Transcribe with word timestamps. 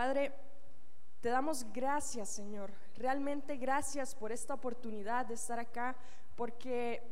Padre, 0.00 0.32
te 1.20 1.28
damos 1.28 1.70
gracias, 1.74 2.30
Señor. 2.30 2.72
Realmente 2.96 3.58
gracias 3.58 4.14
por 4.14 4.32
esta 4.32 4.54
oportunidad 4.54 5.26
de 5.26 5.34
estar 5.34 5.58
acá, 5.58 5.94
porque 6.36 7.02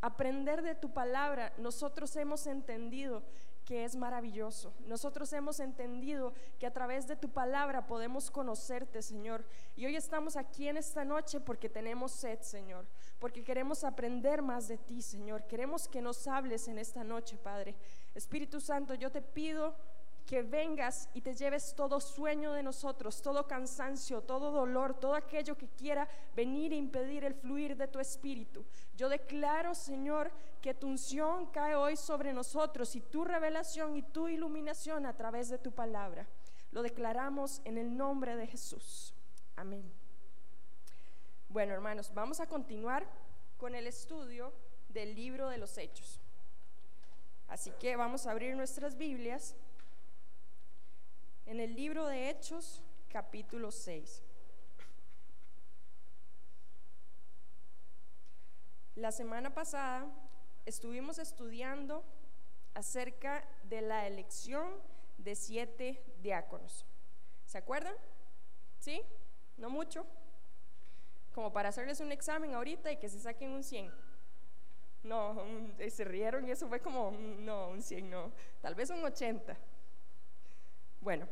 aprender 0.00 0.60
de 0.60 0.74
tu 0.74 0.92
palabra, 0.92 1.52
nosotros 1.58 2.16
hemos 2.16 2.48
entendido 2.48 3.22
que 3.64 3.84
es 3.84 3.94
maravilloso. 3.94 4.74
Nosotros 4.88 5.32
hemos 5.32 5.60
entendido 5.60 6.34
que 6.58 6.66
a 6.66 6.72
través 6.72 7.06
de 7.06 7.14
tu 7.14 7.28
palabra 7.28 7.86
podemos 7.86 8.28
conocerte, 8.28 9.02
Señor. 9.02 9.44
Y 9.76 9.86
hoy 9.86 9.94
estamos 9.94 10.36
aquí 10.36 10.66
en 10.66 10.76
esta 10.76 11.04
noche 11.04 11.38
porque 11.38 11.68
tenemos 11.68 12.10
sed, 12.10 12.40
Señor, 12.40 12.86
porque 13.20 13.44
queremos 13.44 13.84
aprender 13.84 14.42
más 14.42 14.66
de 14.66 14.78
ti, 14.78 15.00
Señor. 15.00 15.46
Queremos 15.46 15.86
que 15.86 16.02
nos 16.02 16.26
hables 16.26 16.66
en 16.66 16.78
esta 16.78 17.04
noche, 17.04 17.38
Padre. 17.38 17.76
Espíritu 18.16 18.60
Santo, 18.60 18.94
yo 18.94 19.12
te 19.12 19.22
pido 19.22 19.76
que 20.26 20.42
vengas 20.42 21.08
y 21.14 21.20
te 21.20 21.34
lleves 21.34 21.74
todo 21.74 22.00
sueño 22.00 22.52
de 22.52 22.62
nosotros, 22.62 23.20
todo 23.22 23.46
cansancio, 23.46 24.22
todo 24.22 24.50
dolor, 24.50 24.94
todo 24.94 25.14
aquello 25.14 25.56
que 25.56 25.68
quiera 25.68 26.08
venir 26.34 26.72
e 26.72 26.76
impedir 26.76 27.24
el 27.24 27.34
fluir 27.34 27.76
de 27.76 27.88
tu 27.88 27.98
espíritu. 27.98 28.64
Yo 28.96 29.08
declaro, 29.08 29.74
Señor, 29.74 30.30
que 30.60 30.74
tu 30.74 30.86
unción 30.86 31.46
cae 31.46 31.74
hoy 31.74 31.96
sobre 31.96 32.32
nosotros 32.32 32.94
y 32.96 33.00
tu 33.00 33.24
revelación 33.24 33.96
y 33.96 34.02
tu 34.02 34.28
iluminación 34.28 35.06
a 35.06 35.16
través 35.16 35.48
de 35.48 35.58
tu 35.58 35.72
palabra. 35.72 36.26
Lo 36.70 36.82
declaramos 36.82 37.60
en 37.64 37.76
el 37.78 37.96
nombre 37.96 38.36
de 38.36 38.46
Jesús. 38.46 39.14
Amén. 39.56 39.92
Bueno, 41.48 41.74
hermanos, 41.74 42.12
vamos 42.14 42.40
a 42.40 42.46
continuar 42.46 43.06
con 43.58 43.74
el 43.74 43.86
estudio 43.86 44.52
del 44.88 45.14
libro 45.14 45.48
de 45.48 45.58
los 45.58 45.76
Hechos. 45.76 46.20
Así 47.48 47.70
que 47.78 47.96
vamos 47.96 48.26
a 48.26 48.30
abrir 48.30 48.56
nuestras 48.56 48.96
Biblias 48.96 49.54
en 51.46 51.60
el 51.60 51.74
libro 51.74 52.06
de 52.06 52.30
Hechos, 52.30 52.82
capítulo 53.08 53.70
6. 53.70 54.22
La 58.96 59.10
semana 59.10 59.54
pasada 59.54 60.06
estuvimos 60.66 61.18
estudiando 61.18 62.04
acerca 62.74 63.44
de 63.64 63.82
la 63.82 64.06
elección 64.06 64.70
de 65.18 65.34
siete 65.34 66.02
diáconos. 66.22 66.86
¿Se 67.46 67.58
acuerdan? 67.58 67.94
¿Sí? 68.78 69.02
¿No 69.56 69.70
mucho? 69.70 70.06
Como 71.34 71.52
para 71.52 71.70
hacerles 71.70 72.00
un 72.00 72.12
examen 72.12 72.54
ahorita 72.54 72.92
y 72.92 72.98
que 72.98 73.08
se 73.08 73.18
saquen 73.18 73.50
un 73.50 73.64
100. 73.64 73.92
No, 75.04 75.42
se 75.90 76.04
rieron 76.04 76.46
y 76.46 76.50
eso 76.50 76.68
fue 76.68 76.80
como, 76.80 77.10
no, 77.10 77.68
un 77.68 77.82
100 77.82 78.10
no, 78.10 78.32
tal 78.60 78.74
vez 78.74 78.90
un 78.90 79.02
80. 79.04 79.56
Bueno, 81.02 81.26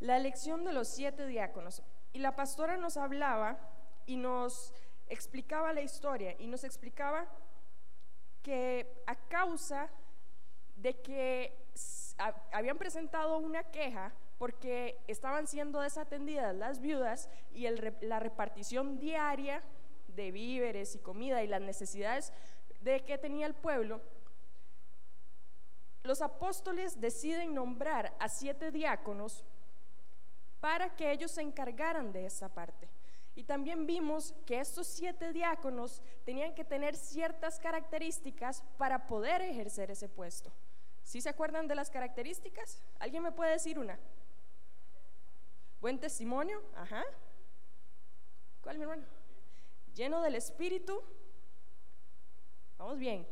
la 0.00 0.18
elección 0.18 0.62
de 0.64 0.74
los 0.74 0.88
siete 0.88 1.26
diáconos. 1.26 1.82
Y 2.12 2.18
la 2.18 2.36
pastora 2.36 2.76
nos 2.76 2.98
hablaba 2.98 3.58
y 4.04 4.18
nos 4.18 4.74
explicaba 5.08 5.72
la 5.72 5.80
historia 5.80 6.36
y 6.38 6.46
nos 6.46 6.62
explicaba 6.62 7.26
que 8.42 9.02
a 9.06 9.14
causa 9.14 9.88
de 10.76 11.00
que 11.00 11.56
habían 12.52 12.76
presentado 12.76 13.38
una 13.38 13.64
queja 13.64 14.12
porque 14.36 14.98
estaban 15.08 15.46
siendo 15.46 15.80
desatendidas 15.80 16.54
las 16.54 16.80
viudas 16.80 17.30
y 17.52 17.66
la 18.02 18.20
repartición 18.20 18.98
diaria 18.98 19.62
de 20.08 20.32
víveres 20.32 20.94
y 20.94 20.98
comida 20.98 21.42
y 21.42 21.46
las 21.46 21.62
necesidades 21.62 22.32
de 22.82 23.00
que 23.06 23.16
tenía 23.16 23.46
el 23.46 23.54
pueblo, 23.54 24.02
los 26.06 26.22
apóstoles 26.22 27.00
deciden 27.00 27.54
nombrar 27.54 28.14
a 28.18 28.28
siete 28.28 28.70
diáconos 28.70 29.44
para 30.60 30.94
que 30.96 31.10
ellos 31.12 31.30
se 31.30 31.42
encargaran 31.42 32.12
de 32.12 32.26
esa 32.26 32.48
parte. 32.48 32.88
Y 33.34 33.44
también 33.44 33.86
vimos 33.86 34.34
que 34.46 34.60
estos 34.60 34.86
siete 34.86 35.32
diáconos 35.32 36.02
tenían 36.24 36.54
que 36.54 36.64
tener 36.64 36.96
ciertas 36.96 37.60
características 37.60 38.62
para 38.78 39.06
poder 39.06 39.42
ejercer 39.42 39.90
ese 39.90 40.08
puesto. 40.08 40.50
¿Sí 41.02 41.20
se 41.20 41.28
acuerdan 41.28 41.68
de 41.68 41.74
las 41.74 41.90
características? 41.90 42.82
¿Alguien 42.98 43.22
me 43.22 43.32
puede 43.32 43.52
decir 43.52 43.78
una? 43.78 43.98
Buen 45.80 46.00
testimonio, 46.00 46.62
ajá. 46.74 47.04
¿Cuál, 48.62 48.78
mi 48.78 48.84
hermano? 48.84 49.04
Lleno 49.94 50.22
del 50.22 50.34
Espíritu. 50.34 51.02
Vamos 52.78 52.98
bien. 52.98 53.26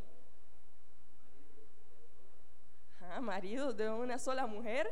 Ah, 3.10 3.20
marido 3.20 3.72
de 3.72 3.91
una 3.91 4.19
sola 4.19 4.47
mujer. 4.47 4.91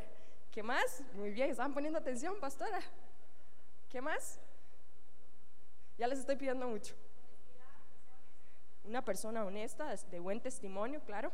¿Qué 0.51 0.61
más? 0.61 1.01
Muy 1.13 1.31
bien, 1.31 1.49
estaban 1.49 1.73
poniendo 1.73 1.99
atención, 1.99 2.39
pastora. 2.39 2.79
¿Qué 3.89 4.01
más? 4.01 4.39
Ya 5.97 6.07
les 6.07 6.19
estoy 6.19 6.35
pidiendo 6.35 6.67
mucho. 6.67 6.95
Una 8.83 9.03
persona 9.03 9.45
honesta, 9.45 9.95
de 9.95 10.19
buen 10.19 10.41
testimonio, 10.41 11.01
claro. 11.01 11.31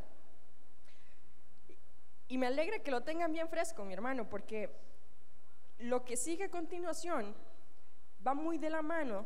Y 2.28 2.38
me 2.38 2.47
alegra 2.47 2.79
que 2.79 2.91
lo 2.91 3.01
tengan 3.01 3.34
bien 3.34 3.50
fresco, 3.50 3.84
mi 3.84 3.94
hermano, 3.94 4.29
porque 4.29 4.69
lo 5.79 6.06
que 6.06 6.16
sigue 6.16 6.46
a 6.46 6.51
continuación 6.51 7.35
va 8.25 8.34
muy 8.34 8.57
de 8.57 8.69
la 8.69 8.81
mano 8.81 9.25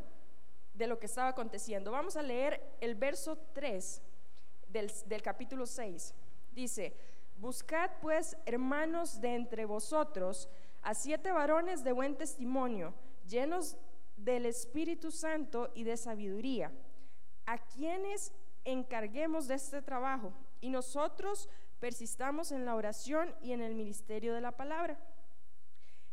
de 0.74 0.88
lo 0.88 1.00
que 1.00 1.06
estaba 1.06 1.30
aconteciendo. 1.30 1.92
Vamos 1.92 2.16
a 2.16 2.22
leer 2.22 2.62
el 2.80 2.96
verso 2.96 3.38
3 3.54 4.02
del, 4.70 4.92
del 5.06 5.22
capítulo 5.22 5.66
6. 5.66 6.16
Dice, 6.52 6.96
Buscad 7.38 7.92
pues, 8.02 8.38
hermanos, 8.46 9.20
de 9.20 9.36
entre 9.36 9.66
vosotros 9.66 10.50
a 10.82 10.94
siete 10.94 11.32
varones 11.32 11.84
de 11.84 11.92
buen 11.92 12.16
testimonio, 12.16 12.94
llenos 13.28 13.78
del 14.18 14.46
Espíritu 14.46 15.12
Santo 15.12 15.72
y 15.74 15.84
de 15.84 15.98
sabiduría, 15.98 16.72
a 17.46 17.58
quienes 17.58 18.34
encarguemos 18.66 19.48
de 19.48 19.56
este 19.56 19.82
trabajo, 19.82 20.34
y 20.62 20.70
nosotros 20.70 21.50
persistamos 21.80 22.52
en 22.52 22.66
la 22.66 22.76
oración 22.76 23.36
y 23.42 23.52
en 23.52 23.62
el 23.62 23.76
ministerio 23.76 24.34
de 24.34 24.42
la 24.42 24.54
palabra. 24.54 24.98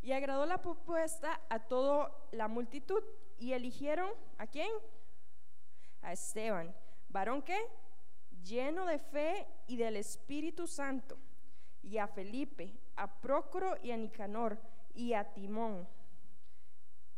Y 0.03 0.13
agradó 0.13 0.47
la 0.47 0.63
propuesta 0.63 1.41
a 1.49 1.61
toda 1.61 2.13
la 2.33 2.49
multitud, 2.49 3.03
y 3.39 3.53
eligieron 3.55 4.11
a 4.39 4.47
quién? 4.47 4.71
A 6.03 6.13
Esteban, 6.13 6.75
varón 7.09 7.43
que 7.43 7.59
lleno 8.43 8.87
de 8.87 8.99
fe 8.99 9.47
y 9.67 9.77
del 9.77 9.97
Espíritu 9.97 10.67
Santo, 10.67 11.19
y 11.83 11.99
a 11.99 12.07
Felipe, 12.07 12.75
a 12.97 13.21
Prócoro 13.21 13.77
y 13.83 13.91
a 13.91 13.97
Nicanor, 13.97 14.59
y 14.95 15.15
a 15.15 15.33
Timón. 15.33 15.89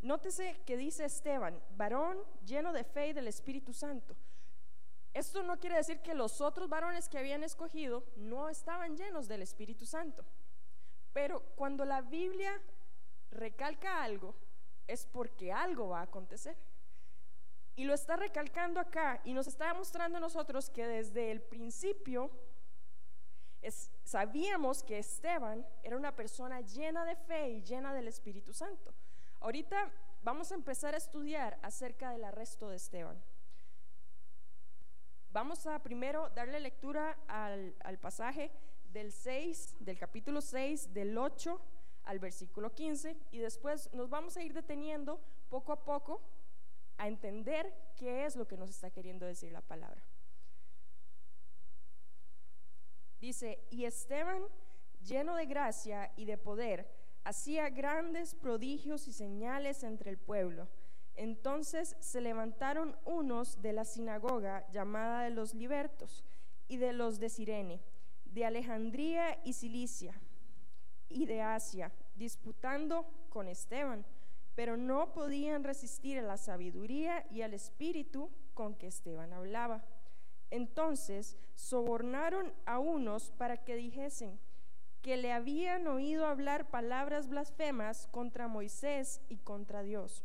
Nótese 0.01 0.61
que 0.67 0.77
dice 0.77 1.05
Esteban, 1.05 1.61
varón 1.77 2.19
lleno 2.45 2.73
de 2.73 2.85
fe 2.85 3.09
y 3.09 3.13
del 3.13 3.29
Espíritu 3.29 3.73
Santo. 3.73 4.17
Esto 5.15 5.43
no 5.43 5.59
quiere 5.59 5.77
decir 5.77 6.01
que 6.01 6.15
los 6.15 6.41
otros 6.41 6.69
varones 6.69 7.09
que 7.09 7.19
habían 7.19 7.45
escogido 7.45 8.05
no 8.17 8.49
estaban 8.49 8.97
llenos 8.97 9.29
del 9.29 9.43
Espíritu 9.43 9.85
Santo. 9.85 10.25
Pero 11.13 11.43
cuando 11.55 11.85
la 11.85 12.01
Biblia 12.01 12.61
recalca 13.31 14.03
algo, 14.03 14.35
es 14.87 15.07
porque 15.07 15.53
algo 15.53 15.89
va 15.91 16.01
a 16.01 16.05
acontecer. 16.05 16.57
Y 17.75 17.85
lo 17.85 17.95
está 17.95 18.17
recalcando 18.17 18.81
acá 18.81 19.21
y 19.25 19.33
nos 19.33 19.47
está 19.47 19.73
mostrando 19.75 20.19
a 20.19 20.21
nosotros 20.21 20.69
que 20.69 20.87
desde 20.87 21.31
el 21.31 21.41
principio 21.41 22.31
sabíamos 24.05 24.83
que 24.83 24.99
Esteban 24.99 25.67
era 25.83 25.97
una 25.97 26.15
persona 26.15 26.61
llena 26.61 27.05
de 27.05 27.17
fe 27.17 27.51
y 27.51 27.63
llena 27.63 27.95
del 27.95 28.09
Espíritu 28.09 28.53
Santo. 28.53 28.93
Ahorita 29.41 29.91
vamos 30.23 30.53
a 30.53 30.55
empezar 30.55 30.95
a 30.95 30.99
estudiar 30.99 31.59
acerca 31.63 32.11
del 32.11 32.25
arresto 32.25 32.69
de 32.69 32.77
Esteban. 32.77 33.23
Vamos 35.31 35.67
a 35.67 35.83
primero 35.83 36.29
darle 36.31 36.61
lectura 36.61 37.17
al, 37.27 37.75
al 37.85 37.99
pasaje 37.99 38.51
del 38.93 39.13
6, 39.13 39.77
del 39.81 39.99
capítulo 39.99 40.41
6, 40.43 40.93
del 40.93 41.17
8 41.17 41.61
al 42.05 42.19
versículo 42.19 42.75
15 42.75 43.17
y 43.31 43.39
después 43.39 43.89
nos 43.95 44.11
vamos 44.11 44.37
a 44.37 44.43
ir 44.43 44.53
deteniendo 44.53 45.21
poco 45.49 45.73
a 45.73 45.85
poco 45.85 46.21
a 47.03 47.09
entender 47.09 47.75
qué 47.97 48.25
es 48.27 48.37
lo 48.37 48.47
que 48.47 48.57
nos 48.57 48.71
está 48.71 48.93
queriendo 48.93 49.27
decir 49.27 49.51
la 49.51 49.61
palabra. 49.61 50.01
Dice, 53.21 53.59
y 53.71 53.87
Esteban, 53.87 54.45
lleno 55.03 55.35
de 55.35 55.47
gracia 55.47 56.13
y 56.17 56.27
de 56.27 56.39
poder, 56.39 56.89
hacía 57.25 57.71
grandes 57.71 58.37
prodigios 58.37 59.09
y 59.09 59.13
señales 59.13 59.83
entre 59.83 60.11
el 60.11 60.17
pueblo. 60.17 60.69
Entonces 61.17 61.97
se 61.99 62.21
levantaron 62.21 62.97
unos 63.05 63.61
de 63.61 63.73
la 63.73 63.85
sinagoga 63.85 64.65
llamada 64.71 65.25
de 65.25 65.31
los 65.31 65.55
libertos 65.55 66.25
y 66.69 66.77
de 66.77 66.93
los 66.93 67.19
de 67.19 67.31
Sirene, 67.31 67.83
de 68.27 68.45
Alejandría 68.45 69.41
y 69.43 69.55
Cilicia 69.55 70.15
y 71.09 71.27
de 71.27 71.43
Asia, 71.43 71.91
disputando 72.15 73.07
con 73.29 73.49
Esteban 73.49 74.07
pero 74.55 74.77
no 74.77 75.13
podían 75.13 75.65
resistir 75.65 76.19
a 76.19 76.23
la 76.23 76.37
sabiduría 76.37 77.27
y 77.31 77.43
al 77.43 77.55
espíritu 77.55 78.31
con 78.55 78.75
que 78.75 78.87
Esteban 78.87 79.33
hablaba. 79.33 79.85
Entonces 80.51 81.39
sobornaron 81.55 82.53
a 82.67 82.79
unos 82.79 83.31
para 83.33 83.57
que 83.65 83.75
dijesen, 83.75 84.39
que 85.03 85.17
le 85.17 85.33
habían 85.33 85.89
oído 85.89 86.27
hablar 86.27 86.71
palabras 86.71 87.29
blasfemas 87.29 88.07
contra 88.13 88.47
Moisés 88.47 89.21
y 89.29 89.39
contra 89.39 89.83
Dios. 89.83 90.25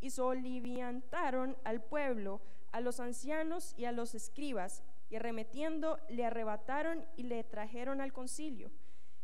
Y 0.00 0.10
soliviantaron 0.10 1.56
al 1.62 1.82
pueblo, 1.82 2.40
a 2.72 2.80
los 2.80 2.98
ancianos 2.98 3.74
y 3.76 3.84
a 3.84 3.92
los 3.92 4.14
escribas, 4.14 4.82
y 5.08 5.16
arremetiendo 5.16 5.98
le 6.08 6.24
arrebataron 6.24 7.06
y 7.16 7.24
le 7.24 7.44
trajeron 7.44 8.00
al 8.00 8.12
concilio. 8.12 8.72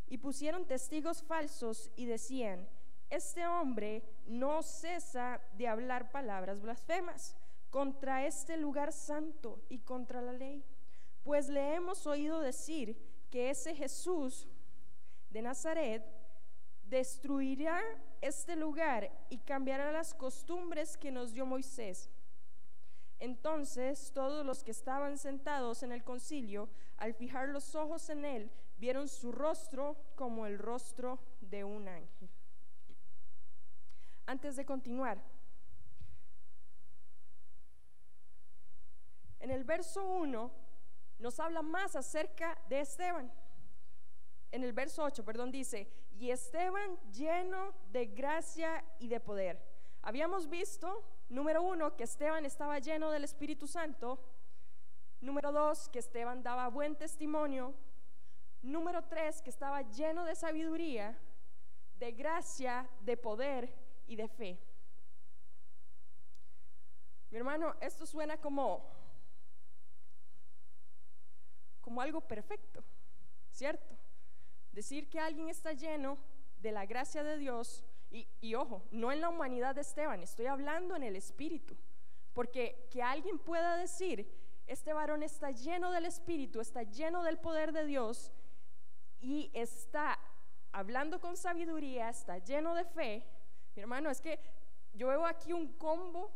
Y 0.07 0.19
pusieron 0.19 0.65
testigos 0.65 1.23
falsos 1.23 1.91
y 1.97 2.05
decían, 2.05 2.69
este 3.09 3.47
hombre 3.47 4.03
no 4.25 4.61
cesa 4.61 5.41
de 5.53 5.67
hablar 5.67 6.11
palabras 6.11 6.61
blasfemas 6.61 7.35
contra 7.69 8.25
este 8.25 8.57
lugar 8.57 8.91
santo 8.91 9.61
y 9.69 9.79
contra 9.79 10.21
la 10.21 10.33
ley. 10.33 10.63
Pues 11.23 11.49
le 11.49 11.75
hemos 11.75 12.05
oído 12.07 12.39
decir 12.41 12.97
que 13.29 13.49
ese 13.49 13.75
Jesús 13.75 14.47
de 15.29 15.41
Nazaret 15.41 16.03
destruirá 16.83 17.81
este 18.21 18.55
lugar 18.55 19.11
y 19.29 19.39
cambiará 19.39 19.91
las 19.91 20.13
costumbres 20.13 20.97
que 20.97 21.11
nos 21.11 21.33
dio 21.33 21.45
Moisés. 21.45 22.09
Entonces 23.19 24.11
todos 24.13 24.45
los 24.45 24.63
que 24.63 24.71
estaban 24.71 25.17
sentados 25.17 25.83
en 25.83 25.91
el 25.91 26.03
concilio, 26.03 26.69
al 26.97 27.13
fijar 27.13 27.49
los 27.49 27.75
ojos 27.75 28.09
en 28.09 28.25
él, 28.25 28.51
vieron 28.77 29.07
su 29.07 29.31
rostro 29.31 29.97
como 30.15 30.45
el 30.45 30.59
rostro 30.59 31.19
de 31.41 31.63
un 31.63 31.87
ángel. 31.87 32.29
Antes 34.27 34.57
de 34.57 34.65
continuar, 34.65 35.23
en 39.39 39.51
el 39.51 39.63
verso 39.63 40.03
1 40.03 40.51
nos 41.19 41.39
habla 41.39 41.61
más 41.61 41.95
acerca 41.95 42.57
de 42.67 42.81
Esteban. 42.81 43.31
En 44.51 44.65
el 44.65 44.73
verso 44.73 45.01
8, 45.03 45.23
perdón, 45.23 45.49
dice, 45.49 45.89
y 46.19 46.29
Esteban 46.29 46.99
lleno 47.13 47.73
de 47.89 48.07
gracia 48.07 48.83
y 48.99 49.07
de 49.07 49.21
poder. 49.21 49.61
Habíamos 50.01 50.49
visto, 50.49 51.05
número 51.29 51.61
uno, 51.63 51.95
que 51.95 52.03
Esteban 52.03 52.45
estaba 52.45 52.79
lleno 52.79 53.11
del 53.11 53.23
Espíritu 53.23 53.65
Santo. 53.65 54.19
Número 55.21 55.53
dos, 55.53 55.87
que 55.87 55.99
Esteban 55.99 56.43
daba 56.43 56.67
buen 56.67 56.97
testimonio. 56.97 57.73
Número 58.61 59.05
tres, 59.05 59.41
que 59.41 59.51
estaba 59.51 59.83
lleno 59.83 60.25
de 60.25 60.35
sabiduría, 60.35 61.17
de 61.97 62.11
gracia, 62.11 62.89
de 63.01 63.15
poder 63.15 63.86
y 64.07 64.15
de 64.15 64.27
fe. 64.27 64.57
Mi 67.29 67.37
hermano, 67.37 67.75
esto 67.81 68.05
suena 68.05 68.37
como 68.37 68.95
como 71.81 72.01
algo 72.01 72.19
perfecto, 72.19 72.83
¿cierto? 73.49 73.95
Decir 74.73 75.09
que 75.09 75.21
alguien 75.21 75.47
está 75.47 75.71
lleno 75.71 76.17
de 76.59 76.73
la 76.73 76.85
gracia 76.85 77.23
de 77.23 77.37
Dios, 77.37 77.85
y, 78.09 78.55
ojo, 78.55 78.83
no 78.91 79.11
en 79.13 79.21
la 79.21 79.29
humanidad 79.29 79.73
de 79.73 79.81
Esteban, 79.81 80.21
estoy 80.21 80.47
hablando 80.47 80.97
en 80.97 81.03
el 81.03 81.15
Espíritu, 81.15 81.77
porque 82.33 82.89
que 82.91 83.01
alguien 83.01 83.39
pueda 83.39 83.77
decir, 83.77 84.29
este 84.65 84.91
varón 84.91 85.23
está 85.23 85.51
lleno 85.51 85.91
del 85.91 86.05
Espíritu, 86.05 86.59
está 86.59 86.83
lleno 86.83 87.23
del 87.23 87.37
poder 87.37 87.71
de 87.71 87.85
Dios, 87.85 88.33
y 89.21 89.49
está 89.53 90.19
hablando 90.73 91.21
con 91.21 91.37
sabiduría, 91.37 92.09
está 92.09 92.37
lleno 92.39 92.75
de 92.75 92.83
fe, 92.83 93.25
mi 93.77 93.83
hermano, 93.83 94.09
es 94.09 94.19
que 94.19 94.37
yo 94.93 95.07
veo 95.07 95.25
aquí 95.25 95.53
un 95.53 95.73
combo 95.77 96.29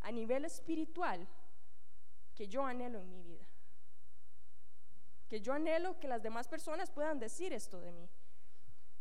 a 0.00 0.12
nivel 0.12 0.44
espiritual 0.44 1.26
que 2.34 2.46
yo 2.46 2.66
anhelo 2.66 3.00
en 3.00 3.08
mi 3.08 3.22
vida 3.22 3.48
que 5.28 5.40
yo 5.40 5.52
anhelo 5.52 5.98
que 5.98 6.08
las 6.08 6.22
demás 6.22 6.48
personas 6.48 6.90
puedan 6.90 7.18
decir 7.18 7.52
esto 7.52 7.80
de 7.80 7.92
mí. 7.92 8.08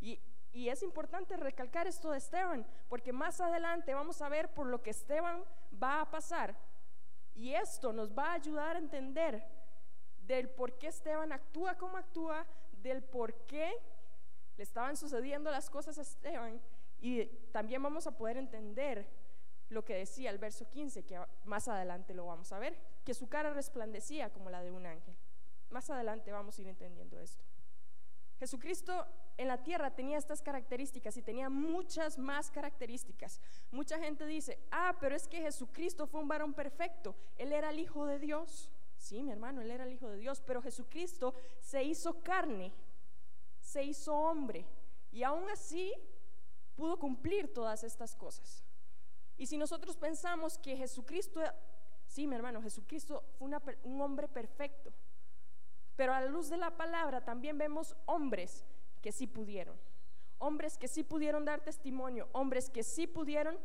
Y, 0.01 0.19
es 0.53 0.83
importante 0.83 1.35
recalcar 1.35 1.87
esto 1.87 2.11
de 2.11 2.17
Esteban, 2.17 2.65
porque 2.87 3.11
más 3.11 3.41
adelante 3.41 3.93
vamos 3.93 4.21
a 4.21 4.29
ver 4.29 4.53
por 4.53 4.67
lo 4.67 4.81
que 4.81 4.91
Esteban 4.91 5.43
va 5.81 6.01
a 6.01 6.09
pasar. 6.09 6.55
Y 7.33 7.53
esto 7.53 7.91
nos 7.91 8.11
va 8.17 8.31
a 8.31 8.33
ayudar 8.33 8.75
a 8.75 8.79
entender 8.79 9.43
del 10.19 10.49
por 10.49 10.77
qué 10.77 10.87
Esteban 10.87 11.31
actúa 11.31 11.75
como 11.75 11.97
actúa, 11.97 12.45
del 12.71 13.03
por 13.03 13.33
qué 13.45 13.73
le 14.57 14.63
estaban 14.63 14.95
sucediendo 14.95 15.49
las 15.49 15.69
cosas 15.69 15.97
a 15.97 16.03
Esteban. 16.03 16.61
Y 17.03 17.25
también 17.51 17.83
vamos 17.83 18.07
a 18.07 18.15
poder 18.15 18.37
entender 18.37 19.05
lo 19.67 19.83
que 19.83 19.93
decía 19.93 20.29
el 20.29 20.37
verso 20.37 20.69
15, 20.69 21.03
que 21.03 21.19
más 21.43 21.67
adelante 21.67 22.13
lo 22.13 22.25
vamos 22.25 22.53
a 22.53 22.59
ver, 22.59 22.79
que 23.03 23.13
su 23.13 23.27
cara 23.27 23.53
resplandecía 23.53 24.31
como 24.31 24.49
la 24.49 24.63
de 24.63 24.71
un 24.71 24.85
ángel. 24.85 25.13
Más 25.69 25.89
adelante 25.89 26.31
vamos 26.31 26.57
a 26.57 26.61
ir 26.61 26.69
entendiendo 26.69 27.19
esto. 27.19 27.43
Jesucristo 28.39 29.05
en 29.35 29.49
la 29.49 29.61
tierra 29.61 29.93
tenía 29.93 30.17
estas 30.17 30.41
características 30.41 31.17
y 31.17 31.21
tenía 31.21 31.49
muchas 31.49 32.17
más 32.17 32.49
características. 32.49 33.41
Mucha 33.69 33.99
gente 33.99 34.25
dice, 34.25 34.57
ah, 34.71 34.95
pero 35.01 35.13
es 35.13 35.27
que 35.27 35.41
Jesucristo 35.41 36.07
fue 36.07 36.21
un 36.21 36.29
varón 36.29 36.53
perfecto, 36.53 37.17
él 37.35 37.51
era 37.51 37.71
el 37.71 37.79
Hijo 37.79 38.05
de 38.05 38.17
Dios. 38.17 38.71
Sí, 38.95 39.21
mi 39.21 39.33
hermano, 39.33 39.61
él 39.61 39.71
era 39.71 39.83
el 39.83 39.91
Hijo 39.91 40.09
de 40.09 40.19
Dios, 40.19 40.39
pero 40.39 40.61
Jesucristo 40.61 41.33
se 41.59 41.83
hizo 41.83 42.23
carne, 42.23 42.71
se 43.59 43.83
hizo 43.83 44.15
hombre 44.15 44.65
y 45.11 45.23
aún 45.23 45.49
así 45.49 45.93
pudo 46.75 46.97
cumplir 46.97 47.53
todas 47.53 47.83
estas 47.83 48.15
cosas. 48.15 48.63
Y 49.37 49.47
si 49.47 49.57
nosotros 49.57 49.97
pensamos 49.97 50.57
que 50.57 50.75
Jesucristo, 50.75 51.41
sí, 52.05 52.27
mi 52.27 52.35
hermano, 52.35 52.61
Jesucristo 52.61 53.23
fue 53.37 53.49
un 53.83 54.01
hombre 54.01 54.27
perfecto, 54.27 54.93
pero 55.95 56.13
a 56.13 56.21
la 56.21 56.27
luz 56.27 56.49
de 56.49 56.57
la 56.57 56.75
palabra 56.75 57.23
también 57.23 57.57
vemos 57.57 57.95
hombres 58.05 58.65
que 59.01 59.11
sí 59.11 59.27
pudieron. 59.27 59.77
Hombres 60.39 60.77
que 60.77 60.87
sí 60.87 61.03
pudieron 61.03 61.45
dar 61.45 61.61
testimonio, 61.61 62.27
hombres 62.33 62.69
que 62.69 62.83
sí 62.83 63.07
pudieron 63.07 63.57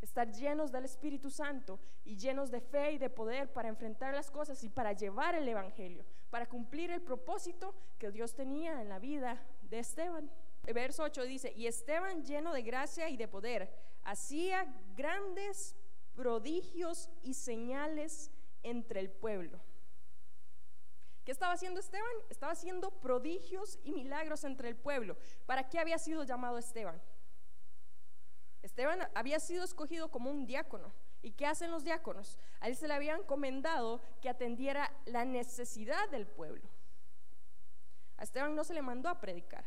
estar 0.00 0.32
llenos 0.32 0.72
del 0.72 0.84
Espíritu 0.84 1.30
Santo 1.30 1.78
y 2.04 2.16
llenos 2.16 2.50
de 2.50 2.60
fe 2.60 2.92
y 2.92 2.98
de 2.98 3.10
poder 3.10 3.52
para 3.52 3.68
enfrentar 3.68 4.14
las 4.14 4.30
cosas 4.30 4.64
y 4.64 4.68
para 4.68 4.92
llevar 4.92 5.34
el 5.34 5.46
Evangelio, 5.46 6.04
para 6.30 6.46
cumplir 6.46 6.90
el 6.90 7.02
propósito 7.02 7.74
que 7.98 8.10
Dios 8.10 8.34
tenía 8.34 8.80
en 8.80 8.88
la 8.88 8.98
vida 8.98 9.42
de 9.62 9.78
Esteban. 9.78 10.30
Verso 10.62 11.02
8 11.02 11.22
dice, 11.24 11.52
y 11.56 11.66
Esteban 11.66 12.22
lleno 12.22 12.52
de 12.52 12.62
gracia 12.62 13.08
y 13.08 13.16
de 13.16 13.26
poder, 13.26 13.74
hacía 14.02 14.72
grandes 14.94 15.74
prodigios 16.14 17.10
y 17.22 17.34
señales 17.34 18.30
entre 18.62 19.00
el 19.00 19.10
pueblo. 19.10 19.60
¿Qué 21.24 21.32
estaba 21.32 21.52
haciendo 21.52 21.80
Esteban? 21.80 22.12
Estaba 22.28 22.52
haciendo 22.52 22.90
prodigios 22.90 23.78
y 23.84 23.92
milagros 23.92 24.44
entre 24.44 24.68
el 24.68 24.76
pueblo. 24.76 25.16
¿Para 25.46 25.68
qué 25.68 25.78
había 25.78 25.98
sido 25.98 26.24
llamado 26.24 26.58
Esteban? 26.58 27.00
Esteban 28.62 29.08
había 29.14 29.40
sido 29.40 29.64
escogido 29.64 30.10
como 30.10 30.30
un 30.30 30.46
diácono. 30.46 30.92
¿Y 31.22 31.32
qué 31.32 31.46
hacen 31.46 31.70
los 31.70 31.84
diáconos? 31.84 32.38
A 32.60 32.68
él 32.68 32.76
se 32.76 32.88
le 32.88 32.94
había 32.94 33.14
encomendado 33.14 34.00
que 34.22 34.28
atendiera 34.28 34.90
la 35.04 35.24
necesidad 35.24 36.08
del 36.10 36.26
pueblo. 36.26 36.68
A 38.16 38.22
Esteban 38.22 38.54
no 38.54 38.64
se 38.64 38.74
le 38.74 38.82
mandó 38.82 39.08
a 39.08 39.20
predicar. 39.20 39.64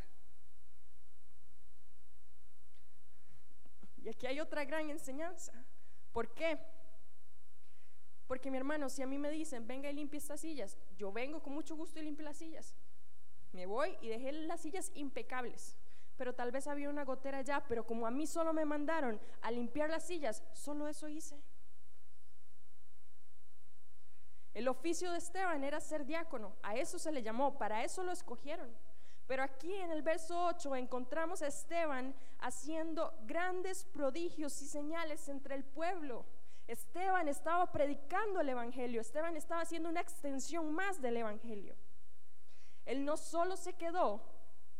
Y 4.03 4.09
aquí 4.09 4.27
hay 4.27 4.39
otra 4.39 4.65
gran 4.65 4.89
enseñanza. 4.89 5.53
¿Por 6.11 6.33
qué? 6.33 6.59
Porque 8.27 8.51
mi 8.51 8.57
hermano, 8.57 8.89
si 8.89 9.01
a 9.01 9.07
mí 9.07 9.17
me 9.17 9.31
dicen, 9.31 9.65
venga 9.65 9.89
y 9.89 9.93
limpie 9.93 10.17
estas 10.17 10.41
sillas, 10.41 10.77
yo 10.97 11.11
vengo 11.11 11.41
con 11.41 11.53
mucho 11.53 11.75
gusto 11.75 11.99
y 11.99 12.03
limpio 12.03 12.25
las 12.25 12.37
sillas. 12.37 12.75
Me 13.51 13.65
voy 13.65 13.95
y 14.01 14.09
dejé 14.09 14.31
las 14.31 14.61
sillas 14.61 14.91
impecables. 14.95 15.77
Pero 16.17 16.33
tal 16.33 16.51
vez 16.51 16.67
había 16.67 16.89
una 16.89 17.05
gotera 17.05 17.41
ya, 17.41 17.65
pero 17.67 17.85
como 17.85 18.05
a 18.05 18.11
mí 18.11 18.27
solo 18.27 18.53
me 18.53 18.65
mandaron 18.65 19.19
a 19.41 19.51
limpiar 19.51 19.89
las 19.89 20.05
sillas, 20.05 20.43
solo 20.53 20.87
eso 20.87 21.07
hice. 21.07 21.41
El 24.53 24.67
oficio 24.67 25.11
de 25.11 25.17
Esteban 25.17 25.63
era 25.63 25.79
ser 25.79 26.05
diácono, 26.05 26.55
a 26.61 26.75
eso 26.75 26.99
se 26.99 27.11
le 27.11 27.23
llamó, 27.23 27.57
para 27.57 27.83
eso 27.83 28.03
lo 28.03 28.11
escogieron. 28.11 28.69
Pero 29.27 29.43
aquí 29.43 29.73
en 29.73 29.91
el 29.91 30.01
verso 30.01 30.45
8 30.47 30.75
encontramos 30.75 31.41
a 31.41 31.47
Esteban 31.47 32.13
haciendo 32.39 33.13
grandes 33.25 33.85
prodigios 33.85 34.61
y 34.61 34.65
señales 34.65 35.29
entre 35.29 35.55
el 35.55 35.63
pueblo. 35.63 36.25
Esteban 36.67 37.27
estaba 37.27 37.71
predicando 37.71 38.41
el 38.41 38.49
Evangelio, 38.49 39.01
Esteban 39.01 39.35
estaba 39.35 39.61
haciendo 39.61 39.89
una 39.89 40.01
extensión 40.01 40.73
más 40.73 41.01
del 41.01 41.17
Evangelio. 41.17 41.75
Él 42.85 43.05
no 43.05 43.17
solo 43.17 43.55
se 43.55 43.73
quedó 43.73 44.21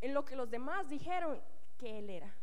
en 0.02 0.14
lo 0.14 0.26
que 0.26 0.36
los 0.36 0.50
demás 0.50 0.90
dijeron 0.90 1.42
que 1.78 2.00
él 2.00 2.10
era. 2.10 2.34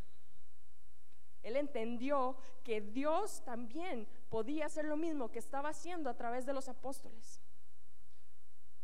Él 1.42 1.56
entendió 1.56 2.36
que 2.64 2.80
Dios 2.80 3.42
también 3.44 4.06
podía 4.28 4.66
hacer 4.66 4.84
lo 4.84 4.96
mismo 4.96 5.30
que 5.30 5.38
estaba 5.38 5.70
haciendo 5.70 6.10
a 6.10 6.16
través 6.16 6.44
de 6.44 6.52
los 6.52 6.68
apóstoles. 6.68 7.39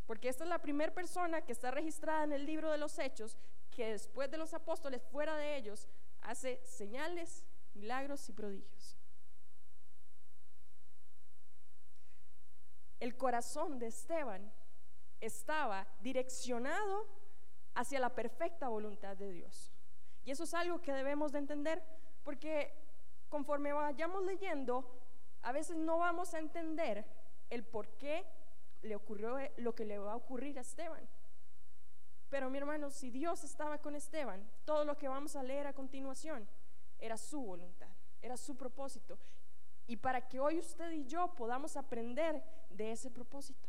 Porque 0.07 0.29
esta 0.29 0.45
es 0.45 0.51
la 0.51 0.61
primera 0.61 0.95
persona 0.95 1.43
que 1.43 1.53
está 1.53 1.71
registrada 1.71 2.25
en 2.25 2.33
el 2.33 2.47
libro 2.47 2.71
de 2.71 2.79
los 2.79 2.99
Hechos 2.99 3.37
que 3.71 3.91
después 3.93 4.31
de 4.31 4.39
los 4.39 4.55
apóstoles, 4.55 5.03
fuera 5.03 5.37
de 5.37 5.57
ellos, 5.57 5.89
hace 6.23 6.61
señales, 6.65 7.45
milagros 7.75 8.29
y 8.29 8.33
prodigios. 8.33 8.97
el 13.01 13.17
corazón 13.17 13.79
de 13.79 13.87
Esteban 13.87 14.53
estaba 15.21 15.87
direccionado 16.01 17.07
hacia 17.75 18.01
la 18.01 18.15
perfecta 18.15 18.69
voluntad 18.69 19.17
de 19.17 19.31
Dios. 19.31 19.73
Y 20.25 20.31
eso 20.31 20.45
es 20.45 20.55
algo 20.55 20.81
que 20.81 20.93
debemos 20.93 21.33
de 21.33 21.39
entender 21.39 21.83
porque 22.25 22.73
conforme 23.29 23.73
vayamos 23.73 24.25
leyendo, 24.25 24.99
a 25.43 25.53
veces 25.53 25.77
no 25.77 25.99
vamos 25.99 26.35
a 26.35 26.39
entender 26.39 27.05
el 27.51 27.65
por 27.65 27.89
qué 27.97 28.25
le 28.87 28.97
ocurrió 28.97 29.37
lo 29.59 29.75
que 29.75 29.85
le 29.85 29.99
va 29.99 30.13
a 30.13 30.17
ocurrir 30.17 30.59
a 30.59 30.63
Esteban. 30.63 31.07
Pero 32.29 32.51
mi 32.51 32.59
hermano, 32.59 32.91
si 32.91 33.11
Dios 33.11 33.45
estaba 33.45 33.79
con 33.79 33.95
Esteban, 33.95 34.49
todo 34.65 34.85
lo 34.85 34.97
que 34.97 35.09
vamos 35.09 35.37
a 35.37 35.43
leer 35.43 35.67
a 35.67 35.73
continuación 35.73 36.49
era 36.99 37.17
su 37.17 37.41
voluntad, 37.41 37.89
era 38.21 38.37
su 38.37 38.57
propósito. 38.57 39.19
Y 39.87 39.97
para 39.97 40.27
que 40.27 40.41
hoy 40.41 40.59
usted 40.59 40.91
y 40.91 41.07
yo 41.07 41.35
podamos 41.35 41.77
aprender 41.77 42.43
de 42.71 42.93
ese 42.93 43.11
propósito. 43.11 43.69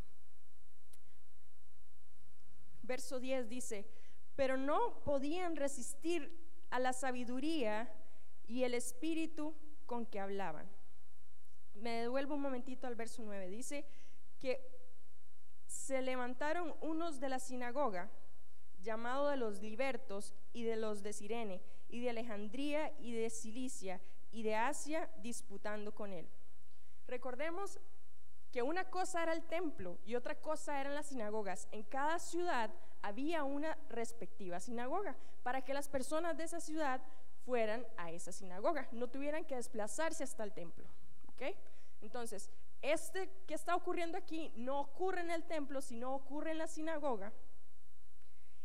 Verso 2.81 3.19
10 3.19 3.49
dice, 3.49 3.85
pero 4.35 4.57
no 4.57 5.03
podían 5.03 5.55
resistir 5.55 6.47
a 6.69 6.79
la 6.79 6.93
sabiduría 6.93 7.91
y 8.47 8.63
el 8.63 8.73
espíritu 8.73 9.55
con 9.85 10.05
que 10.05 10.19
hablaban. 10.19 10.67
Me 11.75 12.01
devuelvo 12.01 12.35
un 12.35 12.41
momentito 12.41 12.87
al 12.87 12.95
verso 12.95 13.21
9. 13.23 13.49
Dice 13.49 13.85
que 14.39 14.76
se 15.67 16.01
levantaron 16.01 16.73
unos 16.81 17.19
de 17.19 17.29
la 17.29 17.39
sinagoga, 17.39 18.09
llamado 18.81 19.29
de 19.29 19.37
los 19.37 19.61
libertos 19.61 20.33
y 20.53 20.63
de 20.63 20.75
los 20.75 21.03
de 21.03 21.13
Sirene, 21.13 21.61
y 21.89 22.01
de 22.01 22.09
Alejandría 22.09 22.93
y 22.99 23.13
de 23.13 23.29
Cilicia 23.29 24.01
y 24.31 24.43
de 24.43 24.55
Asia, 24.55 25.09
disputando 25.21 25.93
con 25.93 26.13
él. 26.13 26.27
Recordemos 27.07 27.79
que 28.51 28.61
una 28.61 28.89
cosa 28.89 29.23
era 29.23 29.33
el 29.33 29.43
templo 29.43 29.97
y 30.05 30.15
otra 30.15 30.35
cosa 30.35 30.79
eran 30.79 30.95
las 30.95 31.07
sinagogas. 31.07 31.67
En 31.71 31.83
cada 31.83 32.19
ciudad 32.19 32.71
había 33.01 33.43
una 33.43 33.77
respectiva 33.89 34.59
sinagoga 34.59 35.15
para 35.43 35.63
que 35.63 35.73
las 35.73 35.87
personas 35.87 36.37
de 36.37 36.43
esa 36.43 36.59
ciudad 36.59 37.01
fueran 37.45 37.85
a 37.95 38.11
esa 38.11 38.31
sinagoga, 38.31 38.89
no 38.91 39.07
tuvieran 39.07 39.45
que 39.45 39.55
desplazarse 39.55 40.23
hasta 40.23 40.43
el 40.43 40.51
templo. 40.53 40.85
Entonces, 42.01 42.51
este 42.81 43.29
que 43.47 43.53
está 43.53 43.75
ocurriendo 43.75 44.17
aquí 44.17 44.51
no 44.55 44.79
ocurre 44.79 45.21
en 45.21 45.31
el 45.31 45.43
templo, 45.43 45.81
sino 45.81 46.13
ocurre 46.13 46.51
en 46.51 46.57
la 46.59 46.67
sinagoga. 46.67 47.33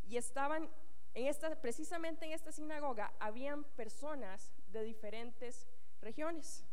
Y 0.09 0.17
estaban 0.17 0.69
en 1.15 1.27
esta, 1.27 1.61
precisamente 1.61 2.25
en 2.25 2.33
esta 2.33 2.53
sinagoga, 2.53 3.13
habían 3.19 3.65
personas 3.65 4.53
de 4.69 4.83
diferentes 4.83 5.69
regiones. 6.01 6.65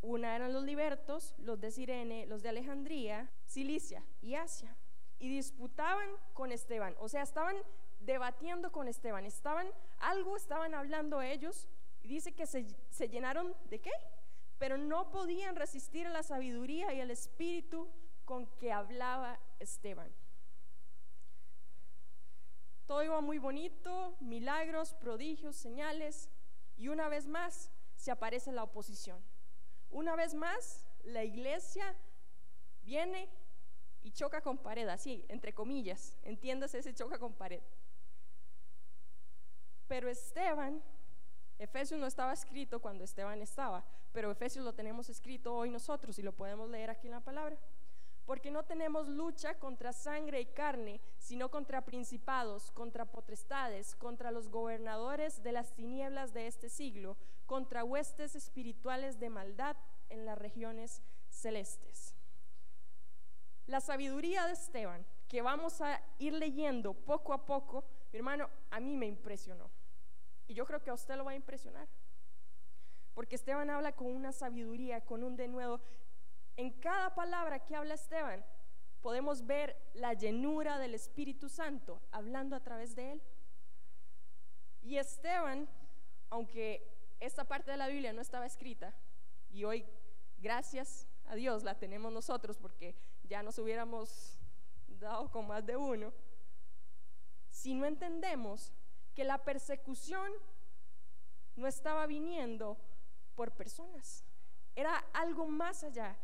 Una 0.00 0.36
eran 0.36 0.52
los 0.52 0.62
libertos, 0.62 1.34
los 1.38 1.60
de 1.60 1.70
Sirene, 1.70 2.26
los 2.26 2.42
de 2.42 2.50
Alejandría, 2.50 3.30
Cilicia 3.46 4.04
y 4.20 4.34
Asia. 4.34 4.76
Y 5.18 5.28
disputaban 5.28 6.08
con 6.34 6.52
Esteban, 6.52 6.94
o 6.98 7.08
sea, 7.08 7.22
estaban 7.22 7.56
debatiendo 8.00 8.70
con 8.70 8.86
Esteban, 8.86 9.24
estaban, 9.24 9.66
algo 9.98 10.36
estaban 10.36 10.74
hablando 10.74 11.22
ellos, 11.22 11.68
y 12.02 12.08
dice 12.08 12.32
que 12.32 12.46
se, 12.46 12.66
se 12.90 13.08
llenaron 13.08 13.56
de 13.70 13.80
qué? 13.80 13.90
Pero 14.58 14.78
no 14.78 15.10
podían 15.10 15.56
resistir 15.56 16.06
a 16.06 16.10
la 16.10 16.22
sabiduría 16.22 16.92
y 16.94 17.00
al 17.00 17.10
espíritu 17.10 17.90
con 18.24 18.46
que 18.58 18.72
hablaba 18.72 19.38
Esteban. 19.58 20.12
Todo 22.86 23.02
iba 23.02 23.20
muy 23.20 23.38
bonito, 23.38 24.16
milagros, 24.20 24.94
prodigios, 24.94 25.56
señales, 25.56 26.30
y 26.76 26.88
una 26.88 27.08
vez 27.08 27.26
más 27.26 27.70
se 27.96 28.10
aparece 28.10 28.52
la 28.52 28.62
oposición. 28.62 29.20
Una 29.90 30.14
vez 30.14 30.34
más, 30.34 30.86
la 31.04 31.24
iglesia 31.24 31.96
viene 32.82 33.28
y 34.02 34.12
choca 34.12 34.40
con 34.40 34.58
pared, 34.58 34.86
así, 34.88 35.24
entre 35.28 35.52
comillas, 35.52 36.16
entiéndase 36.22 36.78
ese 36.78 36.94
choca 36.94 37.18
con 37.18 37.34
pared. 37.34 37.62
Pero 39.88 40.08
Esteban, 40.08 40.82
Efesios 41.58 41.98
no 41.98 42.06
estaba 42.06 42.32
escrito 42.32 42.80
cuando 42.80 43.04
Esteban 43.04 43.40
estaba, 43.40 43.84
pero 44.12 44.30
Efesios 44.30 44.64
lo 44.64 44.74
tenemos 44.74 45.08
escrito 45.08 45.54
hoy 45.54 45.70
nosotros 45.70 46.18
y 46.18 46.22
lo 46.22 46.32
podemos 46.32 46.68
leer 46.68 46.90
aquí 46.90 47.06
en 47.06 47.12
la 47.12 47.20
palabra. 47.20 47.56
Porque 48.26 48.50
no 48.50 48.64
tenemos 48.64 49.06
lucha 49.08 49.54
contra 49.58 49.92
sangre 49.92 50.40
y 50.40 50.46
carne, 50.46 51.00
sino 51.16 51.48
contra 51.50 51.84
principados, 51.84 52.72
contra 52.72 53.04
potestades, 53.04 53.94
contra 53.94 54.32
los 54.32 54.48
gobernadores 54.48 55.42
de 55.42 55.52
las 55.52 55.72
tinieblas 55.74 56.34
de 56.34 56.48
este 56.48 56.68
siglo, 56.68 57.16
contra 57.46 57.84
huestes 57.84 58.34
espirituales 58.34 59.20
de 59.20 59.30
maldad 59.30 59.76
en 60.10 60.26
las 60.26 60.36
regiones 60.36 61.02
celestes. 61.28 62.14
La 63.66 63.80
sabiduría 63.80 64.46
de 64.46 64.52
Esteban, 64.52 65.06
que 65.28 65.42
vamos 65.42 65.80
a 65.80 66.00
ir 66.18 66.32
leyendo 66.32 66.94
poco 66.94 67.32
a 67.32 67.46
poco, 67.46 67.84
mi 68.12 68.18
hermano, 68.18 68.48
a 68.70 68.80
mí 68.80 68.96
me 68.96 69.06
impresionó. 69.06 69.70
Y 70.48 70.54
yo 70.54 70.64
creo 70.64 70.82
que 70.82 70.90
a 70.90 70.94
usted 70.94 71.16
lo 71.16 71.24
va 71.24 71.32
a 71.32 71.36
impresionar. 71.36 71.88
Porque 73.14 73.36
Esteban 73.36 73.70
habla 73.70 73.92
con 73.92 74.08
una 74.08 74.32
sabiduría, 74.32 75.00
con 75.00 75.22
un 75.22 75.36
denuedo. 75.36 75.80
En 76.56 76.70
cada 76.70 77.14
palabra 77.14 77.64
que 77.64 77.74
habla 77.74 77.94
Esteban, 77.94 78.44
podemos 79.00 79.46
ver 79.46 79.76
la 79.94 80.14
llenura 80.14 80.78
del 80.78 80.94
Espíritu 80.94 81.48
Santo 81.48 82.00
hablando 82.10 82.56
a 82.56 82.60
través 82.60 82.94
de 82.94 83.12
él. 83.12 83.22
Y 84.82 84.98
Esteban, 84.98 85.68
aunque 86.30 86.86
esta 87.20 87.44
parte 87.44 87.70
de 87.70 87.76
la 87.76 87.88
Biblia 87.88 88.12
no 88.12 88.20
estaba 88.20 88.46
escrita, 88.46 88.94
y 89.50 89.64
hoy, 89.64 89.86
gracias 90.38 91.08
a 91.26 91.34
Dios, 91.34 91.62
la 91.62 91.78
tenemos 91.78 92.12
nosotros 92.12 92.58
porque 92.58 92.94
ya 93.24 93.42
nos 93.42 93.58
hubiéramos 93.58 94.38
dado 94.88 95.30
con 95.30 95.46
más 95.46 95.64
de 95.64 95.76
uno, 95.76 96.12
si 97.48 97.74
no 97.74 97.86
entendemos 97.86 98.72
que 99.16 99.24
la 99.24 99.38
persecución 99.38 100.30
no 101.56 101.66
estaba 101.66 102.06
viniendo 102.06 102.76
por 103.34 103.50
personas, 103.50 104.24
era 104.76 104.98
algo 105.14 105.46
más 105.46 105.82
allá. 105.82 106.14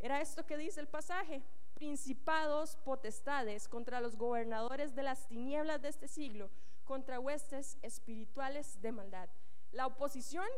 Era 0.00 0.22
esto 0.22 0.46
que 0.46 0.56
dice 0.56 0.80
el 0.80 0.88
pasaje, 0.88 1.42
principados, 1.74 2.76
potestades 2.76 3.68
contra 3.68 4.00
los 4.00 4.16
gobernadores 4.16 4.94
de 4.94 5.02
las 5.02 5.28
tinieblas 5.28 5.82
de 5.82 5.88
este 5.88 6.08
siglo, 6.08 6.50
contra 6.84 7.20
huestes 7.20 7.76
espirituales 7.82 8.80
de 8.80 8.92
maldad. 8.92 9.28
La 9.72 9.86
oposición, 9.86 10.48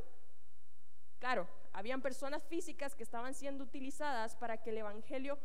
claro, 1.19 1.49
habían 1.73 2.03
personas 2.03 2.45
físicas 2.45 2.95
que 2.95 3.03
estaban 3.03 3.35
siendo 3.35 3.65
utilizadas 3.65 4.37
para 4.37 4.59
que 4.59 4.71
el 4.71 4.79
Evangelio 4.79 5.39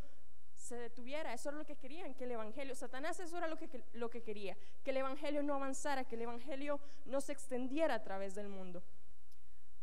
se 0.65 0.75
detuviera. 0.75 1.33
Eso 1.33 1.49
era 1.49 1.57
lo 1.57 1.65
que 1.65 1.75
querían, 1.75 2.13
que 2.15 2.23
el 2.23 2.31
Evangelio, 2.31 2.75
Satanás 2.75 3.19
eso 3.19 3.37
era 3.37 3.47
lo 3.47 3.57
que, 3.57 3.83
lo 3.93 4.09
que 4.09 4.23
quería, 4.23 4.57
que 4.83 4.91
el 4.91 4.97
Evangelio 4.97 5.43
no 5.43 5.53
avanzara, 5.53 6.03
que 6.03 6.15
el 6.15 6.23
Evangelio 6.23 6.79
no 7.05 7.21
se 7.21 7.31
extendiera 7.31 7.95
a 7.95 8.03
través 8.03 8.35
del 8.35 8.49
mundo. 8.49 8.83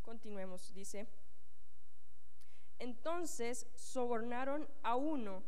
Continuemos, 0.03 0.75
dice. 0.75 1.07
Entonces 2.79 3.67
sobornaron 3.77 4.69
a 4.83 4.97
uno, 4.97 5.45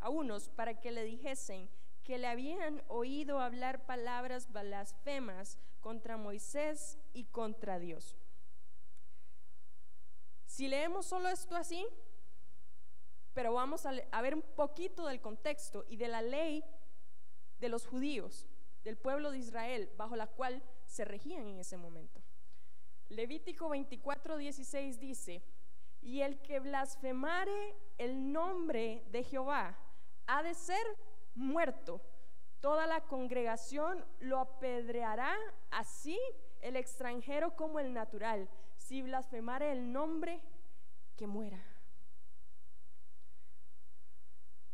a 0.00 0.08
unos 0.08 0.48
para 0.48 0.80
que 0.80 0.90
le 0.90 1.04
dijesen 1.04 1.68
que 2.02 2.18
le 2.18 2.26
habían 2.26 2.82
oído 2.88 3.40
hablar 3.40 3.84
palabras 3.86 4.50
blasfemas 4.50 5.58
contra 5.80 6.16
Moisés 6.16 6.98
y 7.12 7.24
contra 7.24 7.78
Dios. 7.78 8.16
Si 10.46 10.68
leemos 10.68 11.06
solo 11.06 11.28
esto 11.28 11.56
así, 11.56 11.86
pero 13.34 13.52
vamos 13.52 13.84
a, 13.84 14.22
ver 14.22 14.34
un 14.34 14.42
poquito 14.42 15.06
del 15.06 15.20
contexto 15.20 15.84
y 15.88 15.96
de 15.96 16.08
la 16.08 16.22
ley 16.22 16.64
de 17.58 17.68
los 17.68 17.86
judíos, 17.86 18.46
del 18.84 18.96
pueblo 18.96 19.32
de 19.32 19.38
Israel, 19.38 19.90
bajo 19.96 20.14
la 20.14 20.28
cual 20.28 20.62
se 20.86 21.04
regían 21.04 21.46
en 21.46 21.58
ese 21.58 21.76
momento. 21.76 22.22
Levítico 23.08 23.68
24, 23.68 24.36
16 24.36 25.00
dice, 25.00 25.42
y 26.00 26.20
el 26.20 26.40
que 26.42 26.60
blasfemare 26.60 27.74
el 27.98 28.32
nombre 28.32 29.04
de 29.10 29.24
Jehová 29.24 29.76
ha 30.26 30.42
de 30.42 30.54
ser 30.54 30.84
muerto. 31.34 32.00
Toda 32.60 32.86
la 32.86 33.00
congregación 33.02 34.04
lo 34.20 34.38
apedreará 34.38 35.34
así 35.70 36.18
el 36.60 36.76
extranjero 36.76 37.56
como 37.56 37.80
el 37.80 37.92
natural. 37.92 38.48
Si 38.76 39.02
blasfemare 39.02 39.72
el 39.72 39.92
nombre, 39.92 40.40
que 41.16 41.26
muera. 41.26 41.73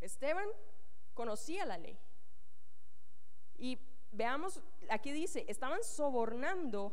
Esteban 0.01 0.49
conocía 1.15 1.67
la 1.67 1.79
ley. 1.79 1.99
Y 3.57 3.79
veamos, 4.13 4.61
aquí 4.89 5.13
dice, 5.13 5.45
estaban 5.49 5.83
sobornando 5.85 6.93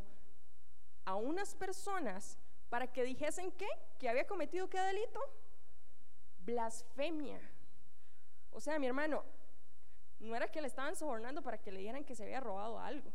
a 1.06 1.16
unas 1.16 1.56
personas 1.56 2.38
para 2.70 2.88
que 2.92 3.04
dijesen 3.04 3.52
qué, 3.54 3.68
que 3.98 4.10
había 4.10 4.28
cometido 4.28 4.70
qué 4.70 4.80
delito? 4.80 5.20
Blasfemia. 6.40 7.40
O 8.52 8.60
sea, 8.60 8.80
mi 8.80 8.88
hermano, 8.88 9.24
no 10.20 10.36
era 10.36 10.48
que 10.52 10.62
le 10.62 10.68
estaban 10.68 10.96
sobornando 10.96 11.42
para 11.42 11.58
que 11.58 11.72
le 11.72 11.80
dieran 11.80 12.04
que 12.04 12.16
se 12.16 12.24
había 12.24 12.40
robado 12.40 12.80
algo. 12.80 13.12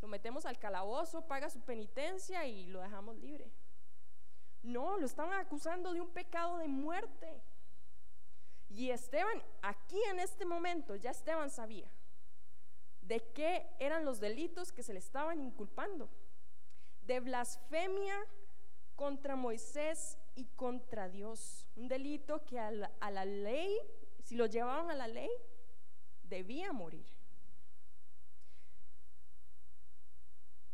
Lo 0.00 0.08
metemos 0.08 0.46
al 0.46 0.58
calabozo, 0.58 1.26
paga 1.26 1.50
su 1.50 1.60
penitencia 1.60 2.46
y 2.46 2.66
lo 2.66 2.80
dejamos 2.80 3.16
libre. 3.16 3.50
No, 4.62 4.96
lo 4.96 5.06
estaban 5.06 5.38
acusando 5.38 5.92
de 5.92 6.00
un 6.00 6.08
pecado 6.08 6.58
de 6.58 6.68
muerte. 6.68 7.42
Y 8.70 8.90
Esteban, 8.90 9.42
aquí 9.62 10.00
en 10.10 10.20
este 10.20 10.46
momento, 10.46 10.94
ya 10.96 11.10
Esteban 11.10 11.50
sabía. 11.50 11.90
de 13.02 13.20
qué 13.34 13.66
eran 13.80 14.04
los 14.04 14.20
delitos 14.20 14.70
que 14.70 14.84
se 14.84 14.92
le 14.92 15.00
estaban 15.00 15.40
inculpando. 15.40 16.08
De 17.02 17.18
blasfemia 17.18 18.16
contra 18.94 19.34
Moisés 19.34 20.16
y 20.36 20.44
contra 20.54 21.08
Dios. 21.08 21.66
Un 21.74 21.88
delito 21.88 22.44
que 22.46 22.60
a 22.60 22.70
la, 22.70 22.92
a 23.00 23.10
la 23.10 23.24
ley, 23.24 23.76
si 24.22 24.36
lo 24.36 24.46
llevaban 24.46 24.90
a 24.90 24.94
la 24.94 25.08
ley, 25.08 25.30
debía 26.22 26.72
morir. 26.72 27.06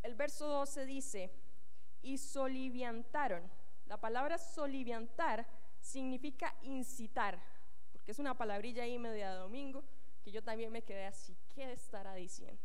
El 0.03 0.13
verso 0.13 0.47
12 0.47 0.85
dice, 0.85 1.31
y 2.03 2.19
soliviantaron. 2.19 3.49
La 3.87 3.99
palabra 3.99 4.37
soliviantar 4.37 5.47
significa 5.81 6.55
incitar, 6.61 7.41
porque 8.07 8.13
es 8.13 8.19
una 8.19 8.37
palabrilla 8.37 8.83
ahí 8.83 8.97
media 8.97 9.31
de 9.31 9.39
domingo 9.39 9.83
que 10.23 10.31
yo 10.31 10.41
también 10.41 10.71
me 10.71 10.81
quedé 10.81 11.07
así, 11.07 11.35
¿qué 11.53 11.73
estará 11.73 12.15
diciendo? 12.15 12.57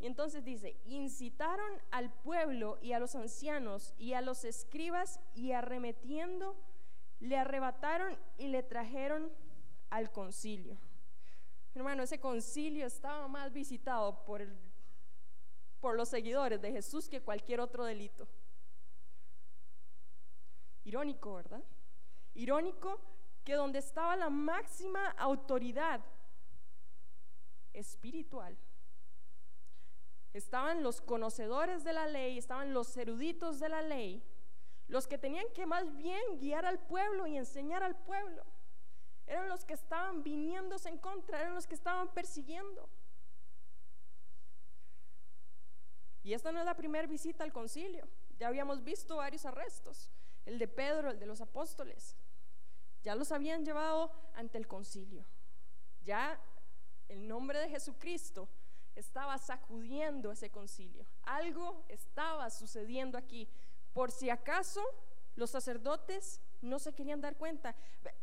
Y 0.00 0.06
entonces 0.06 0.44
dice, 0.44 0.76
incitaron 0.86 1.70
al 1.92 2.12
pueblo 2.12 2.76
y 2.82 2.90
a 2.90 2.98
los 2.98 3.14
ancianos 3.14 3.94
y 3.96 4.14
a 4.14 4.20
los 4.20 4.44
escribas 4.44 5.20
y 5.36 5.52
arremetiendo, 5.52 6.56
le 7.20 7.36
arrebataron 7.36 8.18
y 8.38 8.48
le 8.48 8.64
trajeron 8.64 9.30
al 9.88 10.10
concilio. 10.10 10.76
Hermano, 11.72 12.02
ese 12.02 12.18
concilio 12.18 12.86
estaba 12.86 13.28
más 13.28 13.52
visitado 13.52 14.24
por, 14.24 14.44
por 15.78 15.94
los 15.94 16.08
seguidores 16.08 16.60
de 16.60 16.72
Jesús 16.72 17.08
que 17.08 17.20
cualquier 17.20 17.60
otro 17.60 17.84
delito. 17.84 18.26
Irónico, 20.82 21.34
¿verdad? 21.34 21.62
Irónico 22.34 22.98
que 23.50 23.56
donde 23.56 23.80
estaba 23.80 24.14
la 24.14 24.30
máxima 24.30 25.10
autoridad 25.18 26.00
espiritual, 27.72 28.56
estaban 30.32 30.84
los 30.84 31.00
conocedores 31.00 31.82
de 31.82 31.92
la 31.92 32.06
ley, 32.06 32.38
estaban 32.38 32.72
los 32.72 32.96
eruditos 32.96 33.58
de 33.58 33.68
la 33.68 33.82
ley, 33.82 34.22
los 34.86 35.08
que 35.08 35.18
tenían 35.18 35.46
que 35.52 35.66
más 35.66 35.96
bien 35.96 36.38
guiar 36.38 36.64
al 36.64 36.78
pueblo 36.78 37.26
y 37.26 37.36
enseñar 37.36 37.82
al 37.82 37.96
pueblo. 37.96 38.44
Eran 39.26 39.48
los 39.48 39.64
que 39.64 39.74
estaban 39.74 40.22
viniéndose 40.22 40.88
en 40.88 40.98
contra, 40.98 41.40
eran 41.40 41.54
los 41.56 41.66
que 41.66 41.74
estaban 41.74 42.14
persiguiendo. 42.14 42.88
Y 46.22 46.34
esta 46.34 46.52
no 46.52 46.60
es 46.60 46.66
la 46.66 46.76
primera 46.76 47.08
visita 47.08 47.42
al 47.42 47.52
concilio. 47.52 48.06
Ya 48.38 48.46
habíamos 48.46 48.84
visto 48.84 49.16
varios 49.16 49.44
arrestos, 49.44 50.08
el 50.46 50.56
de 50.60 50.68
Pedro, 50.68 51.10
el 51.10 51.18
de 51.18 51.26
los 51.26 51.40
apóstoles. 51.40 52.16
Ya 53.02 53.14
los 53.14 53.32
habían 53.32 53.64
llevado 53.64 54.12
ante 54.34 54.58
el 54.58 54.66
concilio. 54.66 55.24
Ya 56.04 56.40
el 57.08 57.26
nombre 57.26 57.58
de 57.58 57.68
Jesucristo 57.68 58.48
estaba 58.94 59.38
sacudiendo 59.38 60.32
ese 60.32 60.50
concilio. 60.50 61.06
Algo 61.22 61.84
estaba 61.88 62.50
sucediendo 62.50 63.16
aquí. 63.16 63.48
Por 63.92 64.10
si 64.10 64.30
acaso 64.30 64.82
los 65.36 65.50
sacerdotes 65.50 66.40
no 66.60 66.78
se 66.78 66.92
querían 66.92 67.20
dar 67.20 67.36
cuenta. 67.36 67.74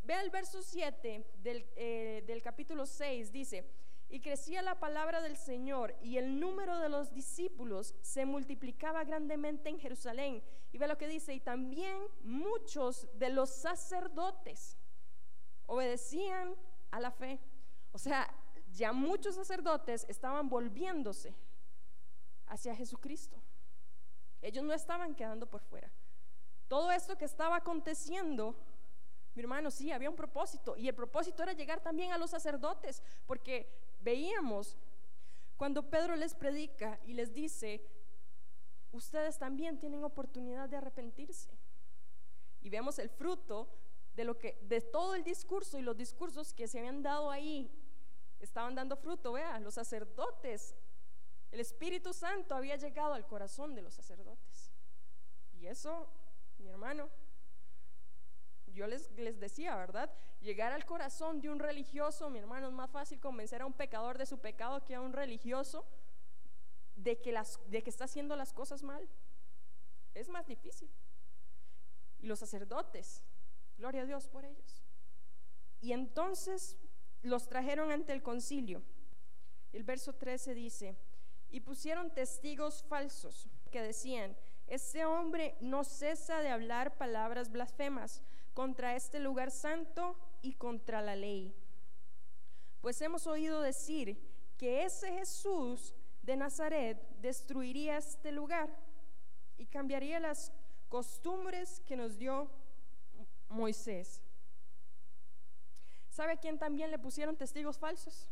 Ve 0.03 0.19
el 0.19 0.29
verso 0.29 0.61
7 0.61 1.25
del, 1.41 1.65
eh, 1.75 2.23
del 2.25 2.41
capítulo 2.41 2.85
6, 2.85 3.31
dice, 3.31 3.69
y 4.09 4.21
crecía 4.21 4.61
la 4.61 4.79
palabra 4.79 5.21
del 5.21 5.35
Señor 5.35 5.95
y 6.01 6.17
el 6.17 6.39
número 6.39 6.79
de 6.79 6.89
los 6.89 7.13
discípulos 7.13 7.93
se 8.01 8.25
multiplicaba 8.25 9.03
grandemente 9.03 9.69
en 9.69 9.79
Jerusalén. 9.79 10.43
Y 10.71 10.77
ve 10.77 10.87
lo 10.87 10.97
que 10.97 11.07
dice, 11.07 11.33
y 11.33 11.39
también 11.39 11.97
muchos 12.23 13.07
de 13.17 13.29
los 13.29 13.49
sacerdotes 13.49 14.77
obedecían 15.65 16.55
a 16.91 16.99
la 16.99 17.11
fe. 17.11 17.39
O 17.91 17.97
sea, 17.97 18.33
ya 18.71 18.93
muchos 18.93 19.35
sacerdotes 19.35 20.05
estaban 20.07 20.49
volviéndose 20.49 21.35
hacia 22.47 22.75
Jesucristo. 22.75 23.41
Ellos 24.41 24.63
no 24.63 24.73
estaban 24.73 25.15
quedando 25.15 25.49
por 25.49 25.61
fuera. 25.61 25.91
Todo 26.67 26.91
esto 26.91 27.17
que 27.17 27.25
estaba 27.25 27.57
aconteciendo, 27.57 28.55
mi 29.35 29.41
hermano, 29.41 29.71
sí, 29.71 29.91
había 29.91 30.09
un 30.09 30.15
propósito. 30.15 30.77
Y 30.77 30.87
el 30.87 30.95
propósito 30.95 31.43
era 31.43 31.53
llegar 31.53 31.81
también 31.81 32.11
a 32.11 32.17
los 32.17 32.29
sacerdotes, 32.29 33.01
porque 33.25 33.86
veíamos 33.99 34.77
cuando 35.57 35.89
Pedro 35.89 36.15
les 36.15 36.35
predica 36.35 36.99
y 37.05 37.13
les 37.13 37.33
dice, 37.33 37.83
ustedes 38.91 39.37
también 39.37 39.79
tienen 39.79 40.03
oportunidad 40.03 40.69
de 40.69 40.77
arrepentirse. 40.77 41.49
Y 42.61 42.69
vemos 42.69 42.99
el 42.99 43.09
fruto 43.09 43.67
de 44.15 44.23
lo 44.23 44.37
que 44.37 44.57
de 44.63 44.81
todo 44.81 45.15
el 45.15 45.23
discurso 45.23 45.77
y 45.77 45.81
los 45.81 45.95
discursos 45.95 46.53
que 46.53 46.67
se 46.67 46.79
habían 46.79 47.03
dado 47.03 47.29
ahí 47.29 47.71
estaban 48.39 48.75
dando 48.75 48.95
fruto, 48.95 49.33
vea, 49.33 49.59
los 49.59 49.75
sacerdotes, 49.75 50.75
el 51.51 51.59
Espíritu 51.59 52.13
Santo 52.13 52.55
había 52.55 52.75
llegado 52.75 53.13
al 53.13 53.25
corazón 53.25 53.73
de 53.73 53.81
los 53.81 53.93
sacerdotes. 53.93 54.71
Y 55.53 55.65
eso, 55.65 56.07
mi 56.59 56.67
hermano, 56.67 57.09
yo 58.67 58.85
les, 58.85 59.09
les 59.11 59.39
decía, 59.39 59.75
¿verdad? 59.75 60.13
Llegar 60.41 60.71
al 60.71 60.85
corazón 60.85 61.41
de 61.41 61.49
un 61.49 61.59
religioso, 61.59 62.29
mi 62.29 62.39
hermano, 62.39 62.67
es 62.67 62.73
más 62.73 62.89
fácil 62.91 63.19
convencer 63.19 63.61
a 63.61 63.65
un 63.65 63.73
pecador 63.73 64.17
de 64.17 64.25
su 64.25 64.39
pecado 64.39 64.83
que 64.85 64.95
a 64.95 65.01
un 65.01 65.13
religioso 65.13 65.85
de 66.95 67.19
que, 67.19 67.31
está 67.89 68.05
haciendo 68.05 68.35
las 68.35 68.53
cosas 68.53 68.83
mal. 68.83 69.07
Es 70.13 70.29
más 70.29 70.47
difícil. 70.47 70.89
Y 72.19 72.27
los 72.27 72.39
sacerdotes, 72.39 73.23
gloria 73.77 74.01
a 74.01 74.05
Dios 74.05 74.27
por 74.27 74.45
ellos. 74.45 74.83
Y 75.81 75.91
entonces 75.91 76.77
los 77.21 77.47
trajeron 77.47 77.91
ante 77.91 78.13
el 78.13 78.23
concilio. 78.23 78.81
El 79.73 79.83
verso 79.83 80.13
13 80.13 80.53
dice, 80.53 80.97
y 81.49 81.61
pusieron 81.61 82.13
testigos 82.13 82.83
falsos 82.83 83.47
que 83.71 83.81
decían, 83.81 84.35
este 84.65 85.05
hombre 85.05 85.55
no 85.61 85.83
cesa 85.83 86.41
de 86.41 86.49
hablar 86.49 86.97
palabras 86.97 87.51
blasfemas 87.51 88.21
contra 88.53 88.95
este 88.95 89.19
lugar 89.19 89.51
santo 89.51 90.17
y 90.47 90.53
contra 90.53 91.01
la 91.01 91.15
ley. 91.15 91.53
Pues 92.81 93.01
hemos 93.01 93.27
oído 93.27 93.61
decir 93.61 94.17
que 94.57 94.85
ese 94.85 95.11
Jesús 95.11 95.93
de 96.21 96.37
Nazaret 96.37 96.97
destruiría 97.19 97.97
este 97.97 98.31
lugar 98.31 98.69
y 99.57 99.65
cambiaría 99.65 100.19
las 100.19 100.53
costumbres 100.87 101.81
que 101.85 101.97
nos 101.97 102.17
dio 102.17 102.49
Moisés. 103.49 104.21
¿Sabe 106.09 106.33
a 106.33 106.37
quién 106.37 106.57
también 106.57 106.91
le 106.91 106.97
pusieron 106.97 107.35
testigos 107.35 107.77
falsos? 107.77 108.29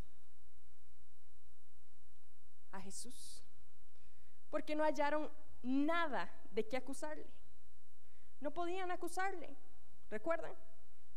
A 2.71 2.80
Jesús. 2.80 3.43
Porque 4.49 4.75
no 4.75 4.84
hallaron 4.84 5.30
nada 5.62 6.32
de 6.51 6.65
qué 6.65 6.78
acusarle. 6.78 7.28
No 8.39 8.51
podían 8.51 8.89
acusarle. 8.91 9.56
¿Recuerdan? 10.10 10.54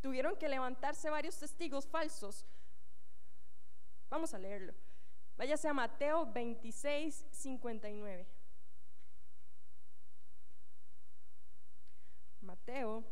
Tuvieron 0.08 0.36
que 0.36 0.48
levantarse 0.48 1.10
varios 1.10 1.36
testigos 1.36 1.86
falsos. 1.86 2.46
Vamos 4.08 4.32
a 4.32 4.38
leerlo. 4.38 4.72
Váyase 5.36 5.68
a 5.68 5.74
Mateo 5.74 6.24
26, 6.32 7.26
59. 7.30 8.26
Mateo 12.40 13.04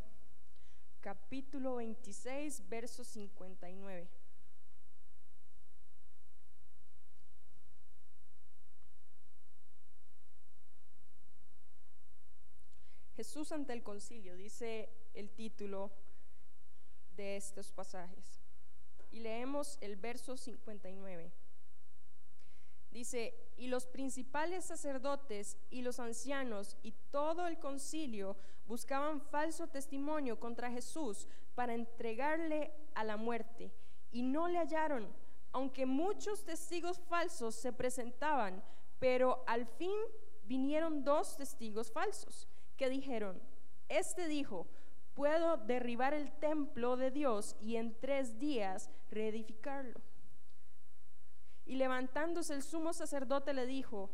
capítulo 0.99 1.75
26, 1.75 2.67
verso 2.67 3.03
59. 3.03 4.09
Jesús 13.15 13.51
ante 13.51 13.73
el 13.73 13.83
concilio, 13.83 14.35
dice 14.35 14.89
el 15.13 15.29
título 15.29 15.91
de 17.17 17.35
estos 17.35 17.71
pasajes. 17.71 18.39
Y 19.11 19.19
leemos 19.19 19.77
el 19.81 19.97
verso 19.97 20.37
59. 20.37 21.33
Dice, 22.91 23.33
y 23.57 23.67
los 23.67 23.85
principales 23.85 24.65
sacerdotes 24.65 25.57
y 25.69 25.81
los 25.81 25.99
ancianos 25.99 26.77
y 26.83 26.93
todo 27.11 27.47
el 27.47 27.59
concilio 27.59 28.37
buscaban 28.65 29.21
falso 29.21 29.67
testimonio 29.67 30.39
contra 30.39 30.71
Jesús 30.71 31.27
para 31.55 31.73
entregarle 31.73 32.71
a 32.95 33.03
la 33.03 33.17
muerte 33.17 33.71
y 34.11 34.21
no 34.21 34.47
le 34.47 34.59
hallaron, 34.59 35.07
aunque 35.51 35.85
muchos 35.85 36.43
testigos 36.43 36.99
falsos 36.99 37.55
se 37.55 37.73
presentaban, 37.73 38.63
pero 38.99 39.43
al 39.47 39.65
fin 39.65 39.97
vinieron 40.43 41.03
dos 41.03 41.35
testigos 41.35 41.91
falsos 41.91 42.47
que 42.77 42.89
dijeron, 42.89 43.41
este 43.89 44.27
dijo, 44.27 44.67
puedo 45.17 45.57
derribar 45.57 46.13
el 46.13 46.31
templo 46.31 46.95
de 46.95 47.09
Dios 47.09 47.55
y 47.59 47.77
en 47.77 47.99
tres 47.99 48.37
días 48.37 48.91
reedificarlo. 49.09 49.99
Y 51.65 51.75
levantándose 51.75 52.53
el 52.53 52.61
sumo 52.61 52.93
sacerdote 52.93 53.51
le 53.51 53.65
dijo, 53.65 54.11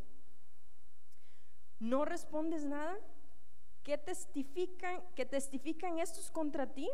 ¿no 1.78 2.06
respondes 2.06 2.64
nada? 2.64 2.96
¿Qué 3.84 3.98
testifican, 3.98 5.04
que 5.14 5.26
testifican 5.26 6.00
estos 6.00 6.32
contra 6.32 6.74
ti? 6.74 6.90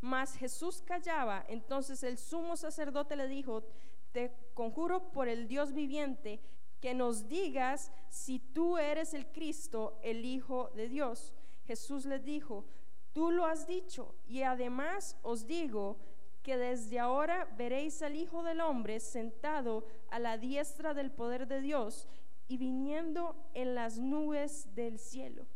Mas 0.00 0.34
Jesús 0.34 0.82
callaba. 0.82 1.44
Entonces 1.48 2.02
el 2.02 2.18
sumo 2.18 2.56
sacerdote 2.56 3.14
le 3.14 3.28
dijo, 3.28 3.62
te 4.10 4.34
conjuro 4.54 5.12
por 5.12 5.28
el 5.28 5.46
Dios 5.46 5.72
viviente 5.72 6.40
que 6.80 6.94
nos 6.94 7.28
digas 7.28 7.92
si 8.08 8.40
tú 8.40 8.76
eres 8.76 9.14
el 9.14 9.28
Cristo, 9.28 10.00
el 10.02 10.24
Hijo 10.24 10.72
de 10.74 10.88
Dios. 10.88 11.32
Jesús 11.64 12.06
les 12.06 12.24
dijo, 12.24 12.64
tú 13.12 13.30
lo 13.30 13.44
has 13.46 13.66
dicho, 13.66 14.14
y 14.26 14.42
además 14.42 15.16
os 15.22 15.46
digo 15.46 15.98
que 16.42 16.56
desde 16.56 16.98
ahora 16.98 17.48
veréis 17.56 18.02
al 18.02 18.16
Hijo 18.16 18.42
del 18.42 18.60
Hombre 18.60 19.00
sentado 19.00 19.86
a 20.10 20.18
la 20.18 20.38
diestra 20.38 20.92
del 20.94 21.10
poder 21.10 21.46
de 21.46 21.60
Dios 21.60 22.08
y 22.48 22.56
viniendo 22.56 23.36
en 23.54 23.74
las 23.74 23.98
nubes 23.98 24.74
del 24.74 24.98
cielo. 24.98 25.46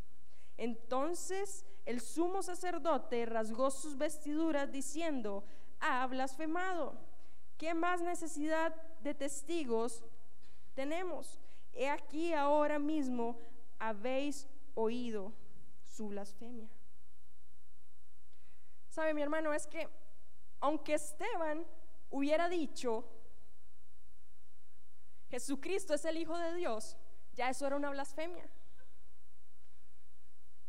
Entonces 0.57 1.67
el 1.85 2.01
sumo 2.01 2.43
sacerdote 2.43 3.27
rasgó 3.27 3.71
sus 3.71 3.97
vestiduras 3.97 4.71
diciendo, 4.73 5.45
ha 5.81 6.07
blasfemado. 6.07 6.95
¿Qué 7.59 7.75
más 7.75 8.03
necesidad 8.03 8.75
de 9.03 9.15
testigos 9.15 10.05
tenemos? 10.75 11.41
He 11.73 11.89
aquí 11.89 12.33
ahora 12.33 12.79
mismo 12.79 13.39
habéis 13.79 14.49
oído 14.75 15.33
su 15.85 16.09
blasfemia. 16.09 16.69
¿Sabe 18.97 19.13
mi 19.13 19.21
hermano? 19.21 19.53
Es 19.53 19.67
que 19.67 19.91
aunque 20.59 20.95
Esteban 20.95 21.67
hubiera 22.09 22.49
dicho, 22.49 23.07
Jesucristo 25.29 25.93
es 25.93 26.07
el 26.07 26.17
Hijo 26.17 26.39
de 26.39 26.55
Dios, 26.55 26.97
ya 27.35 27.51
eso 27.51 27.67
era 27.67 27.77
una 27.77 27.91
blasfemia. 27.91 28.49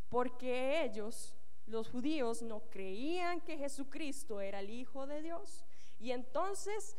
Porque 0.09 0.83
ellos, 0.83 1.37
los 1.67 1.87
judíos, 1.87 2.41
no 2.41 2.69
creían 2.69 3.39
que 3.39 3.57
Jesucristo 3.57 4.41
era 4.41 4.59
el 4.59 4.71
Hijo 4.71 5.07
de 5.07 5.21
Dios. 5.21 5.63
Y 5.97 6.11
entonces, 6.11 6.97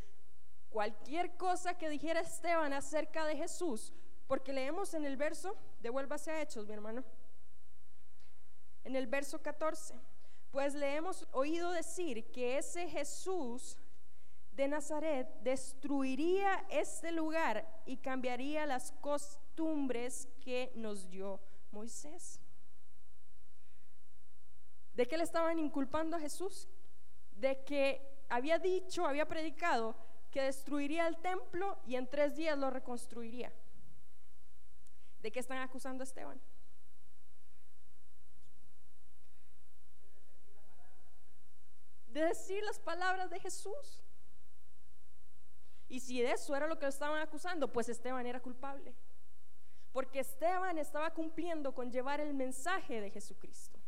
cualquier 0.70 1.36
cosa 1.36 1.76
que 1.76 1.90
dijera 1.90 2.20
Esteban 2.20 2.72
acerca 2.72 3.26
de 3.26 3.36
Jesús, 3.36 3.92
porque 4.26 4.54
leemos 4.54 4.94
en 4.94 5.04
el 5.04 5.18
verso, 5.18 5.58
devuélvase 5.80 6.30
a 6.30 6.40
Hechos, 6.40 6.66
mi 6.66 6.72
hermano, 6.72 7.04
en 8.82 8.96
el 8.96 9.06
verso 9.06 9.42
14, 9.42 9.94
pues 10.50 10.74
le 10.74 10.96
hemos 10.96 11.26
oído 11.32 11.70
decir 11.72 12.30
que 12.30 12.58
ese 12.58 12.88
Jesús 12.88 13.78
de 14.52 14.66
Nazaret 14.66 15.28
destruiría 15.42 16.66
este 16.68 17.12
lugar 17.12 17.82
y 17.86 17.98
cambiaría 17.98 18.66
las 18.66 18.92
costumbres 19.00 20.28
que 20.40 20.72
nos 20.74 21.08
dio 21.10 21.40
Moisés. 21.70 22.40
¿De 24.94 25.06
qué 25.06 25.16
le 25.16 25.22
estaban 25.22 25.60
inculpando 25.60 26.16
a 26.16 26.20
Jesús? 26.20 26.68
De 27.36 27.62
que 27.62 28.24
había 28.28 28.58
dicho, 28.58 29.06
había 29.06 29.28
predicado 29.28 29.94
que 30.30 30.42
destruiría 30.42 31.06
el 31.06 31.18
templo 31.18 31.78
y 31.86 31.94
en 31.94 32.08
tres 32.08 32.34
días 32.34 32.58
lo 32.58 32.68
reconstruiría. 32.68 33.52
¿De 35.20 35.30
qué 35.30 35.38
están 35.38 35.58
acusando 35.58 36.02
a 36.02 36.04
Esteban? 36.04 36.40
De 42.18 42.24
decir 42.24 42.64
las 42.64 42.80
palabras 42.80 43.30
de 43.30 43.38
Jesús. 43.38 44.02
Y 45.88 46.00
si 46.00 46.20
eso 46.20 46.56
era 46.56 46.66
lo 46.66 46.76
que 46.76 46.86
estaban 46.86 47.20
acusando, 47.22 47.72
pues 47.72 47.88
Esteban 47.88 48.26
era 48.26 48.40
culpable. 48.40 48.92
Porque 49.92 50.18
Esteban 50.18 50.78
estaba 50.78 51.14
cumpliendo 51.14 51.72
con 51.72 51.92
llevar 51.92 52.18
el 52.20 52.34
mensaje 52.34 53.00
de 53.00 53.10
Jesucristo. 53.10 53.78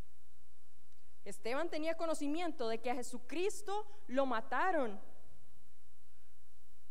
Esteban 1.25 1.69
tenía 1.71 1.97
conocimiento 1.97 2.69
de 2.69 2.79
que 2.79 2.93
a 2.93 2.95
Jesucristo 2.95 3.85
lo 4.07 4.27
mataron 4.27 5.01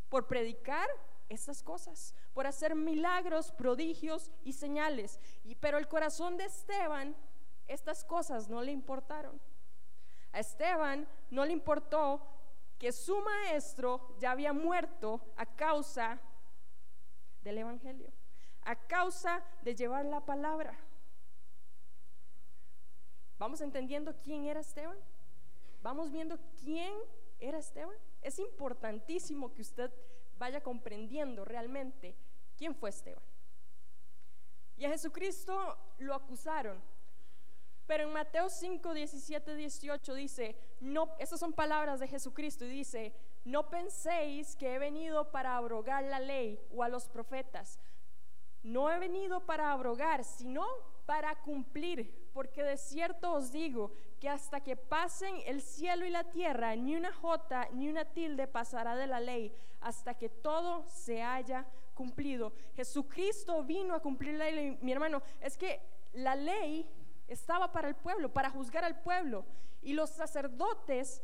por 0.09 0.27
predicar 0.27 0.89
estas 1.29 1.63
cosas, 1.63 2.13
por 2.33 2.47
hacer 2.47 2.75
milagros, 2.75 3.53
prodigios 3.53 4.29
y 4.43 4.51
señales. 4.51 5.21
Y, 5.45 5.55
pero 5.55 5.77
el 5.77 5.87
corazón 5.87 6.35
de 6.35 6.45
Esteban, 6.45 7.15
estas 7.65 8.03
cosas 8.03 8.49
no 8.49 8.61
le 8.61 8.73
importaron. 8.73 9.39
A 10.31 10.39
Esteban 10.39 11.07
no 11.29 11.45
le 11.45 11.53
importó 11.53 12.21
que 12.77 12.91
su 12.91 13.19
maestro 13.21 14.15
ya 14.19 14.31
había 14.31 14.53
muerto 14.53 15.21
a 15.35 15.45
causa 15.45 16.19
del 17.41 17.57
Evangelio, 17.57 18.11
a 18.61 18.75
causa 18.75 19.43
de 19.63 19.75
llevar 19.75 20.05
la 20.05 20.25
palabra. 20.25 20.77
¿Vamos 23.37 23.61
entendiendo 23.61 24.15
quién 24.17 24.45
era 24.45 24.59
Esteban? 24.59 24.97
¿Vamos 25.81 26.11
viendo 26.11 26.37
quién 26.61 26.93
era 27.39 27.57
Esteban? 27.57 27.95
Es 28.21 28.39
importantísimo 28.39 29.53
que 29.53 29.61
usted 29.61 29.91
vaya 30.37 30.61
comprendiendo 30.61 31.45
realmente 31.45 32.15
quién 32.57 32.75
fue 32.75 32.89
Esteban. 32.89 33.23
Y 34.77 34.85
a 34.85 34.89
Jesucristo 34.89 35.77
lo 35.97 36.15
acusaron 36.15 36.81
pero 37.89 38.03
en 38.03 38.13
Mateo 38.13 38.49
5, 38.49 38.93
17, 38.93 39.55
18 39.55 40.13
dice, 40.13 40.55
no, 40.79 41.09
esas 41.17 41.39
son 41.39 41.53
palabras 41.53 41.99
de 41.99 42.07
Jesucristo 42.07 42.63
y 42.63 42.69
dice, 42.69 43.15
no 43.45 43.67
penséis 43.71 44.55
que 44.55 44.75
he 44.75 44.77
venido 44.77 45.31
para 45.31 45.57
abrogar 45.57 46.03
la 46.03 46.19
ley 46.19 46.59
o 46.71 46.83
a 46.83 46.87
los 46.87 47.09
profetas. 47.09 47.79
No 48.61 48.91
he 48.91 48.99
venido 48.99 49.43
para 49.43 49.71
abrogar, 49.71 50.23
sino 50.23 50.67
para 51.07 51.33
cumplir, 51.41 52.29
porque 52.31 52.61
de 52.61 52.77
cierto 52.77 53.33
os 53.33 53.51
digo 53.51 53.91
que 54.19 54.29
hasta 54.29 54.61
que 54.61 54.75
pasen 54.75 55.37
el 55.47 55.59
cielo 55.59 56.05
y 56.05 56.11
la 56.11 56.25
tierra, 56.25 56.75
ni 56.75 56.95
una 56.95 57.11
jota 57.11 57.69
ni 57.73 57.89
una 57.89 58.05
tilde 58.05 58.45
pasará 58.45 58.95
de 58.95 59.07
la 59.07 59.19
ley, 59.19 59.51
hasta 59.81 60.13
que 60.13 60.29
todo 60.29 60.85
se 60.85 61.23
haya 61.23 61.65
cumplido. 61.95 62.53
Jesucristo 62.75 63.63
vino 63.63 63.95
a 63.95 63.99
cumplir 63.99 64.35
la 64.35 64.51
ley, 64.51 64.77
mi 64.79 64.91
hermano, 64.91 65.23
es 65.41 65.57
que 65.57 65.81
la 66.13 66.35
ley 66.35 66.87
estaba 67.29 67.71
para 67.71 67.87
el 67.87 67.95
pueblo, 67.95 68.33
para 68.33 68.49
juzgar 68.49 68.83
al 68.83 69.01
pueblo. 69.01 69.45
Y 69.81 69.93
los 69.93 70.09
sacerdotes 70.09 71.21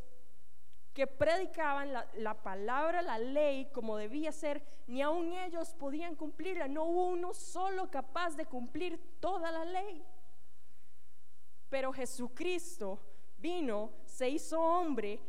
que 0.94 1.08
predicaban 1.08 1.92
la, 1.92 2.42
palabra, 2.42 3.02
la 3.02 3.20
ley, 3.20 3.70
como 3.74 3.98
debía 3.98 4.32
ser, 4.32 4.64
ni 4.88 5.02
aun 5.02 5.34
ellos 5.34 5.74
podían 5.74 6.16
cumplirla. 6.16 6.70
No 6.70 6.86
hubo 6.86 7.08
uno 7.08 7.34
solo 7.34 7.92
capaz 7.92 8.38
de 8.38 8.46
cumplir 8.46 9.20
toda 9.20 9.52
la 9.52 9.66
ley. 9.66 10.06
Pero 11.70 11.92
Jesucristo 11.92 13.00
vino, 13.38 13.92
se 14.06 14.30
hizo 14.30 14.62
hombre, 14.62 15.20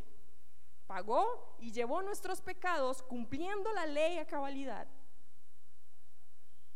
pagó 0.87 1.57
y 1.59 1.73
llevó 1.73 2.01
nuestros 2.01 2.41
pecados 2.41 3.03
cumpliendo 3.03 3.73
la 3.73 3.87
ley 3.87 4.19
a 4.19 4.27
cabalidad. 4.27 4.87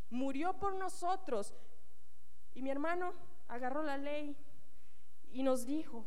Murió 0.09 0.59
por 0.59 0.75
nosotros. 0.75 1.55
Y 2.55 2.63
mi 2.63 2.71
hermano, 2.71 3.15
agarró 3.51 3.83
la 3.83 3.99
ley 3.99 4.37
y 5.33 5.43
nos 5.43 5.67
dijo, 5.67 6.05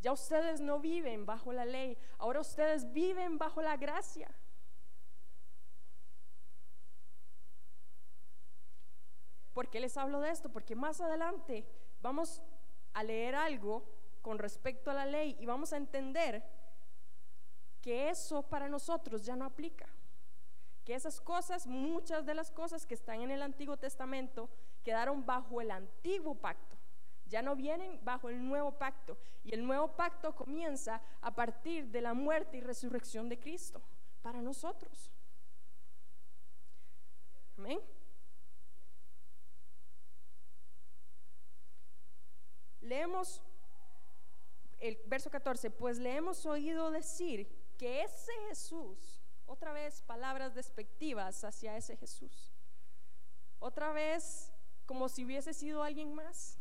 ya 0.00 0.12
ustedes 0.12 0.60
no 0.60 0.78
viven 0.80 1.24
bajo 1.24 1.52
la 1.52 1.64
ley, 1.64 1.96
ahora 2.18 2.40
ustedes 2.40 2.92
viven 2.92 3.38
bajo 3.38 3.62
la 3.62 3.76
gracia. 3.76 4.28
¿Por 9.54 9.70
qué 9.70 9.80
les 9.80 9.96
hablo 9.96 10.20
de 10.20 10.30
esto? 10.30 10.50
Porque 10.52 10.74
más 10.74 11.00
adelante 11.00 11.66
vamos 12.02 12.42
a 12.92 13.02
leer 13.02 13.34
algo 13.34 13.84
con 14.20 14.38
respecto 14.38 14.90
a 14.90 14.94
la 14.94 15.06
ley 15.06 15.36
y 15.40 15.46
vamos 15.46 15.72
a 15.72 15.78
entender 15.78 16.44
que 17.80 18.10
eso 18.10 18.42
para 18.42 18.68
nosotros 18.68 19.24
ya 19.24 19.36
no 19.36 19.44
aplica. 19.44 19.86
Que 20.84 20.94
esas 20.94 21.20
cosas, 21.20 21.66
muchas 21.66 22.26
de 22.26 22.34
las 22.34 22.50
cosas 22.50 22.84
que 22.84 22.94
están 22.94 23.22
en 23.22 23.30
el 23.30 23.42
Antiguo 23.42 23.76
Testamento, 23.76 24.50
quedaron 24.86 25.26
bajo 25.26 25.60
el 25.60 25.72
antiguo 25.72 26.36
pacto. 26.36 26.76
Ya 27.26 27.42
no 27.42 27.56
vienen 27.56 27.98
bajo 28.04 28.28
el 28.28 28.40
nuevo 28.46 28.70
pacto. 28.78 29.18
Y 29.42 29.52
el 29.52 29.66
nuevo 29.66 29.96
pacto 29.96 30.32
comienza 30.36 31.02
a 31.20 31.34
partir 31.34 31.88
de 31.88 32.00
la 32.00 32.14
muerte 32.14 32.58
y 32.58 32.60
resurrección 32.60 33.28
de 33.28 33.36
Cristo 33.36 33.82
para 34.22 34.40
nosotros. 34.40 35.10
Amén. 37.58 37.80
Leemos 42.80 43.42
el 44.78 44.96
verso 45.06 45.28
14, 45.30 45.72
pues 45.72 45.98
le 45.98 46.14
hemos 46.14 46.46
oído 46.46 46.92
decir 46.92 47.48
que 47.76 48.02
ese 48.02 48.30
Jesús, 48.48 49.24
otra 49.46 49.72
vez 49.72 50.02
palabras 50.02 50.54
despectivas 50.54 51.42
hacia 51.42 51.76
ese 51.76 51.96
Jesús, 51.96 52.52
otra 53.58 53.90
vez 53.90 54.52
como 54.86 55.08
si 55.08 55.24
hubiese 55.24 55.52
sido 55.52 55.82
alguien 55.82 56.14
más. 56.14 56.58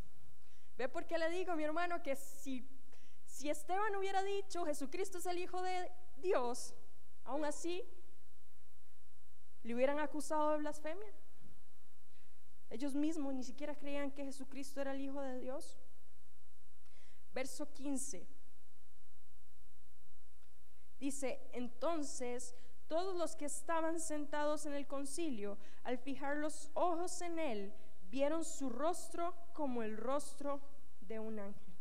¿Ve 0.77 0.89
por 0.89 1.05
qué 1.05 1.17
le 1.17 1.29
digo, 1.29 1.55
mi 1.55 1.63
hermano, 1.63 2.03
que 2.03 2.15
si, 2.15 2.67
si 3.25 3.49
Esteban 3.49 3.95
hubiera 3.95 4.23
dicho 4.23 4.65
Jesucristo 4.65 5.19
es 5.19 5.25
el 5.25 5.37
Hijo 5.37 5.61
de 5.61 5.91
Dios, 6.17 6.73
aún 7.23 7.45
así 7.45 7.83
le 9.63 9.73
hubieran 9.73 9.99
acusado 9.99 10.51
de 10.51 10.57
blasfemia? 10.57 11.13
Ellos 12.69 12.95
mismos 12.95 13.33
ni 13.33 13.43
siquiera 13.43 13.75
creían 13.75 14.11
que 14.11 14.25
Jesucristo 14.25 14.81
era 14.81 14.91
el 14.91 15.01
Hijo 15.01 15.21
de 15.21 15.39
Dios. 15.39 15.77
Verso 17.33 17.71
15. 17.71 18.27
Dice, 20.99 21.49
entonces 21.53 22.55
todos 22.87 23.15
los 23.15 23.35
que 23.35 23.45
estaban 23.45 23.99
sentados 23.99 24.65
en 24.65 24.73
el 24.73 24.87
concilio, 24.87 25.57
al 25.83 25.97
fijar 25.97 26.37
los 26.37 26.71
ojos 26.73 27.21
en 27.21 27.39
él, 27.39 27.73
vieron 28.15 28.45
su 28.45 28.69
rostro 28.69 29.35
como 29.51 29.83
el 29.83 29.97
rostro 29.97 30.61
de 31.01 31.19
un 31.19 31.37
ángel. 31.37 31.73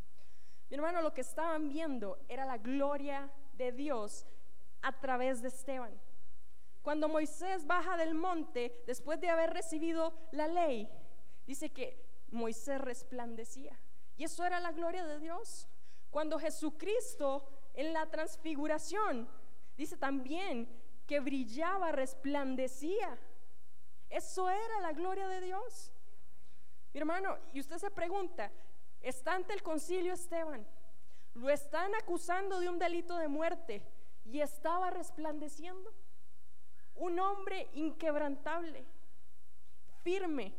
Mi 0.68 0.74
hermano, 0.74 1.00
lo 1.00 1.14
que 1.14 1.20
estaban 1.20 1.68
viendo 1.68 2.18
era 2.28 2.44
la 2.44 2.58
gloria 2.58 3.30
de 3.52 3.70
Dios 3.70 4.26
a 4.82 4.98
través 4.98 5.42
de 5.42 5.48
Esteban. 5.48 5.96
Cuando 6.82 7.08
Moisés 7.08 7.64
baja 7.64 7.96
del 7.96 8.14
monte, 8.14 8.82
después 8.84 9.20
de 9.20 9.28
haber 9.28 9.52
recibido 9.52 10.12
la 10.32 10.48
ley, 10.48 10.88
dice 11.46 11.70
que 11.70 12.04
Moisés 12.32 12.80
resplandecía. 12.80 13.78
Y 14.16 14.24
eso 14.24 14.44
era 14.44 14.58
la 14.58 14.72
gloria 14.72 15.06
de 15.06 15.20
Dios. 15.20 15.68
Cuando 16.10 16.40
Jesucristo 16.40 17.48
en 17.74 17.92
la 17.92 18.10
transfiguración, 18.10 19.28
dice 19.76 19.96
también 19.96 20.68
que 21.06 21.20
brillaba, 21.20 21.92
resplandecía. 21.92 23.20
Eso 24.10 24.50
era 24.50 24.80
la 24.80 24.92
gloria 24.92 25.28
de 25.28 25.40
Dios. 25.40 25.93
Mi 26.94 27.00
hermano, 27.00 27.36
y 27.52 27.58
usted 27.58 27.76
se 27.78 27.90
pregunta, 27.90 28.52
está 29.00 29.34
ante 29.34 29.52
el 29.52 29.64
concilio 29.64 30.12
Esteban, 30.12 30.64
lo 31.34 31.50
están 31.50 31.92
acusando 31.96 32.60
de 32.60 32.68
un 32.68 32.78
delito 32.78 33.16
de 33.16 33.26
muerte 33.26 33.84
y 34.24 34.40
estaba 34.40 34.90
resplandeciendo. 34.90 35.92
Un 36.94 37.18
hombre 37.18 37.68
inquebrantable, 37.72 38.86
firme, 40.04 40.54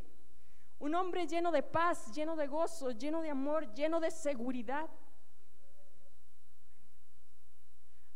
un 0.79 0.93
hombre 0.93 1.25
lleno 1.25 1.53
de 1.53 1.63
paz, 1.63 2.13
lleno 2.13 2.35
de 2.35 2.47
gozo, 2.47 2.91
lleno 2.91 3.21
de 3.21 3.29
amor, 3.29 3.73
lleno 3.73 4.01
de 4.01 4.11
seguridad 4.11 4.89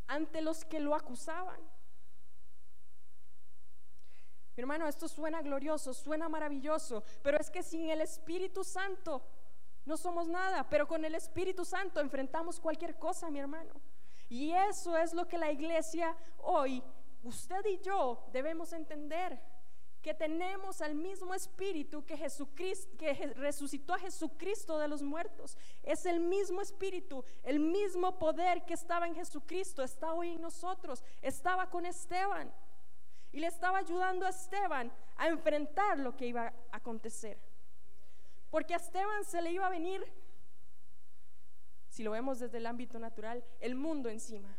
ante 0.06 0.42
los 0.42 0.66
que 0.66 0.80
lo 0.80 0.94
acusaban. 0.94 1.69
Hermano, 4.60 4.86
esto 4.86 5.08
suena 5.08 5.42
glorioso, 5.42 5.92
suena 5.94 6.28
maravilloso, 6.28 7.02
pero 7.22 7.38
es 7.38 7.50
que 7.50 7.62
sin 7.62 7.88
el 7.88 8.00
Espíritu 8.02 8.62
Santo 8.62 9.22
no 9.86 9.96
somos 9.96 10.28
nada, 10.28 10.68
pero 10.68 10.86
con 10.86 11.04
el 11.04 11.14
Espíritu 11.14 11.64
Santo 11.64 11.98
enfrentamos 12.00 12.60
cualquier 12.60 12.98
cosa, 12.98 13.30
mi 13.30 13.38
hermano. 13.38 13.72
Y 14.28 14.52
eso 14.52 14.96
es 14.96 15.14
lo 15.14 15.26
que 15.26 15.38
la 15.38 15.50
iglesia 15.50 16.16
hoy, 16.38 16.82
usted 17.22 17.64
y 17.66 17.78
yo 17.80 18.26
debemos 18.32 18.72
entender 18.72 19.40
que 20.02 20.14
tenemos 20.14 20.80
al 20.80 20.94
mismo 20.94 21.34
espíritu 21.34 22.04
que 22.04 22.16
Jesucristo 22.16 22.96
que 22.98 23.12
resucitó 23.36 23.94
a 23.94 23.98
Jesucristo 23.98 24.78
de 24.78 24.88
los 24.88 25.02
muertos. 25.02 25.58
Es 25.82 26.06
el 26.06 26.20
mismo 26.20 26.60
espíritu, 26.60 27.24
el 27.42 27.60
mismo 27.60 28.18
poder 28.18 28.64
que 28.64 28.74
estaba 28.74 29.06
en 29.06 29.14
Jesucristo 29.14 29.82
está 29.82 30.12
hoy 30.12 30.32
en 30.32 30.40
nosotros. 30.40 31.02
Estaba 31.20 31.68
con 31.68 31.84
Esteban 31.84 32.52
y 33.32 33.40
le 33.40 33.46
estaba 33.46 33.78
ayudando 33.78 34.26
a 34.26 34.30
Esteban 34.30 34.92
a 35.16 35.28
enfrentar 35.28 35.98
lo 35.98 36.16
que 36.16 36.26
iba 36.26 36.46
a 36.46 36.76
acontecer. 36.76 37.38
Porque 38.50 38.74
a 38.74 38.78
Esteban 38.78 39.24
se 39.24 39.40
le 39.40 39.52
iba 39.52 39.66
a 39.66 39.70
venir, 39.70 40.04
si 41.88 42.02
lo 42.02 42.10
vemos 42.10 42.40
desde 42.40 42.58
el 42.58 42.66
ámbito 42.66 42.98
natural, 42.98 43.44
el 43.60 43.74
mundo 43.74 44.08
encima. 44.08 44.56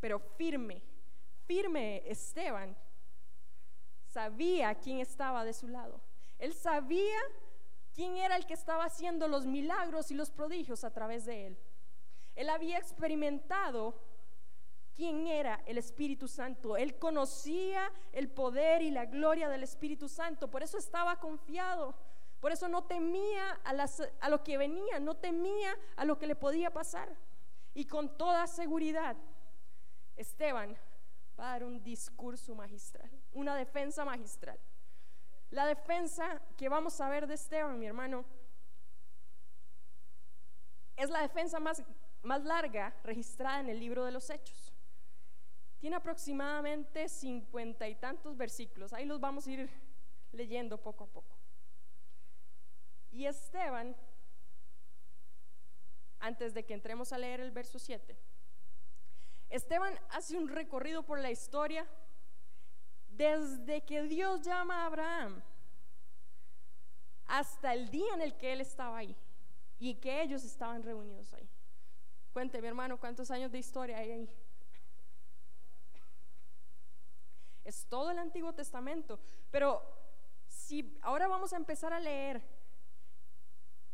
Pero 0.00 0.20
firme, 0.20 0.82
firme 1.46 2.02
Esteban 2.06 2.76
sabía 4.06 4.74
quién 4.74 5.00
estaba 5.00 5.44
de 5.44 5.52
su 5.52 5.68
lado. 5.68 6.00
Él 6.38 6.54
sabía 6.54 7.18
quién 7.94 8.16
era 8.16 8.36
el 8.36 8.46
que 8.46 8.54
estaba 8.54 8.84
haciendo 8.84 9.26
los 9.26 9.46
milagros 9.46 10.10
y 10.10 10.14
los 10.14 10.30
prodigios 10.30 10.84
a 10.84 10.92
través 10.92 11.24
de 11.24 11.48
él. 11.48 11.58
Él 12.38 12.50
había 12.50 12.78
experimentado 12.78 14.00
quién 14.94 15.26
era 15.26 15.60
el 15.66 15.76
Espíritu 15.76 16.28
Santo. 16.28 16.76
Él 16.76 16.96
conocía 16.96 17.90
el 18.12 18.30
poder 18.30 18.80
y 18.80 18.92
la 18.92 19.06
gloria 19.06 19.48
del 19.48 19.64
Espíritu 19.64 20.08
Santo. 20.08 20.48
Por 20.48 20.62
eso 20.62 20.78
estaba 20.78 21.18
confiado. 21.18 21.96
Por 22.38 22.52
eso 22.52 22.68
no 22.68 22.84
temía 22.84 23.58
a, 23.64 23.74
a, 24.20 24.28
lo 24.28 24.44
que 24.44 24.56
venía, 24.56 25.00
no 25.00 25.16
temía 25.16 25.76
a 25.96 26.04
lo 26.04 26.16
que 26.16 26.28
le 26.28 26.36
podía 26.36 26.72
pasar. 26.72 27.12
Y 27.74 27.86
con 27.86 28.16
toda 28.16 28.46
seguridad, 28.46 29.16
Esteban 30.14 30.78
va 31.40 31.48
a 31.48 31.52
dar 31.54 31.64
un 31.64 31.82
discurso 31.82 32.54
magistral, 32.54 33.10
una 33.32 33.56
defensa 33.56 34.04
magistral. 34.04 34.60
La 35.50 35.66
defensa 35.66 36.40
que 36.56 36.68
vamos 36.68 37.00
a 37.00 37.08
ver 37.08 37.26
de 37.26 37.34
Esteban, 37.34 37.80
mi 37.80 37.86
hermano, 37.86 38.24
es 40.94 41.10
la 41.10 41.22
defensa 41.22 41.58
más 41.58 41.82
más 42.22 42.44
larga 42.44 42.94
registrada 43.04 43.60
en 43.60 43.68
el 43.68 43.78
libro 43.78 44.04
de 44.04 44.12
los 44.12 44.30
Hechos. 44.30 44.72
Tiene 45.78 45.96
aproximadamente 45.96 47.08
cincuenta 47.08 47.88
y 47.88 47.94
tantos 47.94 48.36
versículos. 48.36 48.92
Ahí 48.92 49.04
los 49.04 49.20
vamos 49.20 49.46
a 49.46 49.52
ir 49.52 49.70
leyendo 50.32 50.80
poco 50.80 51.04
a 51.04 51.06
poco. 51.06 51.36
Y 53.10 53.26
Esteban, 53.26 53.96
antes 56.18 56.52
de 56.52 56.64
que 56.64 56.74
entremos 56.74 57.12
a 57.12 57.18
leer 57.18 57.40
el 57.40 57.50
verso 57.50 57.78
7, 57.78 58.16
Esteban 59.48 59.98
hace 60.10 60.36
un 60.36 60.48
recorrido 60.48 61.04
por 61.04 61.18
la 61.18 61.30
historia 61.30 61.86
desde 63.08 63.80
que 63.82 64.02
Dios 64.02 64.42
llama 64.42 64.82
a 64.82 64.86
Abraham 64.86 65.42
hasta 67.26 67.72
el 67.72 67.90
día 67.90 68.14
en 68.14 68.22
el 68.22 68.36
que 68.36 68.52
él 68.52 68.60
estaba 68.60 68.98
ahí 68.98 69.16
y 69.78 69.94
que 69.94 70.22
ellos 70.22 70.44
estaban 70.44 70.82
reunidos 70.82 71.32
ahí. 71.34 71.47
Cuente, 72.32 72.60
mi 72.60 72.68
hermano, 72.68 72.98
cuántos 72.98 73.30
años 73.30 73.50
de 73.50 73.58
historia 73.58 73.98
hay 73.98 74.10
ahí. 74.12 74.30
Es 77.64 77.86
todo 77.86 78.10
el 78.10 78.18
Antiguo 78.18 78.54
Testamento. 78.54 79.18
Pero 79.50 79.82
si 80.46 80.98
ahora 81.02 81.28
vamos 81.28 81.52
a 81.52 81.56
empezar 81.56 81.92
a 81.92 82.00
leer 82.00 82.42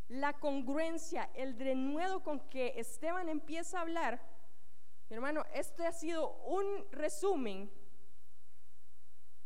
la 0.08 0.32
congruencia, 0.34 1.30
el 1.34 1.56
denuedo 1.56 2.22
con 2.22 2.40
que 2.48 2.74
Esteban 2.76 3.28
empieza 3.28 3.78
a 3.78 3.82
hablar, 3.82 4.20
mi 5.08 5.14
hermano, 5.14 5.44
este 5.52 5.86
ha 5.86 5.92
sido 5.92 6.36
un 6.44 6.86
resumen, 6.90 7.70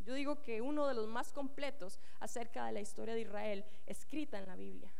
yo 0.01 0.15
digo 0.15 0.43
que 0.43 0.61
uno 0.63 0.87
de 0.87 0.95
los 0.95 1.07
más 1.07 1.33
completos 1.33 2.01
acerca 2.21 2.67
de 2.67 2.73
la 2.73 2.81
historia 2.81 3.15
de 3.15 3.21
Israel, 3.21 3.65
escrita 3.87 4.39
en 4.39 4.47
la 4.47 4.57
Biblia. 4.57 4.93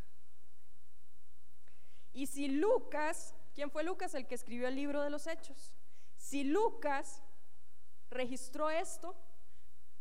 Y 2.13 2.27
si 2.27 2.49
Lucas 2.49 3.35
¿Quién 3.59 3.73
fue 3.73 3.83
Lucas? 3.83 4.15
El 4.15 4.29
que 4.29 4.37
escribió 4.37 4.69
el 4.69 4.77
libro 4.77 5.03
de 5.03 5.11
los 5.11 5.27
Hechos. 5.27 5.75
Si 6.17 6.45
Lucas 6.45 7.25
registró 8.09 8.71
esto 8.71 9.17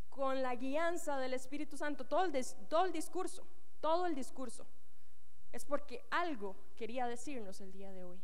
con 0.10 0.44
la 0.44 0.54
guianza 0.54 1.18
del 1.18 1.34
Espíritu 1.34 1.76
Santo, 1.76 2.06
todo 2.06 2.24
el, 2.24 2.46
todo 2.70 2.86
el 2.86 2.92
discurso, 2.92 3.48
todo 3.82 4.06
el 4.06 4.14
discurso, 4.14 4.68
es 5.52 5.66
porque 5.66 6.06
algo 6.12 6.56
quería 6.76 7.08
decirnos 7.08 7.60
el 7.60 7.72
día 7.72 7.92
de 7.92 8.04
hoy. 8.04 8.22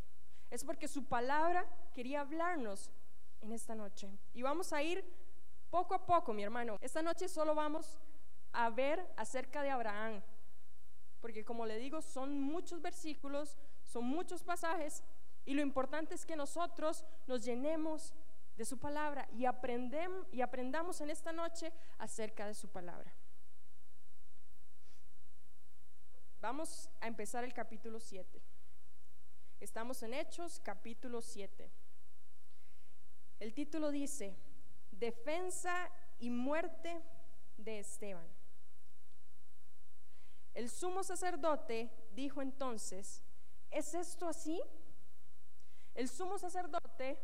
Es 0.52 0.64
porque 0.64 0.88
su 0.88 1.06
palabra 1.06 1.66
quería 1.96 2.22
hablarnos 2.22 2.92
en 3.42 3.54
esta 3.54 3.74
noche. 3.74 4.12
Y 4.36 4.44
vamos 4.44 4.72
a 4.72 4.84
ir 4.84 5.04
poco 5.72 5.96
a 5.96 6.06
poco, 6.06 6.32
mi 6.32 6.44
hermano. 6.44 6.78
Esta 6.80 7.02
noche 7.02 7.28
solo 7.28 7.56
vamos 7.56 7.98
a 8.52 8.70
ver 8.70 9.04
acerca 9.18 9.64
de 9.64 9.72
Abraham. 9.72 10.22
Porque 11.22 11.44
como 11.44 11.66
le 11.66 11.80
digo, 11.80 12.04
son 12.04 12.40
muchos 12.40 12.84
versículos, 12.84 13.58
son 13.82 14.04
muchos 14.04 14.44
pasajes 14.44 15.04
y 15.46 15.54
lo 15.54 15.62
importante 15.62 16.16
es 16.16 16.26
que 16.26 16.36
nosotros 16.36 17.06
nos 17.28 17.44
llenemos 17.44 18.14
de 18.56 18.66
su 18.66 18.78
palabra 18.78 19.28
y, 19.32 19.44
y 20.32 20.42
aprendamos 20.42 21.02
en 21.02 21.10
esta 21.10 21.32
noche 21.32 21.74
acerca 21.98 22.48
de 22.48 22.54
su 22.54 22.70
palabra. 22.70 23.14
Vamos 26.40 26.90
a 27.00 27.08
empezar 27.08 27.44
el 27.44 27.54
capítulo 27.54 28.00
7. 28.00 28.42
Estamos 29.60 30.04
en 30.04 30.14
Hechos 30.14 30.60
capítulo 30.60 31.22
7. 31.22 31.72
El 33.40 33.54
título 33.54 33.92
dice, 33.92 34.36
Defensa 34.92 35.90
y 36.20 36.30
muerte 36.30 37.02
de 37.58 37.80
Esteban. 37.80 38.28
El 40.54 40.70
sumo 40.70 41.04
sacerdote 41.04 41.90
dijo 42.14 42.42
entonces, 42.42 43.24
¿es 43.72 43.94
esto 43.94 44.28
así? 44.28 44.62
El 45.96 46.10
sumo 46.10 46.38
sacerdote 46.38 47.20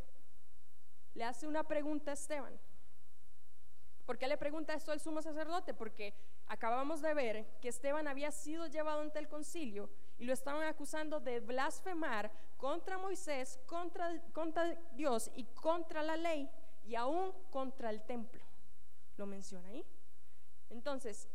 le 1.13 1.23
hace 1.23 1.47
una 1.47 1.63
pregunta 1.63 2.11
a 2.11 2.13
Esteban. 2.13 2.59
¿Por 4.05 4.17
qué 4.17 4.27
le 4.27 4.37
pregunta 4.37 4.73
esto 4.73 4.91
al 4.91 4.99
sumo 4.99 5.21
sacerdote? 5.21 5.73
Porque 5.73 6.15
acabamos 6.47 7.01
de 7.01 7.13
ver 7.13 7.59
que 7.61 7.69
Esteban 7.69 8.07
había 8.07 8.31
sido 8.31 8.65
llevado 8.65 9.01
ante 9.01 9.19
el 9.19 9.27
concilio 9.27 9.89
y 10.17 10.25
lo 10.25 10.33
estaban 10.33 10.67
acusando 10.67 11.19
de 11.19 11.39
blasfemar 11.39 12.31
contra 12.57 12.97
Moisés, 12.97 13.59
contra, 13.67 14.09
Dios 14.93 15.29
y 15.35 15.43
contra 15.45 16.01
la 16.01 16.17
ley 16.17 16.49
y 16.85 16.95
aún 16.95 17.31
contra 17.51 17.91
el 17.91 18.01
templo. 18.01 18.43
Lo 19.15 19.27
menciona 19.27 19.69
ahí. 19.69 19.85
Entonces, 20.69 21.27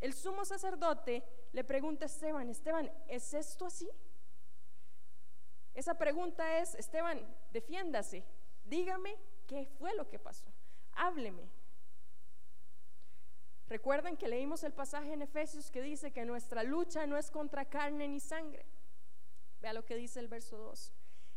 el 0.00 0.12
sumo 0.12 0.44
sacerdote 0.44 1.24
le 1.52 1.64
pregunta 1.64 2.04
a 2.04 2.06
Esteban, 2.06 2.50
Esteban, 2.50 2.90
¿es 3.08 3.32
esto 3.32 3.64
así? 3.64 3.88
Esa 5.74 5.94
pregunta 5.94 6.58
es, 6.58 6.74
Esteban, 6.74 7.20
defiéndase, 7.52 8.24
dígame 8.64 9.16
qué 9.46 9.66
fue 9.78 9.94
lo 9.94 10.08
que 10.08 10.18
pasó, 10.18 10.46
hábleme. 10.92 11.48
Recuerden 13.68 14.16
que 14.16 14.28
leímos 14.28 14.64
el 14.64 14.72
pasaje 14.72 15.12
en 15.12 15.22
Efesios 15.22 15.70
que 15.70 15.82
dice 15.82 16.10
que 16.10 16.24
nuestra 16.24 16.62
lucha 16.62 17.06
no 17.06 17.18
es 17.18 17.30
contra 17.30 17.66
carne 17.66 18.08
ni 18.08 18.18
sangre. 18.18 18.64
Vea 19.60 19.74
lo 19.74 19.84
que 19.84 19.96
dice 19.96 20.20
el 20.20 20.28
verso 20.28 20.56
2. 20.56 20.92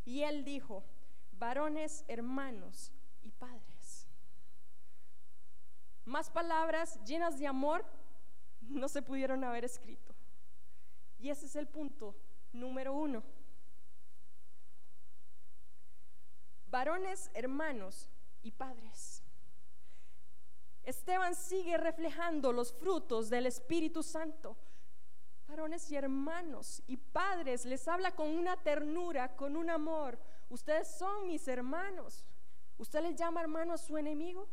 Y 0.05 0.21
él 0.21 0.45
dijo, 0.45 0.83
varones, 1.33 2.05
hermanos 2.07 2.93
y 3.21 3.31
padres. 3.31 4.07
Más 6.05 6.29
palabras 6.29 7.03
llenas 7.03 7.37
de 7.37 7.47
amor 7.47 7.85
no 8.61 8.87
se 8.87 9.01
pudieron 9.01 9.43
haber 9.43 9.65
escrito. 9.65 10.15
Y 11.19 11.29
ese 11.29 11.45
es 11.45 11.55
el 11.55 11.67
punto 11.67 12.15
número 12.53 12.93
uno. 12.93 13.23
Varones, 16.71 17.29
hermanos 17.33 18.09
y 18.41 18.51
padres. 18.51 19.21
Esteban 20.83 21.35
sigue 21.35 21.77
reflejando 21.77 22.53
los 22.53 22.73
frutos 22.73 23.29
del 23.29 23.45
Espíritu 23.45 24.01
Santo. 24.01 24.57
Varones 25.47 25.91
y 25.91 25.97
hermanos 25.97 26.81
y 26.87 26.95
padres, 26.95 27.65
les 27.65 27.85
habla 27.89 28.15
con 28.15 28.29
una 28.29 28.55
ternura, 28.55 29.35
con 29.35 29.57
un 29.57 29.69
amor. 29.69 30.17
Ustedes 30.49 30.87
son 30.97 31.27
mis 31.27 31.45
hermanos. 31.49 32.25
¿Usted 32.77 33.01
les 33.01 33.17
llama 33.17 33.41
hermano 33.41 33.73
a 33.73 33.77
su 33.77 33.97
enemigo? 33.97 34.47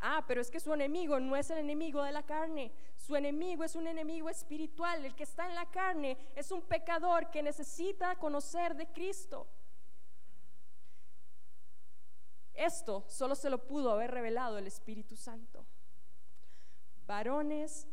Ah, 0.00 0.24
pero 0.26 0.40
es 0.40 0.50
que 0.50 0.60
su 0.60 0.72
enemigo 0.72 1.20
no 1.20 1.36
es 1.36 1.50
el 1.50 1.58
enemigo 1.58 2.02
de 2.02 2.12
la 2.12 2.24
carne, 2.24 2.72
su 3.06 3.14
enemigo 3.14 3.62
es 3.62 3.76
un 3.76 3.86
enemigo 3.86 4.28
espiritual. 4.28 5.04
El 5.04 5.14
que 5.14 5.22
está 5.22 5.46
en 5.48 5.54
la 5.54 5.66
carne 5.70 6.18
es 6.34 6.50
un 6.50 6.62
pecador 6.62 7.30
que 7.30 7.42
necesita 7.42 8.16
conocer 8.16 8.74
de 8.74 8.86
Cristo. 8.88 9.46
Esto 12.52 13.04
solo 13.06 13.34
se 13.34 13.50
lo 13.50 13.64
pudo 13.66 13.92
haber 13.92 14.10
revelado 14.10 14.58
el 14.58 14.66
Espíritu 14.66 15.14
Santo. 15.14 15.64
Varones, 17.06 17.86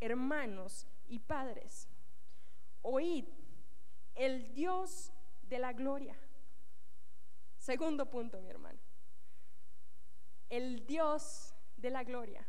hermanos 0.00 0.86
y 1.08 1.18
padres, 1.20 1.88
oíd, 2.82 3.24
el 4.14 4.52
Dios 4.52 5.12
de 5.44 5.58
la 5.58 5.72
gloria. 5.72 6.16
Segundo 7.56 8.10
punto, 8.10 8.40
mi 8.42 8.50
hermano. 8.50 8.80
El 10.50 10.84
Dios 10.84 11.54
de 11.76 11.90
la 11.90 12.04
gloria. 12.04 12.46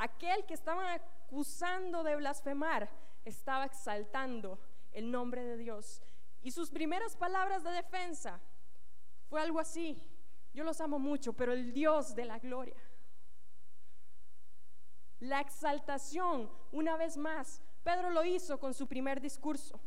Aquel 0.00 0.46
que 0.46 0.54
estaba 0.54 0.94
acusando 0.94 2.02
de 2.02 2.16
blasfemar 2.16 2.88
estaba 3.26 3.66
exaltando 3.66 4.58
el 4.92 5.10
nombre 5.10 5.44
de 5.44 5.58
Dios. 5.58 6.02
Y 6.40 6.52
sus 6.52 6.70
primeras 6.70 7.16
palabras 7.16 7.62
de 7.62 7.70
defensa 7.70 8.40
fue 9.28 9.42
algo 9.42 9.60
así. 9.60 10.02
Yo 10.54 10.64
los 10.64 10.80
amo 10.80 10.98
mucho, 10.98 11.34
pero 11.34 11.52
el 11.52 11.74
Dios 11.74 12.14
de 12.14 12.24
la 12.24 12.38
gloria. 12.38 12.82
La 15.18 15.40
exaltación, 15.40 16.50
una 16.72 16.96
vez 16.96 17.18
más, 17.18 17.60
Pedro 17.82 18.08
lo 18.08 18.24
hizo 18.24 18.58
con 18.58 18.72
su 18.72 18.86
primer 18.86 19.20
discurso. 19.20 19.78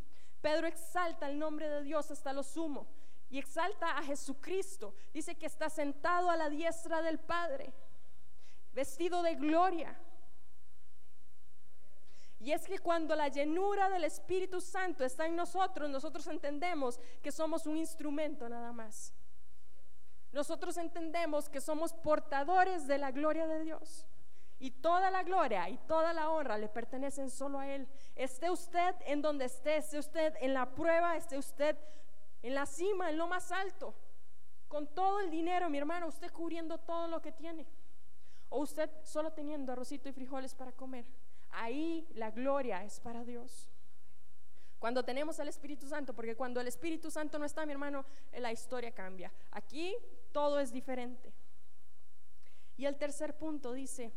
Pedro 0.42 0.68
exalta 0.68 1.28
el 1.28 1.40
nombre 1.40 1.68
de 1.68 1.82
Dios 1.82 2.12
hasta 2.12 2.34
lo 2.34 2.44
sumo 2.44 2.86
y 3.32 3.40
exalta 3.40 3.98
a 3.98 4.04
Jesucristo. 4.04 4.94
Dice 5.12 5.34
que 5.34 5.48
está 5.48 5.72
sentado 5.72 6.30
a 6.30 6.38
la 6.38 6.52
diestra 6.52 7.02
del 7.02 7.18
Padre, 7.18 7.74
vestido 8.74 9.22
de 9.24 9.36
gloria. 9.36 9.98
Y 12.40 12.52
es 12.52 12.68
que 12.68 12.80
cuando 12.80 13.16
la 13.16 13.30
llenura 13.30 13.90
del 13.90 14.04
Espíritu 14.04 14.60
Santo 14.60 15.06
está 15.06 15.26
en 15.26 15.36
nosotros, 15.36 15.90
nosotros 15.90 16.28
entendemos 16.28 17.00
que 17.22 17.32
somos 17.32 17.66
un 17.66 17.78
instrumento 17.78 18.50
nada 18.50 18.74
más 18.74 19.14
nosotros 20.34 20.76
entendemos 20.78 21.48
que 21.48 21.62
somos 21.62 21.94
portadores 21.94 22.88
de 22.88 22.98
la 22.98 23.12
gloria 23.12 23.48
de 23.48 23.64
Dios. 23.64 24.08
Y 24.60 24.72
toda 24.72 25.12
la 25.12 25.24
gloria 25.24 25.70
y 25.70 25.78
toda 25.78 26.12
la 26.12 26.30
honra 26.30 26.58
le 26.58 26.70
pertenecen 26.70 27.30
solo 27.30 27.60
a 27.60 27.68
Él. 27.68 27.88
Esté 28.16 28.50
usted 28.50 28.96
en 29.06 29.22
donde 29.22 29.46
esté, 29.46 29.78
esté 29.78 30.00
usted 30.00 30.34
en 30.40 30.54
la 30.54 30.74
prueba, 30.74 31.16
esté 31.16 31.38
usted 31.38 31.78
en 32.42 32.56
la 32.56 32.66
cima, 32.66 33.10
en 33.10 33.18
lo 33.18 33.28
más 33.28 33.52
alto, 33.52 33.94
con 34.68 34.88
todo 34.88 35.20
el 35.20 35.30
dinero, 35.30 35.70
mi 35.70 35.78
hermano, 35.78 36.08
usted 36.08 36.32
cubriendo 36.32 36.80
todo 36.80 37.08
lo 37.08 37.22
que 37.22 37.32
tiene. 37.32 37.68
O 38.56 38.60
usted 38.60 38.88
solo 39.02 39.32
teniendo 39.32 39.72
arrocito 39.72 40.08
y 40.08 40.14
frijoles 40.14 40.54
para 40.54 40.72
comer. 40.72 41.06
Ahí 41.50 42.08
la 42.14 42.30
gloria 42.30 42.84
es 42.84 43.00
para 43.00 43.24
Dios. 43.24 43.68
Cuando 44.78 45.04
tenemos 45.04 45.40
al 45.40 45.48
Espíritu 45.48 45.88
Santo, 45.88 46.14
porque 46.14 46.36
cuando 46.36 46.62
el 46.62 46.68
Espíritu 46.68 47.10
Santo 47.10 47.40
no 47.40 47.46
está, 47.46 47.66
mi 47.66 47.72
hermano, 47.72 48.06
la 48.32 48.52
historia 48.52 48.92
cambia. 48.92 49.34
Aquí 49.50 49.96
todo 50.32 50.60
es 50.60 50.72
diferente. 50.72 51.34
Y 52.78 52.86
el 52.86 52.96
tercer 52.96 53.36
punto 53.40 53.74
dice, 53.74 54.12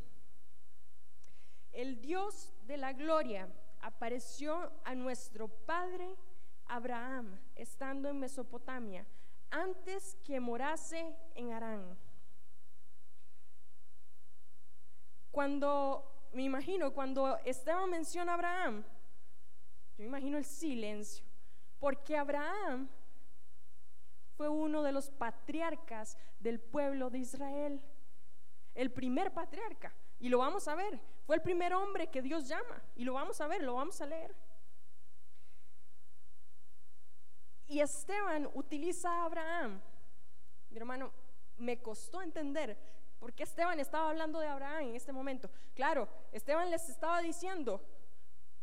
el 1.72 2.02
Dios 2.02 2.52
de 2.66 2.76
la 2.76 2.92
gloria 2.92 3.48
apareció 3.80 4.70
a 4.84 4.94
nuestro 4.94 5.48
padre 5.48 6.14
Abraham 6.66 7.38
estando 7.54 8.10
en 8.10 8.18
Mesopotamia 8.18 9.06
antes 9.50 10.18
que 10.24 10.40
morase 10.40 11.16
en 11.34 11.52
Harán. 11.54 11.96
Cuando, 15.36 16.30
me 16.32 16.44
imagino, 16.44 16.94
cuando 16.94 17.36
Esteban 17.44 17.90
menciona 17.90 18.32
a 18.32 18.36
Abraham, 18.36 18.82
yo 19.94 19.98
me 19.98 20.06
imagino 20.06 20.38
el 20.38 20.46
silencio, 20.46 21.26
porque 21.78 22.16
Abraham 22.16 22.88
fue 24.34 24.48
uno 24.48 24.82
de 24.82 24.92
los 24.92 25.10
patriarcas 25.10 26.16
del 26.40 26.58
pueblo 26.58 27.10
de 27.10 27.18
Israel. 27.18 27.82
El 28.74 28.90
primer 28.90 29.30
patriarca. 29.34 29.94
Y 30.20 30.30
lo 30.30 30.38
vamos 30.38 30.68
a 30.68 30.74
ver. 30.74 30.98
Fue 31.26 31.36
el 31.36 31.42
primer 31.42 31.74
hombre 31.74 32.06
que 32.06 32.22
Dios 32.22 32.48
llama. 32.48 32.82
Y 32.94 33.04
lo 33.04 33.12
vamos 33.12 33.38
a 33.42 33.46
ver, 33.46 33.62
lo 33.62 33.74
vamos 33.74 34.00
a 34.00 34.06
leer. 34.06 34.34
Y 37.66 37.80
Esteban 37.80 38.48
utiliza 38.54 39.10
a 39.10 39.24
Abraham. 39.26 39.82
Mi 40.70 40.78
hermano, 40.78 41.12
me 41.58 41.82
costó 41.82 42.22
entender 42.22 42.95
por 43.26 43.34
qué 43.34 43.42
Esteban 43.42 43.80
estaba 43.80 44.10
hablando 44.10 44.38
de 44.38 44.46
Abraham 44.46 44.82
en 44.82 44.94
este 44.94 45.10
momento. 45.10 45.50
Claro, 45.74 46.08
Esteban 46.30 46.70
les 46.70 46.88
estaba 46.88 47.20
diciendo, 47.20 47.82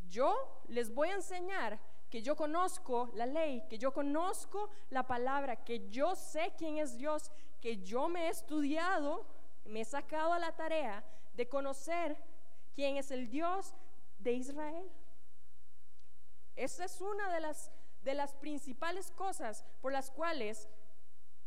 yo 0.08 0.62
les 0.70 0.90
voy 0.94 1.10
a 1.10 1.16
enseñar 1.16 1.78
que 2.10 2.22
yo 2.22 2.38
conozco 2.38 3.12
la 3.14 3.26
ley, 3.26 3.66
que 3.70 3.78
yo 3.78 3.92
conozco 3.92 4.70
la 4.90 5.06
palabra, 5.06 5.66
que 5.66 5.90
yo 5.90 6.16
sé 6.16 6.54
quién 6.58 6.78
es 6.78 6.98
Dios, 6.98 7.30
que 7.60 7.84
yo 7.84 8.08
me 8.08 8.28
he 8.28 8.30
estudiado, 8.30 9.26
me 9.66 9.82
he 9.82 9.84
sacado 9.84 10.32
a 10.32 10.40
la 10.40 10.56
tarea 10.56 11.04
de 11.34 11.50
conocer 11.50 12.16
quién 12.74 12.96
es 12.96 13.12
el 13.12 13.30
Dios 13.30 13.76
de 14.18 14.32
Israel. 14.32 14.90
Esa 16.56 16.86
es 16.86 17.02
una 17.02 17.34
de 17.34 17.42
las, 17.42 17.70
de 18.02 18.14
las 18.14 18.34
principales 18.36 19.12
cosas 19.12 19.66
por 19.82 19.92
las 19.92 20.10
cuales 20.10 20.70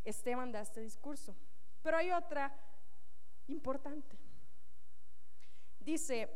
Esteban 0.05 0.53
da 0.53 0.61
este 0.61 0.83
discurso. 0.83 1.35
Pero 1.83 1.97
hay 1.97 2.11
otra 2.11 2.53
importante. 3.49 4.17
Dice, 5.81 6.29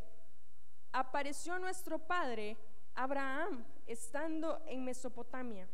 apareció 0.92 1.58
nuestro 1.58 1.98
Padre 1.98 2.56
Abraham 2.94 3.64
estando 3.86 4.62
en 4.66 4.84
Mesopotamia. 4.84 5.68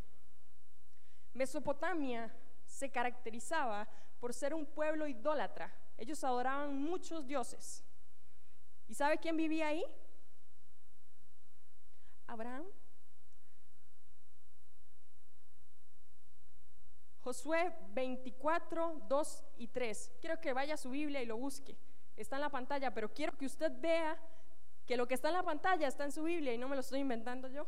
Mesopotamia 1.35 2.35
se 2.65 2.91
caracterizaba 2.91 3.87
por 4.19 4.33
ser 4.33 4.55
un 4.55 4.65
pueblo 4.65 5.07
idólatra. 5.07 5.73
Ellos 5.99 6.23
adoraban 6.25 6.81
muchos 6.81 7.27
dioses. 7.27 7.85
¿Y 8.89 8.95
sabe 8.95 9.19
quién 9.19 9.37
vivía 9.37 9.69
ahí? 9.69 9.85
Abraham. 12.27 12.65
Josué 17.27 17.73
24, 17.89 19.03
2 19.09 19.45
y 19.57 19.67
3. 19.67 20.13
Quiero 20.21 20.41
que 20.41 20.53
vaya 20.53 20.75
a 20.75 20.77
su 20.77 20.91
Biblia 20.91 21.21
y 21.21 21.27
lo 21.27 21.37
busque. 21.37 21.77
Está 22.17 22.37
en 22.37 22.43
la 22.43 22.51
pantalla, 22.51 22.95
pero 22.95 23.13
quiero 23.13 23.37
que 23.37 23.47
usted 23.47 23.73
vea 23.81 24.17
que 24.87 24.97
lo 24.97 25.09
que 25.09 25.15
está 25.15 25.27
en 25.27 25.35
la 25.35 25.43
pantalla 25.43 25.89
está 25.89 26.05
en 26.05 26.13
su 26.13 26.23
Biblia 26.23 26.55
y 26.55 26.59
no 26.59 26.69
me 26.69 26.77
lo 26.77 26.83
estoy 26.83 27.01
inventando 27.01 27.49
yo. 27.49 27.67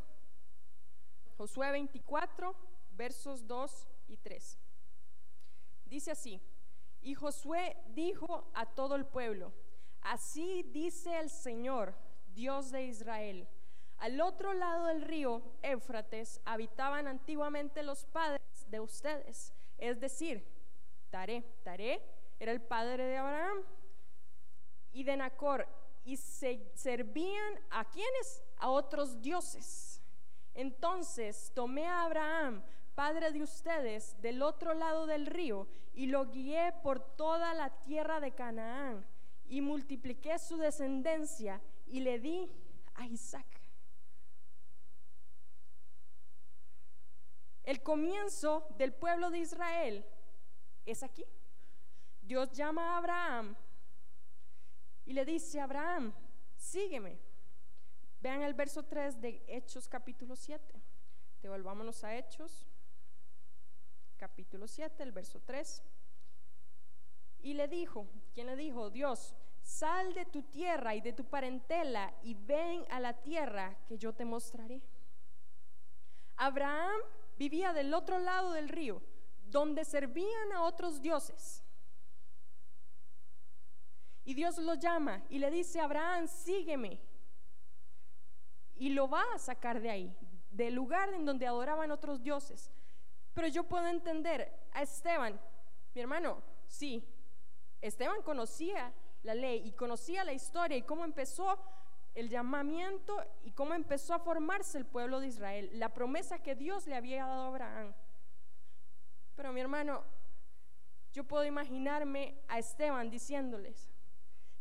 Josué 1.37 1.73
24, 1.73 2.55
versos 2.93 3.49
2 3.49 3.89
y 4.07 4.19
3. 4.19 4.61
Dice 5.87 6.13
así, 6.13 6.41
y 7.01 7.15
Josué 7.15 7.77
dijo 7.89 8.53
a 8.55 8.65
todo 8.65 8.95
el 8.95 9.07
pueblo, 9.07 9.53
así 10.03 10.63
dice 10.73 11.19
el 11.19 11.31
Señor, 11.31 11.97
Dios 12.33 12.71
de 12.71 12.85
Israel. 12.85 13.49
Al 13.97 14.21
otro 14.21 14.55
lado 14.55 14.87
del 14.87 15.03
río 15.03 15.43
Éufrates 15.63 16.41
habitaban 16.45 17.09
antiguamente 17.09 17.83
los 17.83 18.05
padres 18.05 18.58
de 18.71 18.81
ustedes, 18.81 19.53
es 19.79 20.01
decir, 20.01 20.45
Taré. 21.11 21.43
Taré 21.63 22.03
era 22.39 22.53
el 22.53 22.61
padre 22.61 23.05
de 23.05 23.17
Abraham 23.17 23.59
y 24.93 25.05
de 25.05 25.17
Nacor 25.17 25.67
y 26.05 26.17
se 26.17 26.71
servían 26.75 27.55
a 27.71 27.85
quienes? 27.85 28.43
A 28.59 28.71
otros 28.71 29.21
dioses. 29.21 30.03
Entonces 30.55 31.53
tomé 31.55 31.87
a 31.87 32.05
Abraham, 32.05 32.63
padre 32.95 33.31
de 33.31 33.43
ustedes, 33.43 34.21
del 34.21 34.43
otro 34.43 34.75
lado 34.75 35.07
del 35.07 35.27
río, 35.27 35.69
y 35.95 36.07
lo 36.07 36.27
guié 36.27 36.73
por 36.83 37.01
toda 37.17 37.55
la 37.55 37.71
tierra 37.81 38.21
de 38.21 38.33
Canaán, 38.33 39.07
y 39.47 39.61
multipliqué 39.61 40.39
su 40.39 40.57
descendencia, 40.57 41.61
y 41.87 42.01
le 42.01 42.19
di 42.19 42.51
a 42.95 43.07
Isaac. 43.07 43.58
El 47.69 47.83
comienzo 47.83 48.67
del 48.79 48.95
pueblo 48.95 49.29
de 49.29 49.41
Israel 49.41 50.03
es 50.87 51.03
aquí. 51.03 51.27
Dios 52.23 52.51
llama 52.53 52.95
a 52.95 52.97
Abraham 52.97 53.55
y 55.05 55.13
le 55.13 55.27
dice, 55.27 55.61
Abraham, 55.61 56.15
sígueme. 56.57 57.19
Vean 58.23 58.41
el 58.41 58.55
verso 58.55 58.85
3 58.85 59.21
de 59.21 59.45
Hechos 59.47 59.87
capítulo 59.87 60.35
7. 60.35 60.81
Devolvámonos 61.43 62.03
a 62.05 62.17
Hechos 62.17 62.67
capítulo 64.17 64.67
7, 64.67 65.03
el 65.03 65.13
verso 65.13 65.39
3. 65.45 65.83
Y 67.41 67.53
le 67.53 67.69
dijo, 67.69 68.09
¿quién 68.33 68.47
le 68.47 68.57
dijo? 68.57 68.89
Dios, 68.89 69.35
sal 69.61 70.15
de 70.15 70.25
tu 70.25 70.43
tierra 70.43 70.95
y 70.95 71.03
de 71.03 71.13
tu 71.13 71.27
parentela 71.27 72.15
y 72.23 72.33
ven 72.33 72.87
a 72.89 72.99
la 72.99 73.13
tierra 73.13 73.77
que 73.87 73.99
yo 73.99 74.15
te 74.15 74.25
mostraré. 74.25 74.81
Abraham 76.39 77.03
vivía 77.39 77.73
del 77.73 77.95
otro 77.95 78.19
lado 78.19 78.53
del 78.53 78.69
río, 78.69 79.01
donde 79.47 79.85
servían 79.85 80.53
a 80.53 80.63
otros 80.63 81.01
dioses. 81.01 81.63
Y 84.25 84.35
Dios 84.35 84.59
lo 84.59 84.75
llama 84.75 85.25
y 85.31 85.39
le 85.39 85.51
dice, 85.51 85.81
Abraham, 85.81 86.27
sígueme. 86.27 87.01
Y 88.75 88.91
lo 88.91 89.09
va 89.09 89.25
a 89.35 89.39
sacar 89.39 89.81
de 89.81 89.91
ahí, 89.91 90.17
del 90.51 90.75
lugar 90.75 91.15
en 91.15 91.25
donde 91.25 91.47
adoraban 91.47 91.91
otros 91.91 92.23
dioses. 92.23 92.71
Pero 93.33 93.49
yo 93.49 93.65
puedo 93.65 93.87
entender 93.87 94.53
a 94.73 94.83
Esteban, 94.83 95.41
mi 95.95 96.01
hermano, 96.01 96.43
sí, 96.67 97.03
Esteban 97.81 98.23
conocía 98.23 98.93
la 99.23 99.35
ley 99.35 99.63
y 99.65 99.73
conocía 99.73 100.25
la 100.25 100.33
historia 100.33 100.77
y 100.77 100.83
cómo 100.83 101.05
empezó 101.05 101.59
el 102.19 102.29
llamamiento 102.29 103.25
y 103.45 103.53
cómo 103.53 103.75
empezó 103.75 104.15
a 104.15 104.19
formarse 104.19 104.77
el 104.79 104.87
pueblo 104.87 105.21
de 105.21 105.29
Israel, 105.29 105.71
la 105.75 105.95
promesa 105.95 106.43
que 106.43 106.55
Dios 106.55 106.87
le 106.87 106.97
había 106.97 107.27
dado 107.27 107.43
a 107.43 107.47
Abraham. 107.47 107.95
Pero 109.37 109.53
mi 109.53 109.61
hermano, 109.61 110.03
yo 111.13 111.25
puedo 111.25 111.45
imaginarme 111.45 112.41
a 112.49 112.59
Esteban 112.59 113.11
diciéndoles, 113.11 113.89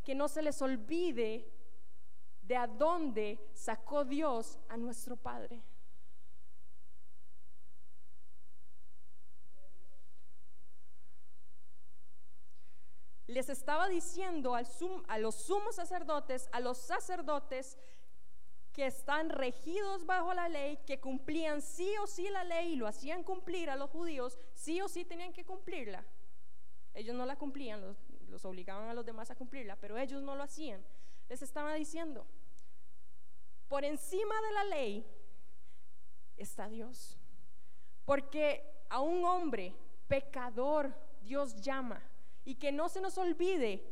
que 0.04 0.16
no 0.16 0.28
se 0.28 0.42
les 0.42 0.62
olvide 0.62 1.52
de 2.44 2.56
a 2.56 2.68
dónde 2.68 3.40
sacó 3.54 4.06
Dios 4.06 4.58
a 4.70 4.78
nuestro 4.78 5.18
Padre. 5.18 5.62
Les 13.28 13.50
estaba 13.50 13.90
diciendo 13.90 14.56
a 14.56 15.18
los 15.20 15.36
sumos 15.36 15.76
sacerdotes, 15.76 16.50
a 16.52 16.60
los 16.60 16.78
sacerdotes 16.78 17.78
que 18.72 18.86
están 18.86 19.30
regidos 19.30 20.06
bajo 20.06 20.34
la 20.34 20.48
ley, 20.48 20.78
que 20.86 21.00
cumplían 21.00 21.62
sí 21.62 21.94
o 22.02 22.08
sí 22.08 22.30
la 22.30 22.44
ley 22.44 22.74
y 22.74 22.76
lo 22.76 22.88
hacían 22.88 23.24
cumplir 23.24 23.70
a 23.70 23.76
los 23.76 23.90
judíos, 23.90 24.38
sí 24.54 24.80
o 24.82 24.88
sí 24.88 25.04
tenían 25.04 25.34
que 25.34 25.46
cumplirla. 25.46 26.06
Ellos 26.94 27.16
no 27.16 27.26
la 27.26 27.36
cumplían, 27.36 27.98
los 28.30 28.46
obligaban 28.46 28.88
a 28.88 28.94
los 28.94 29.06
demás 29.06 29.30
a 29.30 29.36
cumplirla, 29.36 29.76
pero 29.76 29.98
ellos 29.98 30.22
no 30.22 30.36
lo 30.36 30.44
hacían. 30.44 30.84
Les 31.28 31.42
estaba 31.42 31.74
diciendo, 31.74 32.26
por 33.68 33.84
encima 33.84 34.36
de 34.42 34.52
la 34.52 34.64
ley 34.64 35.06
está 36.38 36.70
Dios. 36.70 37.18
Porque 38.06 38.86
a 38.90 39.02
un 39.02 39.26
hombre 39.26 39.76
pecador 40.08 40.94
Dios 41.22 41.60
llama. 41.62 42.02
Y 42.48 42.56
que 42.56 42.72
no 42.72 42.88
se 42.88 43.02
nos 43.02 43.18
olvide 43.18 43.84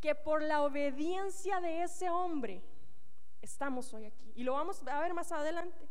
que 0.00 0.16
por 0.16 0.42
la 0.42 0.62
obediencia 0.62 1.60
de 1.60 1.84
ese 1.84 2.10
hombre 2.10 2.60
estamos 3.40 3.94
hoy 3.94 4.06
aquí. 4.06 4.32
Y 4.34 4.42
lo 4.42 4.54
vamos 4.54 4.82
a 4.88 5.00
ver 5.00 5.14
más 5.14 5.30
adelante. 5.30 5.88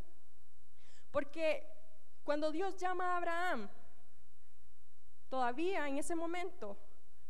Porque 1.10 1.66
cuando 2.26 2.52
Dios 2.52 2.76
llama 2.76 3.14
a 3.14 3.18
Abraham, 3.18 3.70
todavía 5.30 5.88
en 5.88 5.98
ese 5.98 6.16
momento 6.16 6.78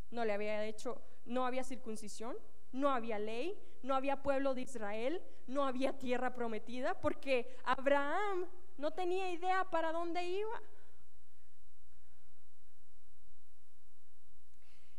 no 0.09 0.25
le 0.25 0.33
había 0.33 0.65
hecho, 0.65 0.99
no 1.25 1.45
había 1.45 1.63
circuncisión, 1.63 2.35
no 2.71 2.89
había 2.89 3.19
ley, 3.19 3.55
no 3.83 3.93
había 3.93 4.23
pueblo 4.23 4.55
de 4.55 4.61
Israel, 4.61 5.21
no 5.45 5.63
había 5.67 5.99
tierra 5.99 6.33
prometida, 6.33 6.99
porque 6.99 7.55
Abraham 7.65 8.47
no 8.79 8.91
tenía 8.93 9.29
idea 9.29 9.63
para 9.69 9.91
dónde 9.91 10.23
iba. 10.23 10.59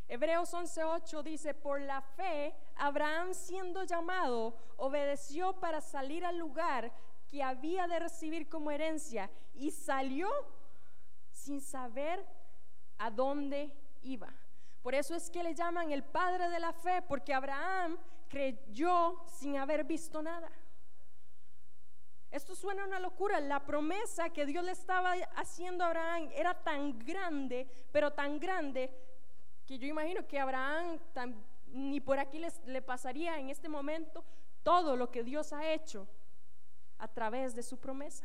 Hebreos 0.09 0.53
11:8 0.55 1.23
dice, 1.23 1.55
por 1.55 1.81
la 1.81 2.01
fe, 2.01 2.55
Abraham 2.77 3.35
siendo 3.35 3.83
llamado, 3.85 4.57
obedeció 4.77 5.59
para 5.59 5.81
salir 5.81 6.25
al 6.25 6.39
lugar 6.39 6.93
que 7.29 7.43
había 7.43 7.87
de 7.89 7.99
recibir 7.99 8.49
como 8.49 8.71
herencia 8.71 9.31
y 9.55 9.73
salió 9.73 10.29
sin 11.31 11.61
saber 11.61 12.25
a 12.99 13.11
dónde 13.11 13.73
iba. 14.03 14.33
Por 14.83 14.95
eso 14.95 15.17
es 15.17 15.29
que 15.31 15.43
le 15.43 15.55
llaman 15.55 15.91
el 15.91 16.05
padre 16.05 16.49
de 16.49 16.61
la 16.61 16.73
fe, 16.73 17.03
porque 17.03 17.35
Abraham 17.35 17.99
creyó 18.29 19.21
sin 19.27 19.57
haber 19.57 19.83
visto 19.83 20.23
nada. 20.23 20.49
Esto 22.31 22.55
suena 22.55 22.85
una 22.85 23.01
locura. 23.01 23.41
La 23.41 23.65
promesa 23.65 24.31
que 24.31 24.47
Dios 24.47 24.63
le 24.63 24.73
estaba 24.73 25.15
haciendo 25.37 25.83
a 25.83 25.89
Abraham 25.89 26.29
era 26.35 26.55
tan 26.63 26.99
grande, 27.01 27.69
pero 27.91 28.13
tan 28.13 28.39
grande, 28.39 28.91
que 29.67 29.79
yo 29.79 29.87
imagino 29.87 30.27
que 30.27 30.39
Abraham 30.39 30.99
ni 31.67 32.01
por 32.01 32.19
aquí 32.19 32.41
le 32.67 32.83
pasaría 32.83 33.39
en 33.39 33.51
este 33.51 33.69
momento 33.69 34.25
todo 34.63 34.97
lo 34.97 35.11
que 35.11 35.25
Dios 35.25 35.53
ha 35.53 35.73
hecho 35.73 36.09
a 36.99 37.09
través 37.09 37.55
de 37.55 37.63
su 37.63 37.79
promesa. 37.79 38.25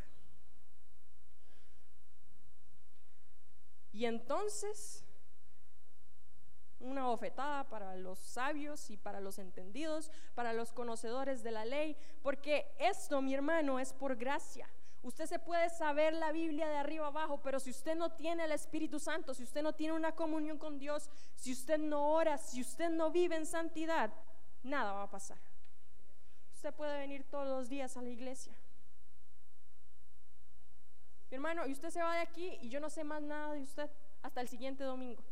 Y 3.92 4.06
entonces 4.06 5.04
una 6.82 7.06
bofetada 7.06 7.68
para 7.70 7.96
los 7.96 8.20
sabios 8.20 8.89
y 8.89 8.98
para 8.98 9.20
los 9.20 9.38
entendidos, 9.39 10.12
para 10.34 10.54
los 10.54 10.74
conocedores 10.74 11.44
de 11.44 11.52
la 11.52 11.66
ley, 11.66 11.96
porque 12.22 12.74
esto, 12.80 13.22
mi 13.22 13.34
hermano, 13.34 13.80
es 13.80 13.94
por 13.94 14.16
gracia. 14.16 14.68
Usted 15.04 15.26
se 15.26 15.39
puede 15.39 15.70
saber 15.70 16.14
la 16.14 16.32
Biblia 16.32 16.68
de 16.68 16.78
arriba 16.78 17.08
abajo, 17.08 17.41
pero 17.41 17.60
si 17.60 17.72
usted 17.72 17.95
no 17.95 18.12
tiene 18.12 18.43
el 18.43 18.52
Espíritu 18.52 18.99
Santo, 18.99 19.34
si 19.34 19.43
usted 19.43 19.64
no 19.64 19.74
tiene 19.74 19.93
una 19.93 20.14
comunión 20.14 20.60
con 20.60 20.78
Dios, 20.78 21.10
si 21.36 21.52
usted 21.52 21.80
no 21.80 22.12
ora, 22.12 22.38
si 22.38 22.62
usted 22.62 22.89
no 22.91 23.10
vive 23.10 23.36
en 23.36 23.47
santidad, 23.47 24.14
nada 24.62 24.93
va 24.93 25.04
a 25.04 25.10
pasar. 25.10 25.39
Usted 26.54 26.74
puede 26.76 26.99
venir 26.99 27.24
todos 27.24 27.47
los 27.47 27.68
días 27.68 27.97
a 27.97 28.02
la 28.04 28.10
iglesia. 28.10 28.54
Mi 31.32 31.36
hermano, 31.36 31.66
y 31.66 31.72
usted 31.72 31.89
se 31.89 32.04
va 32.04 32.16
de 32.16 32.22
aquí 32.22 32.60
y 32.62 32.70
yo 32.70 32.80
no 32.80 32.89
sé 32.89 33.04
más 33.04 33.24
nada 33.24 33.54
de 33.54 33.62
usted 33.62 33.89
hasta 34.22 34.41
el 34.41 34.49
siguiente 34.49 34.84
domingo. 34.84 35.24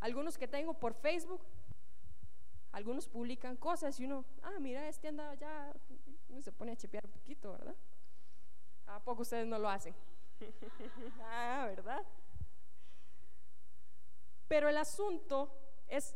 Algunos 0.00 0.38
que 0.38 0.48
tengo 0.48 0.72
por 0.72 0.94
Facebook, 0.94 1.42
algunos 2.72 3.08
publican 3.08 3.56
cosas 3.56 3.98
y 4.00 4.04
uno, 4.04 4.24
ah, 4.42 4.58
mira, 4.60 4.88
este 4.88 5.08
anda 5.08 5.34
ya, 5.34 5.74
se 6.40 6.52
pone 6.52 6.72
a 6.72 6.76
chepear 6.76 7.04
un 7.04 7.12
poquito, 7.12 7.52
¿verdad? 7.52 7.74
¿A 8.86 9.00
poco 9.00 9.22
ustedes 9.22 9.46
no 9.46 9.58
lo 9.58 9.68
hacen? 9.68 9.94
ah, 11.22 11.64
¿verdad? 11.66 12.04
Pero 14.48 14.68
el 14.68 14.76
asunto 14.76 15.52
es 15.88 16.14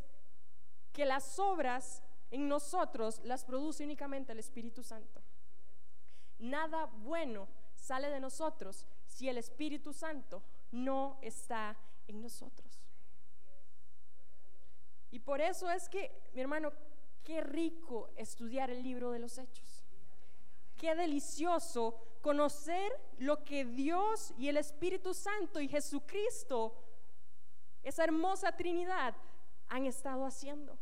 que 0.93 1.05
las 1.05 1.39
obras 1.39 2.03
en 2.31 2.49
nosotros 2.49 3.21
las 3.25 3.45
produce 3.45 3.85
únicamente 3.85 4.33
el 4.33 4.39
Espíritu 4.39 4.83
Santo. 4.83 5.21
Nada 6.39 6.87
bueno 6.87 7.49
sale 7.75 8.09
de 8.09 8.21
nosotros 8.21 8.87
si 9.07 9.29
el 9.29 9.39
Espíritu 9.39 9.93
Santo 9.93 10.43
no 10.71 11.18
está 11.23 11.77
en 12.07 12.21
nosotros. 12.21 12.81
Y 15.11 15.18
por 15.18 15.41
eso 15.41 15.68
es 15.71 15.89
que, 15.89 16.31
mi 16.35 16.41
hermano, 16.41 16.73
qué 17.25 17.41
rico 17.41 18.11
estudiar 18.16 18.71
el 18.71 18.83
libro 18.83 19.11
de 19.11 19.18
los 19.18 19.39
hechos. 19.39 19.85
Qué 20.77 20.95
delicioso 20.95 22.09
conocer 22.21 22.93
lo 23.18 23.45
que 23.45 23.64
Dios 23.64 24.33
y 24.37 24.49
el 24.49 24.57
Espíritu 24.57 25.14
Santo 25.14 25.61
y 25.61 25.68
Jesucristo, 25.68 26.75
esa 27.83 28.05
hermosa 28.05 28.57
Trinidad, 28.57 29.14
han 29.68 29.87
estado 29.87 30.25
haciendo. 30.27 30.79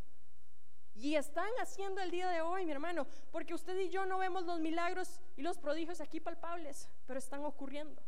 Y 0.95 1.15
están 1.15 1.51
haciendo 1.61 2.01
el 2.01 2.11
día 2.11 2.29
de 2.29 2.41
hoy, 2.41 2.67
mi 2.67 2.73
hermano, 2.73 3.07
porque 3.31 3.55
usted 3.55 3.79
y 3.79 3.89
yo 3.89 4.05
no 4.05 4.19
vemos 4.19 4.45
los 4.45 4.59
milagros 4.59 5.21
y 5.37 5.43
los 5.43 5.59
prodigios 5.59 6.01
aquí 6.01 6.19
palpables, 6.19 6.89
pero 7.07 7.19
están 7.19 7.45
ocurriendo. 7.45 8.03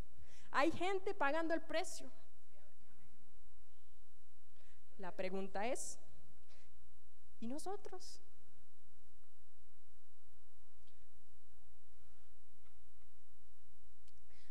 Hay 0.50 0.72
gente 0.72 1.14
pagando 1.14 1.54
el 1.54 1.60
precio. 1.60 2.10
La 4.98 5.12
pregunta 5.12 5.66
es, 5.66 6.00
¿Y 7.40 7.46
nosotros? 7.46 8.20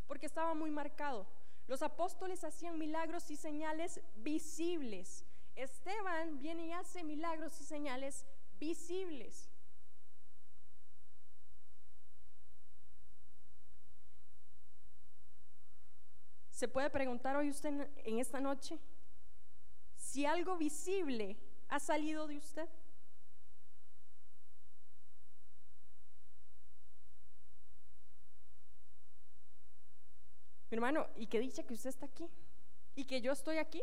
Porque 0.09 0.25
estaba 0.25 0.55
muy 0.55 0.71
marcado. 0.71 1.27
Los 1.67 1.83
apóstoles 1.83 2.43
hacían 2.43 2.79
milagros 2.79 3.29
y 3.29 3.35
señales 3.35 4.01
visibles. 4.15 5.23
Esteban 5.55 6.39
viene 6.39 6.65
y 6.65 6.71
hace 6.71 7.03
milagros 7.03 7.61
y 7.61 7.63
señales 7.63 8.25
visibles. 8.59 9.51
¿Se 16.49 16.67
puede 16.67 16.89
preguntar 16.89 17.35
hoy 17.35 17.51
usted 17.51 17.87
en 17.97 18.17
esta 18.17 18.39
noche 18.39 18.79
si 19.95 20.25
algo 20.25 20.57
visible 20.57 21.37
ha 21.67 21.79
salido 21.79 22.25
de 22.25 22.37
usted? 22.37 22.67
Mi 30.69 30.75
hermano, 30.75 31.07
y 31.15 31.27
que 31.27 31.39
dicha 31.39 31.63
que 31.63 31.73
usted 31.73 31.89
está 31.89 32.05
aquí 32.05 32.29
y 32.95 33.05
que 33.05 33.21
yo 33.21 33.31
estoy 33.31 33.57
aquí. 33.57 33.81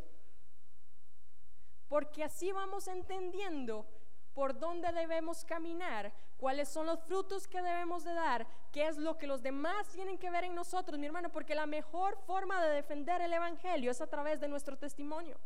Porque 1.88 2.24
así 2.24 2.52
vamos 2.52 2.88
entendiendo 2.88 3.86
por 4.34 4.58
dónde 4.58 4.92
debemos 4.92 5.44
caminar, 5.44 6.12
cuáles 6.36 6.68
son 6.68 6.86
los 6.86 7.00
frutos 7.00 7.48
que 7.48 7.62
debemos 7.62 8.04
de 8.04 8.12
dar, 8.12 8.46
qué 8.70 8.86
es 8.86 8.98
lo 8.98 9.16
que 9.16 9.26
los 9.26 9.42
demás 9.42 9.88
tienen 9.88 10.18
que 10.18 10.30
ver 10.30 10.44
en 10.44 10.54
nosotros, 10.54 10.98
mi 10.98 11.06
hermano, 11.06 11.32
porque 11.32 11.54
la 11.54 11.64
mejor 11.64 12.18
forma 12.26 12.62
de 12.62 12.74
defender 12.74 13.22
el 13.22 13.32
Evangelio 13.32 13.90
es 13.90 14.02
a 14.02 14.06
través 14.06 14.38
de 14.38 14.48
nuestro 14.48 14.76
testimonio. 14.76 15.38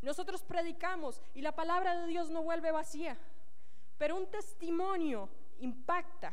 Nosotros 0.00 0.42
predicamos 0.42 1.20
y 1.34 1.42
la 1.42 1.52
palabra 1.52 1.94
de 2.00 2.06
Dios 2.06 2.30
no 2.30 2.42
vuelve 2.42 2.72
vacía, 2.72 3.18
pero 3.98 4.16
un 4.16 4.26
testimonio 4.30 5.28
impacta. 5.58 6.32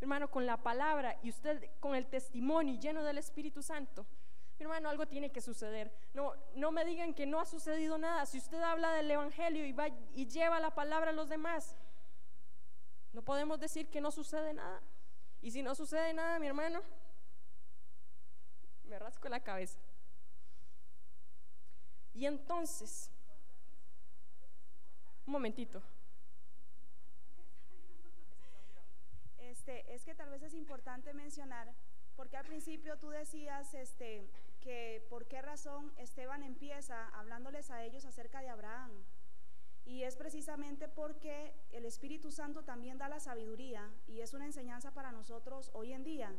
Hermano, 0.00 0.30
con 0.30 0.46
la 0.46 0.56
palabra 0.56 1.18
y 1.22 1.30
usted 1.30 1.70
con 1.78 1.94
el 1.94 2.06
testimonio 2.06 2.78
lleno 2.80 3.02
del 3.02 3.18
Espíritu 3.18 3.62
Santo, 3.62 4.06
hermano, 4.58 4.88
algo 4.88 5.06
tiene 5.06 5.30
que 5.30 5.40
suceder. 5.40 5.92
No, 6.14 6.34
no 6.54 6.70
me 6.72 6.84
digan 6.84 7.14
que 7.14 7.26
no 7.26 7.40
ha 7.40 7.46
sucedido 7.46 7.98
nada. 7.98 8.26
Si 8.26 8.38
usted 8.38 8.60
habla 8.60 8.92
del 8.92 9.10
Evangelio 9.10 9.64
y, 9.66 9.72
va, 9.72 9.88
y 10.14 10.26
lleva 10.26 10.60
la 10.60 10.74
palabra 10.74 11.10
a 11.10 11.14
los 11.14 11.28
demás, 11.28 11.76
no 13.12 13.22
podemos 13.22 13.58
decir 13.58 13.90
que 13.90 14.00
no 14.00 14.10
sucede 14.10 14.52
nada. 14.52 14.80
Y 15.42 15.50
si 15.50 15.62
no 15.62 15.74
sucede 15.74 16.12
nada, 16.12 16.38
mi 16.38 16.46
hermano, 16.46 16.82
me 18.84 18.98
rasco 18.98 19.28
la 19.28 19.40
cabeza. 19.40 19.78
Y 22.12 22.26
entonces, 22.26 23.10
un 25.26 25.32
momentito. 25.32 25.82
Este, 29.70 29.94
es 29.94 30.04
que 30.04 30.14
tal 30.14 30.30
vez 30.30 30.42
es 30.42 30.54
importante 30.54 31.14
mencionar, 31.14 31.72
porque 32.16 32.36
al 32.36 32.44
principio 32.44 32.98
tú 32.98 33.10
decías, 33.10 33.72
este, 33.74 34.28
que 34.60 35.06
por 35.08 35.26
qué 35.26 35.42
razón 35.42 35.92
Esteban 35.96 36.42
empieza 36.42 37.08
hablándoles 37.10 37.70
a 37.70 37.84
ellos 37.84 38.04
acerca 38.04 38.40
de 38.40 38.48
Abraham. 38.48 38.90
Y 39.84 40.02
es 40.02 40.16
precisamente 40.16 40.88
porque 40.88 41.54
el 41.70 41.84
Espíritu 41.84 42.32
Santo 42.32 42.64
también 42.64 42.98
da 42.98 43.08
la 43.08 43.20
sabiduría 43.20 43.88
y 44.08 44.20
es 44.20 44.34
una 44.34 44.46
enseñanza 44.46 44.92
para 44.92 45.12
nosotros 45.12 45.70
hoy 45.72 45.92
en 45.92 46.04
día. 46.04 46.32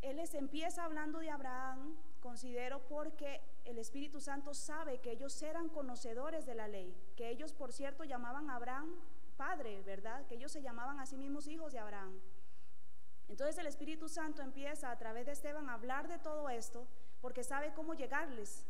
Él 0.00 0.16
les 0.16 0.34
empieza 0.34 0.84
hablando 0.84 1.18
de 1.18 1.30
Abraham, 1.30 1.96
considero 2.20 2.86
porque 2.88 3.42
el 3.64 3.78
Espíritu 3.78 4.20
Santo 4.20 4.54
sabe 4.54 5.00
que 5.00 5.12
ellos 5.12 5.42
eran 5.42 5.68
conocedores 5.68 6.46
de 6.46 6.54
la 6.54 6.68
ley, 6.68 6.96
que 7.16 7.28
ellos 7.28 7.52
por 7.52 7.72
cierto 7.72 8.04
llamaban 8.04 8.50
a 8.50 8.56
Abraham 8.56 8.94
padre, 9.44 9.80
¿verdad? 9.92 10.26
Que 10.26 10.34
ellos 10.34 10.52
se 10.52 10.60
llamaban 10.60 11.00
a 11.00 11.06
sí 11.06 11.16
mismos 11.16 11.46
hijos 11.46 11.72
de 11.72 11.78
Abraham. 11.78 12.20
Entonces 13.26 13.56
el 13.56 13.66
Espíritu 13.66 14.06
Santo 14.06 14.42
empieza 14.42 14.90
a 14.90 14.98
través 14.98 15.24
de 15.24 15.32
Esteban 15.32 15.70
a 15.70 15.74
hablar 15.74 16.08
de 16.08 16.18
todo 16.18 16.50
esto 16.50 16.86
porque 17.22 17.42
sabe 17.42 17.72
cómo 17.72 17.94
llegarles, 17.94 18.66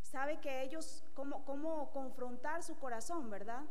sabe 0.00 0.40
que 0.40 0.62
ellos, 0.62 1.04
cómo, 1.12 1.44
cómo 1.44 1.90
confrontar 1.90 2.62
su 2.62 2.78
corazón, 2.78 3.28
¿verdad? 3.28 3.64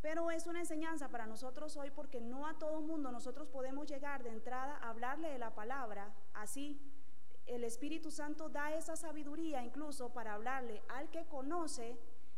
Pero 0.00 0.32
es 0.32 0.48
una 0.48 0.58
enseñanza 0.58 1.08
para 1.08 1.26
nosotros 1.26 1.76
hoy 1.76 1.90
porque 1.92 2.20
no 2.20 2.48
a 2.48 2.58
todo 2.58 2.80
mundo 2.80 3.12
nosotros 3.12 3.46
podemos 3.46 3.86
llegar 3.86 4.24
de 4.24 4.30
entrada 4.30 4.78
a 4.78 4.88
hablarle 4.90 5.28
de 5.30 5.38
la 5.38 5.54
palabra 5.54 6.12
así. 6.34 6.80
El 7.46 7.62
Espíritu 7.62 8.10
Santo 8.10 8.48
da 8.48 8.74
esa 8.74 8.96
sabiduría 8.96 9.62
incluso 9.62 10.12
para 10.12 10.34
hablarle 10.34 10.82
al 10.88 11.10
que 11.10 11.26
conoce, 11.26 11.96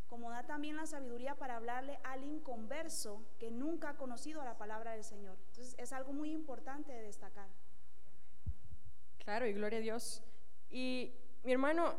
como 0.08 0.30
da 0.30 0.44
también 0.44 0.76
la 0.76 0.86
sabiduría 0.86 1.34
para 1.34 1.56
hablarle 1.56 1.98
al 2.04 2.24
inconverso 2.24 3.22
que 3.38 3.50
nunca 3.50 3.90
ha 3.90 3.96
conocido 3.96 4.42
la 4.44 4.56
palabra 4.56 4.92
del 4.92 5.04
Señor. 5.04 5.36
Entonces 5.48 5.74
es 5.78 5.92
algo 5.92 6.12
muy 6.12 6.30
importante 6.30 6.92
de 6.92 7.02
destacar. 7.02 7.48
Claro, 9.18 9.46
y 9.46 9.52
gloria 9.52 9.78
a 9.78 9.82
Dios. 9.82 10.22
Y 10.70 11.12
mi 11.44 11.52
hermano, 11.52 11.94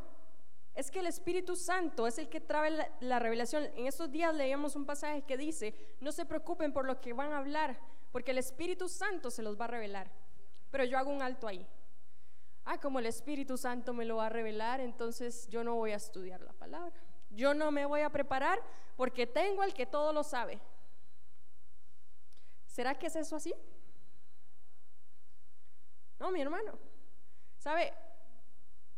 es 0.76 0.92
que 0.92 1.00
el 1.00 1.08
Espíritu 1.08 1.56
Santo 1.56 2.08
es 2.08 2.18
el 2.18 2.30
que 2.30 2.40
trae 2.40 2.72
la, 3.02 3.20
revelación. 3.20 3.66
En 3.76 3.86
estos 3.86 4.12
días 4.12 4.34
leíamos 4.34 4.76
un 4.76 4.86
pasaje 4.86 5.24
que 5.24 5.38
dice, 5.38 5.76
no 6.00 6.12
se 6.12 6.26
preocupen 6.26 6.72
por 6.72 6.86
lo 6.86 7.02
que 7.02 7.14
van 7.14 7.34
a 7.34 7.40
hablar, 7.40 7.78
porque 8.12 8.32
el 8.32 8.38
Espíritu 8.38 8.88
Santo 8.88 9.30
se 9.30 9.44
los 9.44 9.60
va 9.60 9.66
a 9.66 9.70
revelar. 9.70 10.10
Pero 10.72 10.86
yo 10.86 10.98
hago 10.98 11.12
un 11.12 11.22
alto 11.22 11.48
ahí. 11.48 11.68
Ah, 12.66 12.80
como 12.80 13.00
el 13.00 13.08
Espíritu 13.08 13.58
Santo 13.58 13.94
me 13.94 14.06
lo 14.06 14.18
va 14.18 14.28
a 14.28 14.30
revelar, 14.30 14.80
entonces 14.80 15.48
yo 15.50 15.64
no 15.64 15.76
voy 15.76 15.92
a 15.92 15.98
estudiar 15.98 16.42
la 16.42 16.54
palabra. 16.54 16.96
Yo 17.30 17.54
no 17.54 17.72
me 17.72 17.86
voy 17.86 18.02
a 18.02 18.10
preparar 18.10 18.62
porque 18.96 19.28
tengo 19.28 19.62
al 19.62 19.74
que 19.74 19.86
todo 19.86 20.12
lo 20.12 20.24
sabe. 20.24 20.60
¿Será 22.66 22.98
que 22.98 23.08
es 23.08 23.16
eso 23.16 23.36
así? 23.36 23.54
No, 26.20 26.32
mi 26.32 26.42
hermano. 26.42 26.78
¿Sabe? 27.58 27.94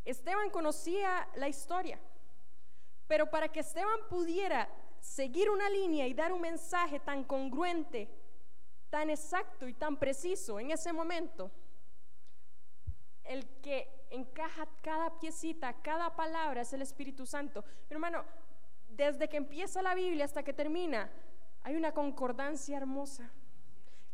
Esteban 0.04 0.50
conocía 0.50 1.28
la 1.36 1.48
historia, 1.48 2.00
pero 3.08 3.30
para 3.30 3.50
que 3.50 3.60
Esteban 3.60 4.00
pudiera 4.10 4.68
seguir 5.00 5.50
una 5.50 5.70
línea 5.70 6.08
y 6.08 6.14
dar 6.14 6.32
un 6.32 6.42
mensaje 6.42 7.00
tan 7.00 7.24
congruente, 7.24 8.10
tan 8.90 9.10
exacto 9.10 9.68
y 9.68 9.74
tan 9.74 9.98
preciso 9.98 10.60
en 10.60 10.72
ese 10.72 10.92
momento, 10.94 11.52
el 13.24 13.48
que 13.62 14.01
encaja 14.12 14.68
cada 14.82 15.20
piecita, 15.20 15.74
cada 15.82 16.16
palabra 16.16 16.62
es 16.62 16.74
el 16.74 16.82
Espíritu 16.82 17.26
Santo. 17.26 17.64
Mi 17.90 17.96
hermano, 17.96 18.24
desde 18.90 19.28
que 19.28 19.38
empieza 19.38 19.82
la 19.82 19.96
Biblia 19.96 20.26
hasta 20.26 20.44
que 20.44 20.54
termina, 20.54 21.10
hay 21.64 21.76
una 21.76 21.94
concordancia 21.94 22.78
hermosa 22.78 23.32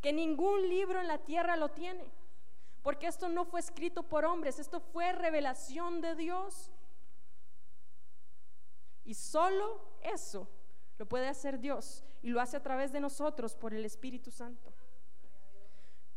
que 0.02 0.14
ningún 0.14 0.70
libro 0.70 1.02
en 1.02 1.08
la 1.08 1.18
tierra 1.18 1.56
lo 1.58 1.70
tiene. 1.70 2.06
Porque 2.84 3.08
esto 3.08 3.28
no 3.28 3.44
fue 3.44 3.60
escrito 3.60 4.04
por 4.04 4.24
hombres, 4.24 4.60
esto 4.60 4.80
fue 4.80 5.12
revelación 5.12 6.00
de 6.00 6.16
Dios. 6.16 6.72
Y 9.04 9.14
solo 9.14 9.82
eso 10.04 10.48
lo 10.98 11.06
puede 11.06 11.28
hacer 11.28 11.60
Dios 11.60 12.04
y 12.22 12.30
lo 12.30 12.40
hace 12.40 12.58
a 12.58 12.64
través 12.64 12.92
de 12.92 13.00
nosotros 13.00 13.56
por 13.56 13.74
el 13.74 13.86
Espíritu 13.86 14.32
Santo. 14.32 14.74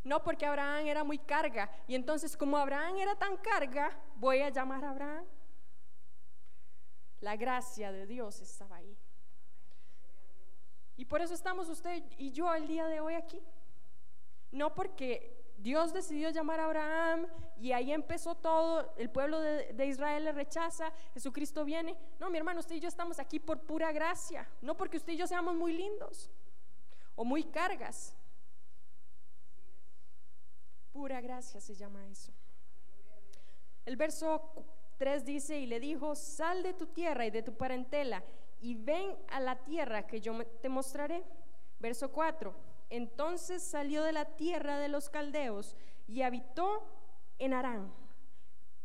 No 0.02 0.22
porque 0.22 0.46
Abraham 0.46 0.86
era 0.86 1.04
muy 1.04 1.18
carga 1.18 1.70
y 1.86 1.94
entonces 1.94 2.36
como 2.36 2.56
Abraham 2.56 2.96
era 2.96 3.14
tan 3.16 3.36
carga, 3.36 3.90
voy 4.16 4.40
a 4.40 4.48
llamar 4.48 4.84
a 4.84 4.90
Abraham. 4.90 5.24
La 7.20 7.36
gracia 7.36 7.92
de 7.92 8.06
Dios 8.06 8.40
estaba 8.40 8.76
ahí. 8.76 8.96
Y 10.96 11.04
por 11.04 11.20
eso 11.20 11.34
estamos 11.34 11.68
usted 11.68 12.02
y 12.18 12.30
yo 12.30 12.52
el 12.54 12.66
día 12.66 12.86
de 12.86 13.00
hoy 13.00 13.14
aquí. 13.14 13.42
No 14.50 14.74
porque 14.74 15.40
Dios 15.60 15.92
decidió 15.92 16.30
llamar 16.30 16.60
a 16.60 16.64
Abraham 16.64 17.26
y 17.58 17.72
ahí 17.72 17.92
empezó 17.92 18.34
todo, 18.34 18.94
el 18.96 19.10
pueblo 19.10 19.38
de, 19.40 19.86
Israel 19.86 20.24
le 20.24 20.32
rechaza, 20.32 20.90
Jesucristo 21.12 21.64
viene. 21.64 21.96
No, 22.18 22.30
mi 22.30 22.38
hermano, 22.38 22.60
usted 22.60 22.76
y 22.76 22.80
yo 22.80 22.88
estamos 22.88 23.18
aquí 23.18 23.38
por 23.38 23.60
pura 23.60 23.92
gracia, 23.92 24.48
no 24.62 24.76
porque 24.76 24.96
usted 24.96 25.12
y 25.12 25.16
yo 25.18 25.26
seamos 25.26 25.54
muy 25.54 25.74
lindos 25.74 26.30
o 27.14 27.24
muy 27.24 27.44
cargas. 27.44 28.16
Pura 30.92 31.20
gracia 31.20 31.60
se 31.60 31.74
llama 31.74 32.06
eso. 32.08 32.32
El 33.84 33.96
verso 33.96 34.52
3 34.98 35.24
dice, 35.24 35.58
y 35.58 35.66
le 35.66 35.80
dijo, 35.80 36.14
sal 36.14 36.62
de 36.62 36.74
tu 36.74 36.86
tierra 36.86 37.26
y 37.26 37.30
de 37.30 37.42
tu 37.42 37.56
parentela 37.56 38.22
y 38.60 38.74
ven 38.74 39.16
a 39.28 39.40
la 39.40 39.56
tierra 39.64 40.06
que 40.06 40.20
yo 40.20 40.44
te 40.46 40.68
mostraré. 40.68 41.24
Verso 41.78 42.12
4 42.12 42.70
entonces 42.90 43.62
salió 43.62 44.02
de 44.02 44.12
la 44.12 44.24
tierra 44.24 44.78
de 44.78 44.88
los 44.88 45.08
caldeos 45.08 45.76
y 46.08 46.22
habitó 46.22 46.82
en 47.38 47.54
Arán. 47.54 47.94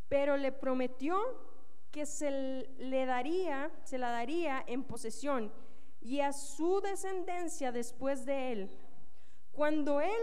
Pero 0.08 0.38
le 0.38 0.52
prometió 0.52 1.20
que 1.92 2.06
se 2.06 2.30
le 2.78 3.06
daría, 3.06 3.72
se 3.84 3.98
la 3.98 4.12
daría 4.12 4.64
en 4.68 4.84
posesión 4.84 5.52
y 6.00 6.20
a 6.20 6.34
su 6.34 6.82
descendencia 6.82 7.72
después 7.72 8.26
de 8.26 8.52
él, 8.52 8.78
cuando 9.52 10.02
él 10.02 10.22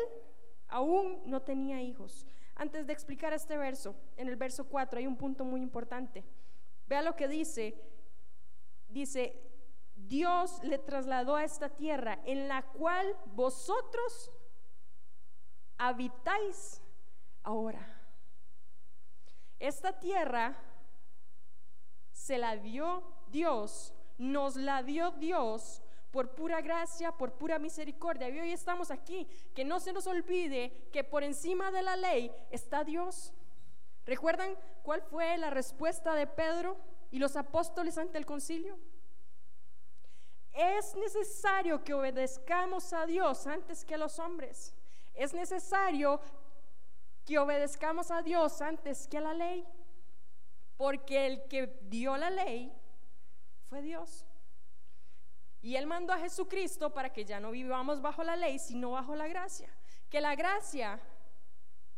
aún 0.72 1.22
no 1.26 1.42
tenía 1.42 1.80
hijos. 1.80 2.26
Antes 2.56 2.86
de 2.86 2.92
explicar 2.92 3.32
este 3.32 3.56
verso, 3.56 3.94
en 4.16 4.28
el 4.28 4.36
verso 4.36 4.68
4 4.68 4.98
hay 4.98 5.06
un 5.06 5.16
punto 5.16 5.44
muy 5.44 5.60
importante. 5.60 6.24
Vea 6.86 7.02
lo 7.02 7.14
que 7.14 7.28
dice. 7.28 7.74
Dice, 8.88 9.40
Dios 9.94 10.62
le 10.62 10.78
trasladó 10.78 11.36
a 11.36 11.44
esta 11.44 11.68
tierra 11.68 12.18
en 12.24 12.48
la 12.48 12.62
cual 12.62 13.16
vosotros 13.34 14.30
habitáis 15.78 16.82
ahora. 17.42 18.00
Esta 19.58 19.98
tierra 19.98 20.56
se 22.12 22.38
la 22.38 22.56
dio 22.56 23.02
Dios, 23.28 23.94
nos 24.18 24.56
la 24.56 24.82
dio 24.82 25.12
Dios 25.12 25.82
por 26.12 26.34
pura 26.34 26.60
gracia, 26.60 27.10
por 27.10 27.32
pura 27.32 27.58
misericordia. 27.58 28.28
Y 28.28 28.38
hoy 28.38 28.52
estamos 28.52 28.90
aquí. 28.90 29.26
Que 29.54 29.64
no 29.64 29.80
se 29.80 29.92
nos 29.92 30.06
olvide 30.06 30.88
que 30.92 31.02
por 31.02 31.24
encima 31.24 31.72
de 31.72 31.82
la 31.82 31.96
ley 31.96 32.30
está 32.50 32.84
Dios. 32.84 33.32
¿Recuerdan 34.04 34.56
cuál 34.82 35.02
fue 35.02 35.36
la 35.38 35.50
respuesta 35.50 36.14
de 36.14 36.26
Pedro 36.26 36.76
y 37.10 37.18
los 37.18 37.34
apóstoles 37.34 37.96
ante 37.96 38.18
el 38.18 38.26
concilio? 38.26 38.78
Es 40.52 40.94
necesario 40.96 41.82
que 41.82 41.94
obedezcamos 41.94 42.92
a 42.92 43.06
Dios 43.06 43.46
antes 43.46 43.84
que 43.84 43.94
a 43.94 43.98
los 43.98 44.18
hombres. 44.18 44.74
Es 45.14 45.32
necesario 45.32 46.20
que 47.24 47.38
obedezcamos 47.38 48.10
a 48.10 48.20
Dios 48.20 48.60
antes 48.60 49.08
que 49.08 49.16
a 49.16 49.22
la 49.22 49.32
ley. 49.32 49.66
Porque 50.76 51.26
el 51.26 51.48
que 51.48 51.78
dio 51.84 52.18
la 52.18 52.28
ley 52.28 52.70
fue 53.70 53.80
Dios. 53.80 54.26
Y 55.62 55.76
Él 55.76 55.86
mandó 55.86 56.12
a 56.12 56.18
Jesucristo 56.18 56.92
para 56.92 57.12
que 57.12 57.24
ya 57.24 57.38
no 57.38 57.52
vivamos 57.52 58.02
bajo 58.02 58.24
la 58.24 58.34
ley, 58.34 58.58
sino 58.58 58.90
bajo 58.90 59.14
la 59.14 59.28
gracia. 59.28 59.72
Que 60.10 60.20
la 60.20 60.34
gracia, 60.34 61.00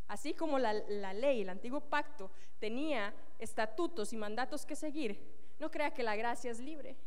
así 0.07 0.35
como 0.35 0.59
la, 0.59 0.75
ley, 0.75 1.41
el 1.41 1.49
antiguo 1.49 1.81
pacto, 1.81 2.31
tenía 2.59 3.15
estatutos 3.39 4.13
y 4.13 4.19
mandatos 4.19 4.67
que 4.67 4.77
seguir, 4.77 5.19
no 5.59 5.71
crea 5.71 5.95
que 5.95 6.03
la 6.03 6.15
gracia 6.15 6.51
es 6.51 6.61
libre. 6.61 6.99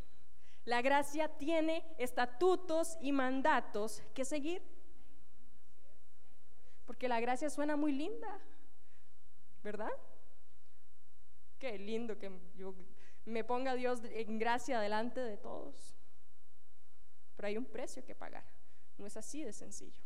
La 0.65 0.81
gracia 0.81 1.27
tiene 1.27 1.85
estatutos 1.99 2.97
y 3.01 3.11
mandatos 3.11 4.01
que 4.15 4.25
seguir. 4.25 4.63
Porque 6.85 7.07
la 7.07 7.19
gracia 7.19 7.49
suena 7.51 7.75
muy 7.75 7.91
linda, 7.91 8.39
¿verdad? 9.63 9.91
Qué 11.59 11.77
lindo 11.77 12.17
que 12.17 12.31
yo 12.55 12.73
me 13.25 13.43
ponga 13.43 13.75
Dios 13.75 14.01
en 14.03 14.39
gracia 14.39 14.79
delante 14.79 15.19
de 15.19 15.37
todos. 15.37 15.96
Pero 17.38 17.47
hay 17.47 17.57
un 17.57 17.65
precio 17.65 18.03
que 18.03 18.15
pagar. 18.15 18.43
No 18.97 19.05
es 19.05 19.15
así 19.15 19.43
de 19.43 19.53
sencillo. 19.53 20.01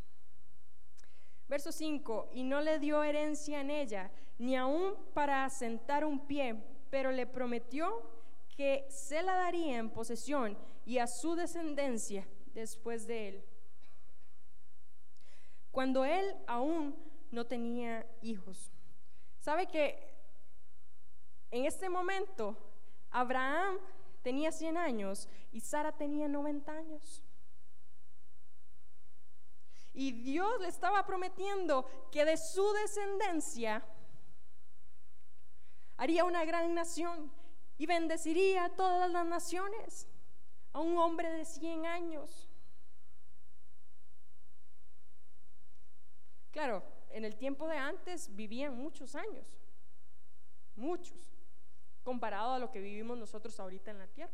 Verso 1.47 1.71
5, 1.71 2.29
y 2.33 2.43
no 2.43 2.61
le 2.61 2.77
dio 2.79 3.01
herencia 3.03 3.59
en 3.61 3.71
ella, 3.71 4.11
ni 4.37 4.55
aún 4.55 4.95
para 5.13 5.43
asentar 5.43 6.05
un 6.05 6.27
pie, 6.27 6.55
pero 6.89 7.11
le 7.11 7.25
prometió 7.25 8.09
que 8.55 8.85
se 8.89 9.21
la 9.21 9.35
daría 9.35 9.77
en 9.77 9.89
posesión 9.89 10.57
y 10.85 10.99
a 10.99 11.07
su 11.07 11.35
descendencia 11.35 12.27
después 12.53 13.07
de 13.07 13.29
él. 13.29 13.43
Cuando 15.71 16.05
él 16.05 16.35
aún 16.47 16.95
no 17.31 17.45
tenía 17.45 18.05
hijos. 18.21 18.71
¿Sabe 19.39 19.67
que 19.67 19.97
en 21.49 21.65
este 21.65 21.89
momento 21.89 22.57
Abraham 23.09 23.77
tenía 24.21 24.51
100 24.51 24.77
años 24.77 25.27
y 25.51 25.61
Sara 25.61 25.91
tenía 25.91 26.27
90 26.27 26.71
años? 26.71 27.23
Y 29.93 30.11
Dios 30.11 30.61
le 30.61 30.67
estaba 30.67 31.05
prometiendo 31.05 31.85
que 32.11 32.23
de 32.23 32.37
su 32.37 32.71
descendencia 32.73 33.85
haría 35.97 36.23
una 36.23 36.45
gran 36.45 36.73
nación 36.73 37.31
y 37.77 37.85
bendeciría 37.85 38.65
a 38.65 38.75
todas 38.75 39.11
las 39.11 39.25
naciones, 39.25 40.07
a 40.71 40.79
un 40.79 40.97
hombre 40.97 41.29
de 41.31 41.45
100 41.45 41.85
años. 41.85 42.49
Claro, 46.51 46.83
en 47.09 47.25
el 47.25 47.35
tiempo 47.37 47.67
de 47.67 47.77
antes 47.77 48.35
vivían 48.35 48.75
muchos 48.77 49.15
años, 49.15 49.59
muchos, 50.75 51.30
comparado 52.03 52.53
a 52.53 52.59
lo 52.59 52.71
que 52.71 52.79
vivimos 52.79 53.17
nosotros 53.17 53.59
ahorita 53.59 53.91
en 53.91 53.99
la 53.99 54.07
tierra. 54.07 54.33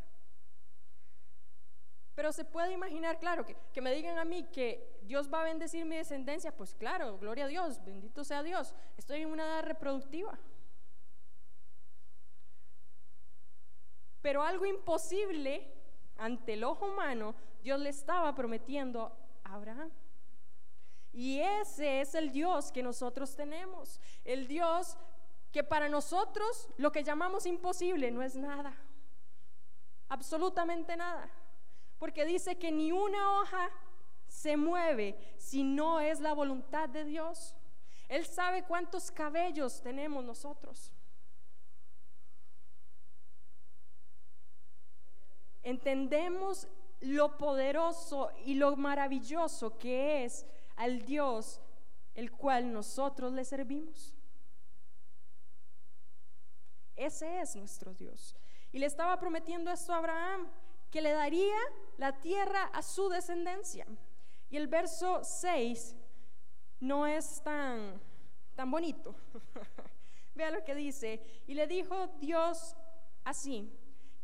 Pero 2.15 2.31
se 2.31 2.45
puede 2.45 2.71
imaginar, 2.71 3.19
claro, 3.19 3.45
que, 3.45 3.55
que, 3.73 3.81
me 3.81 3.93
digan 3.93 4.17
a 4.17 4.25
mí 4.25 4.43
que 4.51 4.99
Dios 5.03 5.31
va 5.31 5.41
a 5.41 5.43
bendecir 5.43 5.85
mi 5.85 5.97
descendencia, 5.97 6.55
pues 6.55 6.73
claro, 6.73 7.19
gloria 7.19 7.45
a 7.45 7.47
Dios, 7.47 7.83
bendito 7.85 8.23
sea 8.23 8.41
Dios, 8.41 8.73
estoy 8.97 9.21
en 9.21 9.29
una 9.29 9.45
edad 9.45 9.63
reproductiva. 9.63 10.39
Pero 14.21 14.43
algo 14.43 14.65
imposible 14.65 15.71
ante 16.17 16.53
el 16.53 16.63
ojo 16.63 16.87
humano, 16.87 17.35
Dios 17.61 17.79
le 17.79 17.89
estaba 17.89 18.33
prometiendo 18.33 19.15
a 19.43 19.53
Abraham. 19.53 19.91
Y 21.13 21.39
ese 21.39 22.01
es 22.01 22.13
el 22.15 22.31
Dios 22.31 22.71
que 22.71 22.83
nosotros 22.83 23.35
tenemos. 23.35 23.99
El 24.23 24.47
Dios 24.47 24.97
que 25.51 25.63
para 25.63 25.89
nosotros 25.89 26.69
lo 26.77 26.91
que 26.91 27.03
llamamos 27.03 27.45
imposible 27.45 28.11
no 28.11 28.21
es 28.21 28.35
nada. 28.35 28.75
Absolutamente 30.09 30.95
nada. 30.95 31.29
Porque 31.97 32.25
dice 32.25 32.57
que 32.57 32.71
ni 32.71 32.91
una 32.91 33.39
hoja 33.39 33.69
se 34.27 34.57
mueve 34.57 35.17
si 35.37 35.63
no 35.63 35.99
es 35.99 36.19
la 36.19 36.33
voluntad 36.33 36.89
de 36.89 37.05
Dios. 37.05 37.55
Él 38.07 38.25
sabe 38.25 38.63
cuántos 38.63 39.11
cabellos 39.11 39.81
tenemos 39.81 40.23
nosotros. 40.23 40.91
entendemos 45.67 46.65
lo 47.01 47.37
poderoso 47.37 48.31
y 48.45 48.53
lo 48.53 48.77
maravilloso 48.77 49.77
que 49.77 50.23
es 50.23 50.45
al 50.77 51.01
Dios 51.01 51.59
el 52.15 52.31
cual 52.31 52.71
nosotros 52.71 53.33
le 53.33 53.43
servimos. 53.43 54.13
Ese 56.97 57.39
es 57.39 57.55
nuestro 57.55 57.93
Dios. 57.93 58.35
Y 58.71 58.79
le 58.79 58.87
estaba 58.87 59.19
prometiendo 59.19 59.71
esto 59.71 59.93
a 59.93 59.97
Abraham, 59.97 60.47
que 60.91 61.01
le 61.01 61.11
daría 61.11 61.57
la 61.97 62.19
tierra 62.19 62.63
a 62.73 62.81
su 62.81 63.07
descendencia. 63.07 63.85
Y 64.49 64.57
el 64.57 64.67
verso 64.67 65.23
6 65.23 65.95
no 66.79 67.05
es 67.05 67.41
tan, 67.43 68.01
tan 68.55 68.71
bonito. 68.71 69.15
Vea 70.35 70.51
lo 70.51 70.63
que 70.63 70.75
dice. 70.75 71.21
Y 71.47 71.53
le 71.53 71.67
dijo 71.67 72.07
Dios 72.19 72.75
así, 73.23 73.71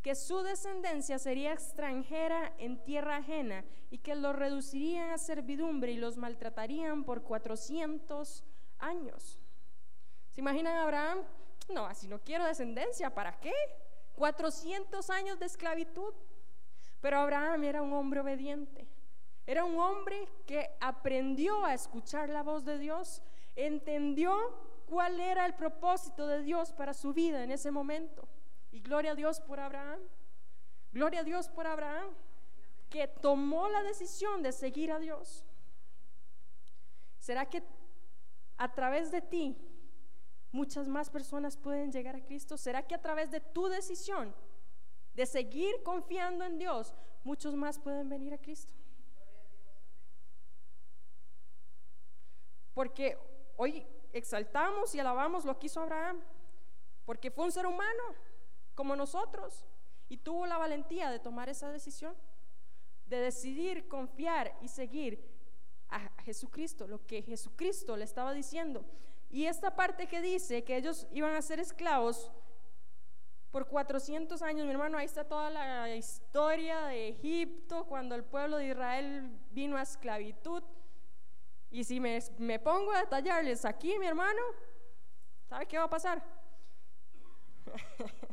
que 0.02 0.16
su 0.16 0.44
descendencia 0.44 1.18
sería 1.18 1.54
extranjera 1.54 2.54
en 2.58 2.84
tierra 2.84 3.18
ajena 3.18 3.64
y 3.90 4.00
que 4.00 4.16
los 4.16 4.36
reducirían 4.36 5.12
a 5.12 5.18
servidumbre 5.18 5.92
y 5.92 5.98
los 5.98 6.18
maltratarían 6.18 7.06
por 7.06 7.24
400 7.24 8.44
años. 8.80 9.40
¿Se 10.32 10.42
imaginan 10.42 10.78
Abraham? 10.78 11.20
No, 11.70 11.86
así 11.86 12.08
no 12.08 12.20
quiero 12.20 12.46
descendencia, 12.46 13.14
¿para 13.14 13.40
qué? 13.40 13.54
400 14.16 15.10
años 15.10 15.40
de 15.40 15.46
esclavitud. 15.46 16.14
Pero 17.02 17.20
Abraham 17.20 17.64
era 17.64 17.82
un 17.82 17.94
hombre 17.94 18.22
obediente. 18.22 18.88
Era 19.46 19.66
un 19.66 19.78
hombre 19.78 20.28
que 20.46 20.70
aprendió 20.80 21.66
a 21.66 21.74
escuchar 21.74 22.30
la 22.30 22.44
voz 22.44 22.64
de 22.64 22.78
Dios, 22.78 23.22
entendió 23.56 24.34
cuál 24.86 25.20
era 25.20 25.46
el 25.46 25.54
propósito 25.54 26.28
de 26.28 26.42
Dios 26.42 26.72
para 26.72 26.94
su 26.94 27.14
vida 27.14 27.44
en 27.44 27.52
ese 27.52 27.72
momento. 27.72 28.28
Y 28.72 28.80
gloria 28.80 29.12
a 29.12 29.16
Dios 29.16 29.42
por 29.42 29.60
Abraham. 29.60 30.00
Gloria 30.94 31.22
a 31.22 31.24
Dios 31.24 31.50
por 31.50 31.68
Abraham, 31.68 32.08
que 32.90 33.08
tomó 33.08 33.68
la 33.68 33.84
decisión 33.84 34.44
de 34.44 34.52
seguir 34.52 34.92
a 34.92 35.00
Dios. 35.00 35.44
¿Será 37.20 37.50
que 37.50 37.64
a 38.58 38.72
través 38.74 39.12
de 39.12 39.22
ti 39.22 39.58
muchas 40.54 40.88
más 40.88 41.10
personas 41.10 41.58
pueden 41.58 41.92
llegar 41.92 42.16
a 42.16 42.24
Cristo? 42.24 42.58
¿Será 42.58 42.84
que 42.84 42.96
a 42.96 43.02
través 43.02 43.32
de 43.32 43.42
tu 43.42 43.68
decisión 43.68 44.34
de 45.16 45.26
seguir 45.26 45.84
confiando 45.84 46.46
en 46.46 46.58
Dios, 46.58 46.94
muchos 47.24 47.56
más 47.56 47.80
pueden 47.80 48.08
venir 48.08 48.34
a 48.34 48.38
Cristo? 48.38 48.74
Porque 52.74 53.18
hoy 53.58 53.86
exaltamos 54.14 54.94
y 54.96 55.00
alabamos 55.00 55.44
lo 55.44 55.58
que 55.58 55.66
hizo 55.66 55.82
Abraham, 55.82 56.22
porque 57.04 57.32
fue 57.32 57.46
un 57.46 57.52
ser 57.52 57.66
humano 57.66 58.04
como 58.76 58.96
nosotros, 58.96 59.66
y 60.08 60.18
tuvo 60.18 60.46
la 60.46 60.58
valentía 60.58 61.10
de 61.10 61.20
tomar 61.20 61.50
esa 61.50 61.72
decisión, 61.72 62.16
de 63.08 63.18
decidir 63.18 63.88
confiar 63.88 64.56
y 64.62 64.68
seguir 64.68 65.34
a 65.90 66.10
Jesucristo, 66.22 66.88
lo 66.88 67.06
que 67.06 67.24
Jesucristo 67.24 67.98
le 67.98 68.04
estaba 68.04 68.34
diciendo. 68.34 68.86
Y 69.34 69.48
esta 69.48 69.76
parte 69.76 70.06
que 70.06 70.22
dice 70.22 70.64
que 70.64 70.78
ellos 70.78 71.08
iban 71.12 71.34
a 71.34 71.42
ser 71.42 71.60
esclavos 71.60 72.32
por 73.50 73.68
400 73.68 74.40
años, 74.44 74.68
mi 74.68 74.72
hermano, 74.72 74.96
ahí 74.96 75.06
está 75.06 75.24
toda 75.28 75.50
la 75.50 75.90
historia 75.96 76.86
de 76.86 77.10
Egipto, 77.10 77.86
cuando 77.86 78.14
el 78.14 78.24
pueblo 78.24 78.58
de 78.58 78.68
Israel 78.68 79.36
vino 79.50 79.76
a 79.76 79.82
esclavitud. 79.82 80.62
Y 81.72 81.84
si 81.84 82.00
me, 82.00 82.20
me 82.38 82.60
pongo 82.60 82.92
a 82.92 83.00
detallarles 83.00 83.66
aquí, 83.66 83.98
mi 83.98 84.06
hermano, 84.06 84.40
¿sabe 85.50 85.66
qué 85.66 85.80
va 85.80 85.86
a 85.86 85.90
pasar? 85.90 86.24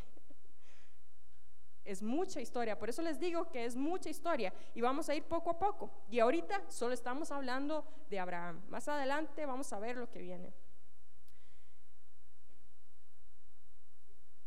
es 1.83 2.03
mucha 2.03 2.43
historia, 2.43 2.79
por 2.79 2.91
eso 2.91 3.01
les 3.01 3.19
digo 3.19 3.51
que 3.51 3.65
es 3.65 3.75
mucha 3.75 4.11
historia 4.11 4.53
y 4.75 4.83
vamos 4.83 5.09
a 5.09 5.15
ir 5.15 5.25
poco 5.25 5.49
a 5.49 5.59
poco. 5.59 5.91
Y 6.11 6.21
ahorita 6.21 6.71
solo 6.71 6.93
estamos 6.93 7.33
hablando 7.33 7.87
de 8.11 8.19
Abraham. 8.19 8.61
Más 8.69 8.87
adelante 8.87 9.47
vamos 9.47 9.73
a 9.73 9.79
ver 9.79 9.97
lo 9.97 10.11
que 10.11 10.19
viene. 10.19 10.53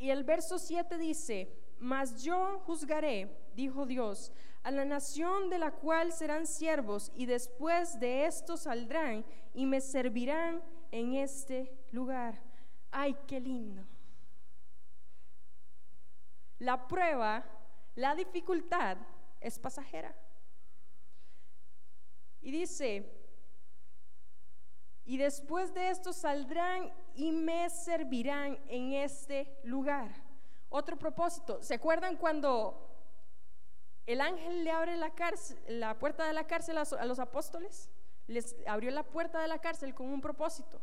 Y 0.04 0.12
el 0.12 0.26
verso 0.26 0.60
7 0.60 0.98
dice, 0.98 1.48
mas 1.80 2.22
yo 2.22 2.60
juzgaré, 2.66 3.34
dijo 3.56 3.86
Dios, 3.86 4.34
a 4.62 4.70
la 4.70 4.84
nación 4.84 5.50
de 5.50 5.58
la 5.58 5.72
cual 5.72 6.12
serán 6.12 6.46
siervos, 6.46 7.10
y 7.16 7.26
después 7.26 7.98
de 8.02 8.26
esto 8.26 8.58
saldrán 8.58 9.24
y 9.54 9.66
me 9.66 9.80
servirán 9.80 10.62
en 10.92 11.14
este 11.14 11.74
lugar. 11.94 12.44
¡Ay, 12.92 13.16
qué 13.28 13.40
lindo! 13.40 13.82
La 16.60 16.86
prueba, 16.86 17.46
la 17.96 18.14
dificultad 18.14 18.98
es 19.40 19.58
pasajera. 19.58 20.14
Y 22.42 22.52
dice, 22.52 23.10
y 25.06 25.16
después 25.16 25.74
de 25.74 25.92
esto 25.92 26.12
saldrán 26.12 26.92
y 27.16 27.32
me 27.32 27.70
servirán 27.70 28.60
en 28.68 28.94
este 28.94 29.60
lugar. 29.64 30.12
Otro 30.70 30.98
propósito, 30.98 31.62
¿se 31.62 31.76
acuerdan 31.76 32.18
cuando 32.18 32.90
el 34.06 34.22
ángel 34.22 34.64
le 34.64 34.72
abre 34.72 34.98
la, 34.98 35.14
cárcel, 35.14 35.58
la 35.68 35.98
puerta 36.00 36.26
de 36.26 36.34
la 36.34 36.48
cárcel 36.48 36.78
a, 36.78 37.06
los 37.06 37.20
apóstoles? 37.20 37.90
Les 38.28 38.56
abrió 38.68 38.90
la 38.92 39.04
puerta 39.04 39.42
de 39.42 39.48
la 39.48 39.60
cárcel 39.60 39.94
con 39.94 40.08
un 40.08 40.22
propósito. 40.22 40.82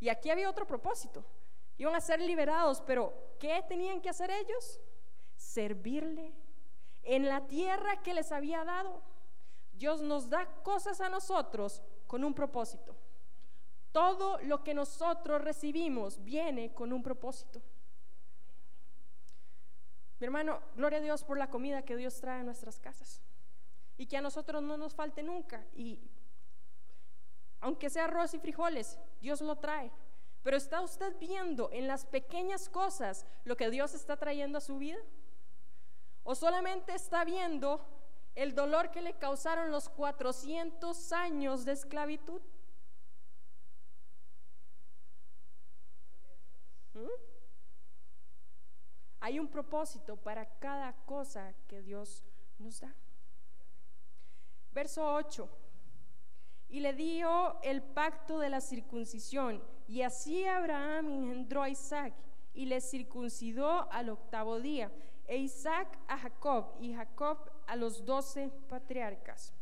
Y 0.00 0.08
aquí 0.08 0.30
había 0.30 0.48
otro 0.48 0.66
propósito. 0.66 1.24
Iban 1.76 1.94
a 1.94 2.00
ser 2.00 2.20
liberados, 2.20 2.80
pero 2.80 3.12
¿qué 3.38 3.62
tenían 3.68 4.00
que 4.00 4.08
hacer 4.08 4.30
ellos? 4.30 4.80
Servirle 5.36 6.32
en 7.02 7.28
la 7.28 7.46
tierra 7.46 8.02
que 8.02 8.14
les 8.14 8.32
había 8.32 8.64
dado. 8.64 9.02
Dios 9.72 10.00
nos 10.00 10.28
da 10.28 10.46
cosas 10.62 11.00
a 11.00 11.08
nosotros 11.08 11.82
con 12.06 12.24
un 12.24 12.34
propósito. 12.34 12.96
Todo 13.92 14.38
lo 14.42 14.62
que 14.62 14.74
nosotros 14.74 15.40
recibimos 15.42 16.22
viene 16.22 16.72
con 16.74 16.92
un 16.92 17.02
propósito. 17.02 17.62
Mi 20.20 20.26
hermano, 20.26 20.60
gloria 20.74 20.98
a 20.98 21.02
Dios 21.02 21.22
por 21.22 21.38
la 21.38 21.48
comida 21.48 21.82
que 21.82 21.96
Dios 21.96 22.20
trae 22.20 22.40
a 22.40 22.44
nuestras 22.44 22.78
casas. 22.78 23.22
Y 23.96 24.06
que 24.06 24.16
a 24.16 24.22
nosotros 24.22 24.62
no 24.62 24.76
nos 24.76 24.94
falte 24.94 25.22
nunca. 25.22 25.64
Y 25.74 26.00
aunque 27.60 27.90
sea 27.90 28.04
arroz 28.04 28.34
y 28.34 28.38
frijoles, 28.38 28.98
Dios 29.20 29.40
lo 29.40 29.56
trae. 29.56 29.90
Pero 30.42 30.56
¿está 30.56 30.80
usted 30.80 31.16
viendo 31.18 31.70
en 31.72 31.88
las 31.88 32.04
pequeñas 32.04 32.68
cosas 32.68 33.26
lo 33.44 33.56
que 33.56 33.70
Dios 33.70 33.94
está 33.94 34.16
trayendo 34.16 34.58
a 34.58 34.62
su 34.62 34.78
vida? 34.78 34.98
¿O 36.22 36.34
solamente 36.34 36.94
está 36.94 37.24
viendo 37.24 37.84
el 38.34 38.54
dolor 38.54 38.90
que 38.90 39.02
le 39.02 39.14
causaron 39.14 39.70
los 39.70 39.88
400 39.88 41.12
años 41.12 41.64
de 41.64 41.72
esclavitud? 41.72 42.40
Hay 49.20 49.38
un 49.38 49.48
propósito 49.48 50.16
para 50.16 50.46
cada 50.58 50.92
cosa 51.04 51.54
que 51.66 51.82
Dios 51.82 52.24
nos 52.58 52.80
da. 52.80 52.94
Verso 54.72 55.14
8. 55.14 55.48
Y 56.68 56.80
le 56.80 56.92
dio 56.92 57.60
el 57.62 57.82
pacto 57.82 58.38
de 58.38 58.50
la 58.50 58.60
circuncisión, 58.60 59.62
y 59.86 60.02
así 60.02 60.44
Abraham 60.44 61.10
engendró 61.10 61.62
a 61.62 61.70
Isaac 61.70 62.14
y 62.52 62.66
le 62.66 62.80
circuncidó 62.80 63.90
al 63.90 64.10
octavo 64.10 64.60
día, 64.60 64.92
e 65.26 65.38
Isaac 65.38 65.98
a 66.08 66.18
Jacob 66.18 66.74
y 66.80 66.94
Jacob 66.94 67.38
a 67.66 67.76
los 67.76 68.04
doce 68.04 68.50
patriarcas. 68.68 69.54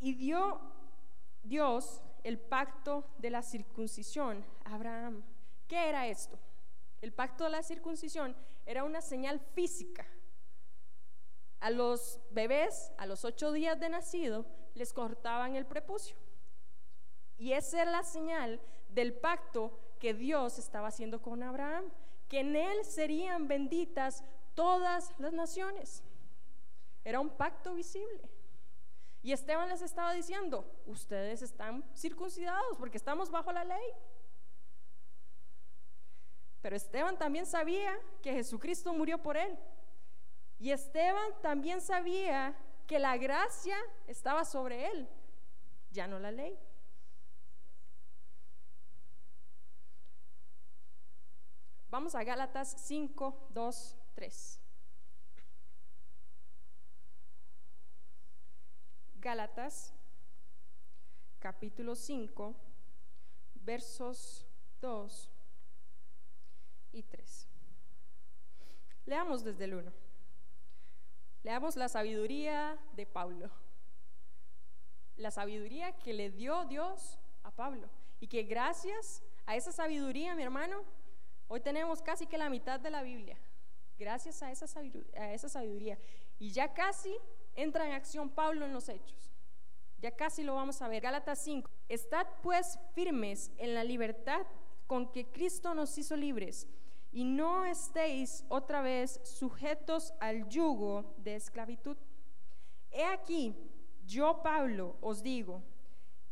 Y 0.00 0.14
dio 0.14 0.60
Dios 1.42 2.02
el 2.24 2.38
pacto 2.38 3.04
de 3.18 3.30
la 3.30 3.42
circuncisión 3.42 4.44
Abraham. 4.64 5.22
¿Qué 5.66 5.88
era 5.88 6.06
esto? 6.06 6.38
El 7.00 7.12
pacto 7.12 7.44
de 7.44 7.50
la 7.50 7.62
circuncisión 7.62 8.34
era 8.66 8.84
una 8.84 9.00
señal 9.00 9.40
física. 9.54 10.06
A 11.60 11.70
los 11.70 12.20
bebés, 12.30 12.92
a 12.98 13.06
los 13.06 13.24
ocho 13.24 13.52
días 13.52 13.78
de 13.80 13.88
nacido, 13.88 14.46
les 14.74 14.92
cortaban 14.92 15.56
el 15.56 15.66
prepucio. 15.66 16.16
Y 17.36 17.52
esa 17.52 17.82
era 17.82 17.90
la 17.90 18.02
señal 18.02 18.60
del 18.88 19.12
pacto 19.12 19.78
que 19.98 20.14
Dios 20.14 20.58
estaba 20.58 20.88
haciendo 20.88 21.20
con 21.20 21.42
Abraham, 21.42 21.84
que 22.28 22.40
en 22.40 22.56
él 22.56 22.84
serían 22.84 23.48
benditas 23.48 24.24
todas 24.54 25.12
las 25.18 25.32
naciones. 25.32 26.02
Era 27.04 27.20
un 27.20 27.30
pacto 27.30 27.74
visible. 27.74 28.28
Y 29.22 29.32
Esteban 29.32 29.68
les 29.68 29.82
estaba 29.82 30.12
diciendo, 30.12 30.64
ustedes 30.86 31.42
están 31.42 31.84
circuncidados 31.94 32.76
porque 32.78 32.96
estamos 32.96 33.30
bajo 33.30 33.52
la 33.52 33.64
ley. 33.64 33.92
Pero 36.60 36.76
Esteban 36.76 37.18
también 37.18 37.46
sabía 37.46 37.98
que 38.22 38.32
Jesucristo 38.32 38.92
murió 38.92 39.18
por 39.18 39.36
él. 39.36 39.58
Y 40.58 40.70
Esteban 40.70 41.32
también 41.40 41.80
sabía 41.80 42.56
que 42.86 42.98
la 42.98 43.16
gracia 43.16 43.76
estaba 44.06 44.44
sobre 44.44 44.86
él, 44.90 45.08
ya 45.90 46.06
no 46.06 46.18
la 46.18 46.32
ley. 46.32 46.58
Vamos 51.90 52.14
a 52.14 52.24
Gálatas 52.24 52.74
5, 52.78 53.48
2, 53.50 53.96
3. 54.14 54.60
Gálatas 59.20 59.92
capítulo 61.40 61.96
5, 61.96 62.54
versos 63.54 64.46
2 64.80 65.30
y 66.92 67.02
3. 67.02 67.48
Leamos 69.06 69.42
desde 69.42 69.64
el 69.64 69.74
1. 69.74 69.92
Leamos 71.42 71.74
la 71.74 71.88
sabiduría 71.88 72.78
de 72.94 73.06
Pablo. 73.06 73.50
La 75.16 75.32
sabiduría 75.32 75.96
que 75.98 76.12
le 76.12 76.30
dio 76.30 76.64
Dios 76.66 77.18
a 77.42 77.50
Pablo. 77.50 77.90
Y 78.20 78.28
que 78.28 78.44
gracias 78.44 79.24
a 79.46 79.56
esa 79.56 79.72
sabiduría, 79.72 80.36
mi 80.36 80.44
hermano, 80.44 80.84
hoy 81.48 81.60
tenemos 81.60 82.02
casi 82.02 82.26
que 82.26 82.38
la 82.38 82.50
mitad 82.50 82.78
de 82.78 82.90
la 82.90 83.02
Biblia. 83.02 83.36
Gracias 83.98 84.44
a 84.44 84.52
esa 84.52 84.68
sabiduría. 84.68 85.20
A 85.20 85.32
esa 85.32 85.48
sabiduría. 85.48 85.98
Y 86.38 86.52
ya 86.52 86.72
casi 86.72 87.16
entra 87.58 87.86
en 87.86 87.92
acción 87.92 88.30
Pablo 88.30 88.64
en 88.64 88.72
los 88.72 88.88
hechos. 88.88 89.32
Ya 90.00 90.12
casi 90.12 90.44
lo 90.44 90.54
vamos 90.54 90.80
a 90.80 90.88
ver. 90.88 91.02
Gálatas 91.02 91.40
5. 91.40 91.68
Estad 91.88 92.26
pues 92.42 92.78
firmes 92.94 93.50
en 93.58 93.74
la 93.74 93.82
libertad 93.82 94.46
con 94.86 95.10
que 95.10 95.26
Cristo 95.26 95.74
nos 95.74 95.98
hizo 95.98 96.16
libres 96.16 96.68
y 97.10 97.24
no 97.24 97.64
estéis 97.64 98.44
otra 98.48 98.80
vez 98.80 99.20
sujetos 99.24 100.14
al 100.20 100.48
yugo 100.48 101.14
de 101.18 101.34
esclavitud. 101.34 101.96
He 102.92 103.04
aquí, 103.04 103.56
yo 104.06 104.40
Pablo 104.42 104.96
os 105.00 105.22
digo, 105.22 105.62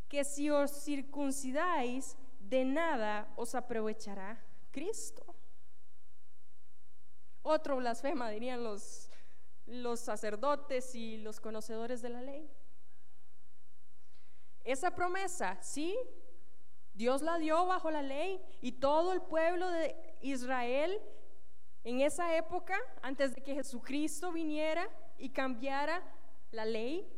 que 0.09 0.25
si 0.25 0.49
os 0.49 0.71
circuncidáis, 0.85 2.17
de 2.39 2.65
nada 2.65 3.29
os 3.37 3.57
aprovechará 3.57 4.41
Cristo. 4.71 5.35
Otro 7.43 7.77
blasfema, 7.77 8.31
dirían 8.31 8.63
los, 8.63 9.06
los 9.67 10.01
sacerdotes 10.01 10.95
y 10.95 11.19
los 11.19 11.41
conocedores 11.41 12.03
de 12.03 12.09
la 12.11 12.23
ley. 12.23 12.49
Esa 14.65 14.95
promesa, 14.95 15.59
sí, 15.63 15.97
Dios 16.95 17.23
la 17.23 17.39
dio 17.39 17.67
bajo 17.67 17.91
la 17.91 18.03
ley 18.03 18.41
y 18.61 18.73
todo 18.73 19.13
el 19.13 19.21
pueblo 19.23 19.71
de 19.71 19.97
Israel 20.23 21.01
en 21.85 22.01
esa 22.01 22.37
época, 22.37 22.77
antes 23.01 23.33
de 23.33 23.43
que 23.43 23.55
Jesucristo 23.55 24.33
viniera 24.33 24.89
y 25.19 25.29
cambiara 25.31 26.03
la 26.51 26.65
ley, 26.65 27.09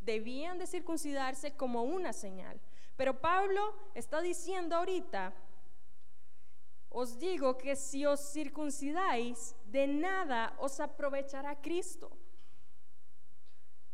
debían 0.00 0.58
de 0.58 0.68
circuncidarse 0.68 1.56
como 1.56 1.82
una 1.82 2.12
señal. 2.12 2.60
Pero 2.96 3.20
Pablo 3.20 3.74
está 3.94 4.20
diciendo 4.20 4.76
ahorita, 4.76 5.32
os 6.90 7.18
digo 7.18 7.56
que 7.56 7.76
si 7.76 8.04
os 8.04 8.20
circuncidáis, 8.32 9.54
de 9.64 9.86
nada 9.86 10.52
os 10.58 10.80
aprovechará 10.80 11.54
Cristo. 11.60 12.10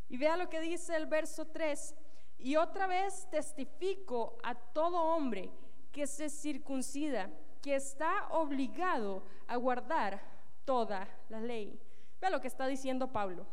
Y 0.08 0.16
vea 0.16 0.36
lo 0.36 0.48
que 0.48 0.60
dice 0.60 0.96
el 0.96 1.06
verso 1.06 1.46
3. 1.46 1.94
Y 2.38 2.56
otra 2.56 2.86
vez 2.86 3.28
testifico 3.30 4.38
a 4.42 4.54
todo 4.54 4.96
hombre 4.96 5.50
que 5.92 6.06
se 6.06 6.30
circuncida 6.30 7.30
que 7.60 7.74
está 7.74 8.28
obligado 8.30 9.24
a 9.46 9.56
guardar 9.56 10.22
toda 10.64 11.08
la 11.28 11.40
ley. 11.40 11.78
Vea 12.20 12.30
lo 12.30 12.40
que 12.40 12.48
está 12.48 12.66
diciendo 12.66 13.12
Pablo. 13.12 13.46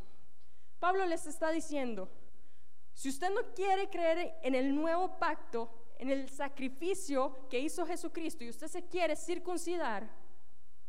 Pablo 0.79 1.05
les 1.05 1.25
está 1.27 1.51
diciendo, 1.51 2.09
si 2.93 3.09
usted 3.09 3.29
no 3.29 3.53
quiere 3.53 3.89
creer 3.89 4.35
en 4.41 4.55
el 4.55 4.75
nuevo 4.75 5.17
pacto, 5.17 5.69
en 5.97 6.09
el 6.09 6.29
sacrificio 6.29 7.47
que 7.49 7.59
hizo 7.59 7.85
Jesucristo 7.85 8.43
y 8.43 8.49
usted 8.49 8.67
se 8.67 8.83
quiere 8.87 9.15
circuncidar 9.15 10.09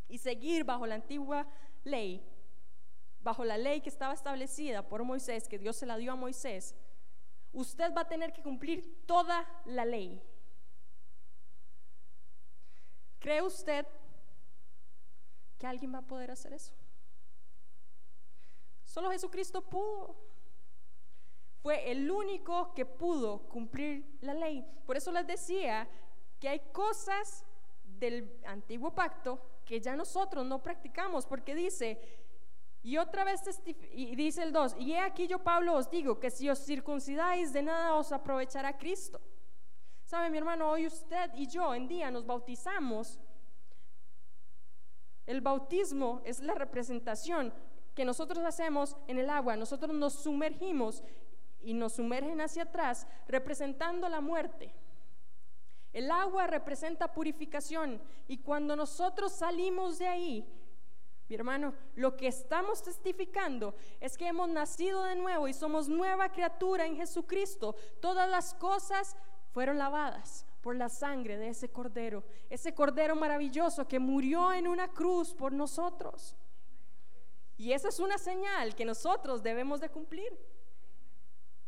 y 0.09 0.19
seguir 0.19 0.65
bajo 0.65 0.87
la 0.87 0.97
antigua 0.97 1.47
ley, 1.85 2.23
bajo 3.21 3.45
la 3.45 3.59
ley 3.59 3.81
que 3.81 3.89
estaba 3.89 4.15
establecida 4.15 4.87
por 4.87 5.05
Moisés, 5.05 5.49
que 5.49 5.59
Dios 5.59 5.77
se 5.77 5.87
la 5.87 5.97
dio 5.97 6.13
a 6.13 6.17
Moisés, 6.17 6.75
usted 7.53 7.95
va 7.95 8.03
a 8.03 8.09
tener 8.09 8.33
que 8.33 8.43
cumplir 8.43 9.05
toda 9.07 9.47
la 9.67 9.85
ley. 9.85 10.23
¿Cree 13.19 13.41
usted 13.41 13.87
que 15.59 15.67
alguien 15.67 15.95
va 15.95 15.99
a 15.99 16.07
poder 16.07 16.31
hacer 16.31 16.53
eso? 16.53 16.75
Solo 18.85 19.11
Jesucristo 19.11 19.63
pudo. 19.63 20.34
Fue 21.65 21.91
el 21.91 22.11
único 22.11 22.75
que 22.75 22.85
pudo 22.85 23.49
cumplir 23.49 24.19
la 24.21 24.35
ley. 24.35 24.63
Por 24.85 24.99
eso 24.99 25.11
les 25.11 25.27
decía 25.27 25.89
que 26.39 26.51
hay 26.51 26.61
cosas 26.75 27.43
del 27.83 28.39
antiguo 28.45 28.95
pacto 28.95 29.41
que 29.65 29.81
ya 29.81 29.97
nosotros 29.97 30.45
no 30.45 30.63
practicamos, 30.63 31.25
porque 31.25 31.55
dice, 31.55 31.99
y 32.83 32.99
otra 32.99 33.25
vez 33.25 33.41
y 33.95 34.15
dice 34.15 34.43
el 34.43 34.53
2, 34.53 34.77
y 34.79 34.93
he 34.93 34.99
aquí 34.99 35.27
yo 35.27 35.39
Pablo 35.39 35.73
os 35.73 35.89
digo 35.89 36.21
que 36.21 36.31
si 36.31 36.51
os 36.51 36.59
circuncidáis 36.59 37.51
de 37.55 37.63
nada 37.63 37.95
os 37.95 38.13
aprovechará 38.13 38.77
Cristo. 38.77 39.19
¿Sabe 40.03 40.29
mi 40.29 40.37
hermano? 40.37 40.69
Hoy 40.69 40.87
usted 40.87 41.31
y 41.35 41.47
yo 41.47 41.75
en 41.75 41.89
día 41.89 42.11
nos 42.11 42.27
bautizamos. 42.27 43.19
El 45.25 45.41
bautismo 45.41 46.21
es 46.27 46.41
la 46.41 46.53
representación 46.53 47.55
que 47.95 48.05
nosotros 48.05 48.45
hacemos 48.45 48.99
en 49.07 49.19
el 49.19 49.31
agua. 49.31 49.57
Nosotros 49.57 49.95
nos 49.95 50.13
sumergimos 50.13 51.03
y 51.65 51.75
nos 51.75 51.95
sumergen 51.95 52.41
hacia 52.41 52.65
atrás 52.65 53.07
representando 53.27 54.09
la 54.09 54.21
muerte. 54.21 54.75
El 55.93 56.11
agua 56.11 56.47
representa 56.47 57.13
purificación 57.13 58.03
y 58.27 58.39
cuando 58.39 58.75
nosotros 58.75 59.33
salimos 59.33 59.99
de 59.99 60.09
ahí, 60.09 60.47
mi 61.29 61.37
hermano, 61.37 61.73
lo 61.95 62.17
que 62.17 62.27
estamos 62.27 62.83
testificando 62.83 63.75
es 64.01 64.19
que 64.19 64.27
hemos 64.27 64.49
nacido 64.49 65.05
de 65.05 65.15
nuevo 65.15 65.49
y 65.49 65.55
somos 65.55 65.89
nueva 65.89 66.31
criatura 66.31 66.85
en 66.85 66.97
Jesucristo. 66.97 67.77
Todas 68.01 68.29
las 68.29 68.53
cosas 68.55 69.17
fueron 69.53 69.79
lavadas 69.79 70.45
por 70.61 70.77
la 70.77 70.89
sangre 70.89 71.39
de 71.39 71.49
ese 71.49 71.71
cordero, 71.71 72.25
ese 72.51 72.75
cordero 72.75 73.17
maravilloso 73.17 73.87
que 73.87 73.99
murió 73.99 74.53
en 74.53 74.67
una 74.67 74.89
cruz 74.89 75.33
por 75.33 75.53
nosotros. 75.53 76.37
Y 77.57 77.73
esa 77.73 77.89
es 77.89 78.01
una 78.01 78.19
señal 78.19 78.75
que 78.75 78.85
nosotros 78.85 79.43
debemos 79.43 79.81
de 79.81 79.89
cumplir 79.89 80.37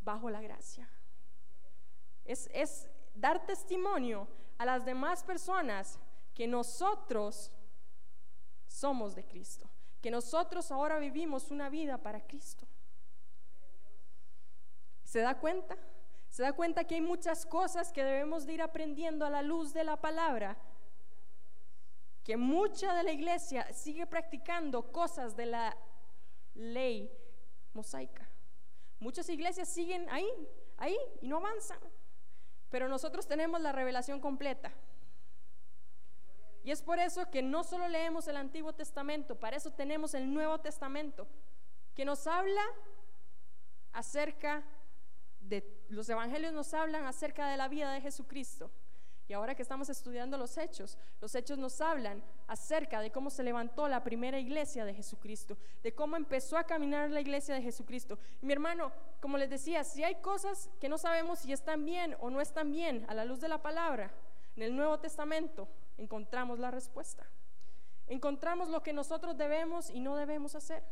bajo 0.07 0.31
la 0.31 0.41
gracia. 0.41 0.89
Es, 2.25 2.49
es 2.55 2.89
dar 3.15 3.45
testimonio 3.45 4.27
a 4.57 4.65
las 4.65 4.87
demás 4.87 5.23
personas 5.23 5.99
que 6.33 6.47
nosotros 6.47 7.53
somos 8.67 9.15
de 9.15 9.27
Cristo, 9.27 9.69
que 10.01 10.11
nosotros 10.11 10.71
ahora 10.71 10.99
vivimos 10.99 11.51
una 11.51 11.69
vida 11.69 11.99
para 11.99 12.27
Cristo. 12.27 12.67
¿Se 15.03 15.21
da 15.21 15.39
cuenta? 15.39 15.77
¿Se 16.31 16.43
da 16.43 16.53
cuenta 16.53 16.85
que 16.85 16.95
hay 16.95 17.01
muchas 17.01 17.45
cosas 17.45 17.93
que 17.93 18.05
debemos 18.05 18.47
de 18.47 18.55
ir 18.55 18.63
aprendiendo 18.63 19.27
a 19.27 19.31
la 19.31 19.43
luz 19.43 19.73
de 19.73 19.85
la 19.85 20.01
palabra? 20.01 20.57
Que 22.25 22.37
mucha 22.37 22.95
de 22.95 23.03
la 23.03 23.13
iglesia 23.13 23.73
sigue 23.73 24.07
practicando 24.07 24.93
cosas 24.93 25.37
de 25.37 25.47
la 25.47 25.77
ley 26.55 27.11
mosaica. 27.73 28.29
Muchas 29.01 29.29
iglesias 29.29 29.69
siguen 29.69 30.09
ahí, 30.11 30.29
ahí 30.77 30.97
y 31.21 31.29
no 31.29 31.39
avanzan. 31.39 31.79
Pero 32.71 32.89
nosotros 32.89 33.27
tenemos 33.27 33.61
la 33.61 33.73
revelación 33.73 34.21
completa. 34.21 34.73
Y 36.65 36.73
es 36.73 36.83
por 36.83 36.99
eso 36.99 37.31
que 37.31 37.43
no 37.43 37.63
solo 37.63 37.87
leemos 37.87 38.27
el 38.27 38.37
Antiguo 38.37 38.73
Testamento, 38.73 39.39
para 39.39 39.57
eso 39.57 39.71
tenemos 39.71 40.15
el 40.15 40.33
Nuevo 40.35 40.59
Testamento, 40.59 41.29
que 41.95 42.05
nos 42.05 42.27
habla 42.27 42.65
acerca 43.93 44.65
de, 45.41 45.65
los 45.89 46.09
evangelios 46.09 46.53
nos 46.53 46.75
hablan 46.75 47.07
acerca 47.07 47.49
de 47.49 47.57
la 47.57 47.69
vida 47.69 47.93
de 47.93 48.01
Jesucristo. 48.01 48.71
Y 49.29 49.33
ahora 49.33 49.55
que 49.55 49.63
estamos 49.63 49.89
estudiando 49.89 50.39
los 50.39 50.57
hechos, 50.57 50.97
los 51.21 51.35
hechos 51.35 51.59
nos 51.59 51.81
hablan 51.81 52.23
acerca 52.47 53.01
de 53.01 53.11
cómo 53.11 53.29
se 53.29 53.43
levantó 53.43 53.89
la 53.89 54.05
primera 54.05 54.39
iglesia 54.39 54.85
de 54.85 54.95
Jesucristo, 54.95 55.57
de 55.83 55.95
cómo 55.95 56.17
empezó 56.17 56.57
a 56.57 56.65
caminar 56.65 57.11
la 57.11 57.21
iglesia 57.21 57.55
de 57.55 57.63
Jesucristo. 57.63 58.19
mi 58.41 58.53
hermano, 58.53 58.93
como 59.21 59.37
les 59.37 59.51
decía, 59.51 59.83
si 59.83 60.05
hay 60.05 60.17
cosas 60.17 60.71
que 60.81 60.89
no 60.89 60.97
sabemos 60.97 61.41
si 61.41 61.53
están 61.53 61.85
bien 61.85 62.17
o 62.21 62.31
no 62.31 62.41
están 62.41 62.71
bien 62.71 63.05
a 63.09 63.15
la 63.15 63.25
luz 63.25 63.41
de 63.41 63.49
la 63.49 63.63
palabra, 63.63 64.13
en 64.55 64.63
el 64.63 64.77
Nuevo 64.77 64.99
Testamento 64.99 65.69
encontramos 65.99 66.59
la 66.59 66.71
respuesta. 66.71 67.27
Encontramos 68.07 68.69
lo 68.69 68.83
que 68.83 68.93
nosotros 68.93 69.37
debemos 69.37 69.91
y 69.91 69.99
no 69.99 70.15
debemos 70.15 70.55
hacer. 70.55 70.85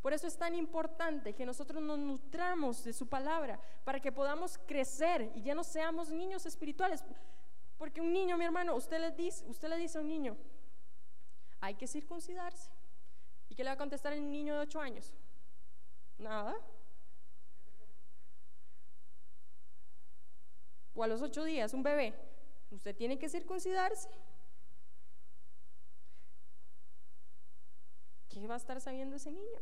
Por 0.00 0.12
eso 0.12 0.26
es 0.26 0.36
tan 0.36 0.54
importante 0.54 1.34
que 1.34 1.46
nosotros 1.46 1.80
nos 1.80 1.98
nutramos 1.98 2.82
de 2.82 2.92
su 2.92 3.06
palabra, 3.06 3.60
para 3.84 4.00
que 4.00 4.10
podamos 4.10 4.58
crecer 4.66 5.30
y 5.36 5.42
ya 5.42 5.54
no 5.54 5.62
seamos 5.62 6.10
niños 6.10 6.44
espirituales. 6.44 7.04
Porque 7.82 8.00
un 8.00 8.12
niño, 8.12 8.38
mi 8.38 8.44
hermano, 8.44 8.76
usted 8.76 9.00
le 9.00 9.10
dice, 9.10 9.44
usted 9.48 9.68
le 9.68 9.76
dice 9.76 9.98
a 9.98 10.02
un 10.02 10.06
niño, 10.06 10.36
hay 11.60 11.74
que 11.74 11.88
circuncidarse. 11.88 12.70
¿Y 13.48 13.56
qué 13.56 13.64
le 13.64 13.70
va 13.70 13.74
a 13.74 13.76
contestar 13.76 14.12
el 14.12 14.30
niño 14.30 14.54
de 14.54 14.60
8 14.60 14.80
años? 14.80 15.12
Nada. 16.16 16.54
O 20.94 21.02
a 21.02 21.08
los 21.08 21.22
8 21.22 21.42
días, 21.42 21.74
un 21.74 21.82
bebé, 21.82 22.14
usted 22.70 22.94
tiene 22.94 23.18
que 23.18 23.28
circuncidarse. 23.28 24.08
¿Qué 28.28 28.46
va 28.46 28.54
a 28.54 28.58
estar 28.58 28.80
sabiendo 28.80 29.16
ese 29.16 29.32
niño? 29.32 29.60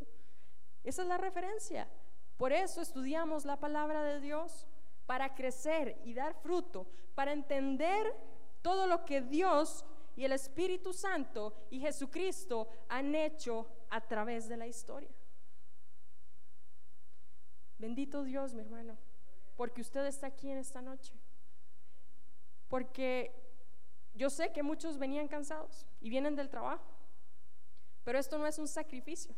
Esa 0.85 1.01
es 1.01 1.09
la 1.09 1.17
referencia. 1.17 1.89
Por 2.37 2.53
eso 2.53 2.83
estudiamos 2.83 3.47
la 3.47 3.59
palabra 3.59 4.03
de 4.03 4.21
Dios 4.21 4.67
para 5.07 5.35
crecer 5.35 6.01
y 6.05 6.15
dar 6.15 6.35
fruto, 6.35 6.87
para 7.15 7.33
entender 7.33 8.15
todo 8.63 8.87
lo 8.87 9.05
que 9.05 9.21
Dios 9.21 9.85
y 10.17 10.25
el 10.25 10.33
Espíritu 10.33 10.93
Santo 10.93 11.55
y 11.71 11.81
Jesucristo 11.81 12.69
han 12.89 13.15
hecho 13.15 13.67
a 13.89 14.01
través 14.01 14.49
de 14.49 14.57
la 14.57 14.67
historia. 14.67 15.11
Bendito 17.79 18.23
Dios, 18.23 18.53
mi 18.53 18.61
hermano, 18.61 18.99
porque 19.57 19.81
usted 19.81 20.05
está 20.05 20.27
aquí 20.27 20.51
en 20.51 20.59
esta 20.59 20.83
noche. 20.83 21.15
Porque 22.69 23.35
yo 24.15 24.29
sé 24.29 24.53
que 24.53 24.63
muchos 24.63 24.99
venían 24.99 25.29
cansados 25.29 25.87
y 26.01 26.11
vienen 26.11 26.37
del 26.37 26.51
trabajo, 26.51 26.85
pero 28.05 28.19
esto 28.19 28.39
no 28.39 28.47
es 28.47 28.59
un 28.59 28.69
sacrificio. 28.69 29.35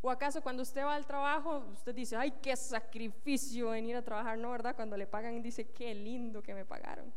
¿O 0.00 0.10
acaso 0.10 0.40
cuando 0.42 0.62
usted 0.62 0.84
va 0.84 0.94
al 0.94 1.06
trabajo, 1.06 1.64
usted 1.72 1.94
dice, 1.94 2.16
ay, 2.16 2.30
qué 2.40 2.54
sacrificio 2.56 3.70
venir 3.70 3.96
a 3.96 4.02
trabajar, 4.02 4.38
no, 4.38 4.50
verdad? 4.50 4.76
Cuando 4.76 4.96
le 4.96 5.06
pagan, 5.06 5.42
dice, 5.42 5.70
qué 5.70 5.92
lindo 5.94 6.42
que 6.42 6.54
me 6.54 6.64
pagaron. 6.64 7.12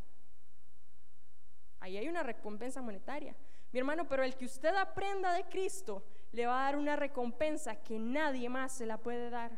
Ahí 1.80 1.98
hay 1.98 2.08
una 2.10 2.24
recompensa 2.24 2.82
monetaria. 2.82 3.36
Mi 3.72 3.80
hermano, 3.80 4.08
pero 4.08 4.24
el 4.24 4.36
que 4.36 4.46
usted 4.46 4.76
aprenda 4.76 5.34
de 5.34 5.44
Cristo 5.46 6.04
le 6.32 6.48
va 6.48 6.62
a 6.62 6.66
dar 6.66 6.78
una 6.78 6.96
recompensa 6.96 7.76
que 7.76 8.00
nadie 8.00 8.50
más 8.50 8.72
se 8.72 8.86
la 8.86 8.98
puede 8.98 9.30
dar. 9.30 9.52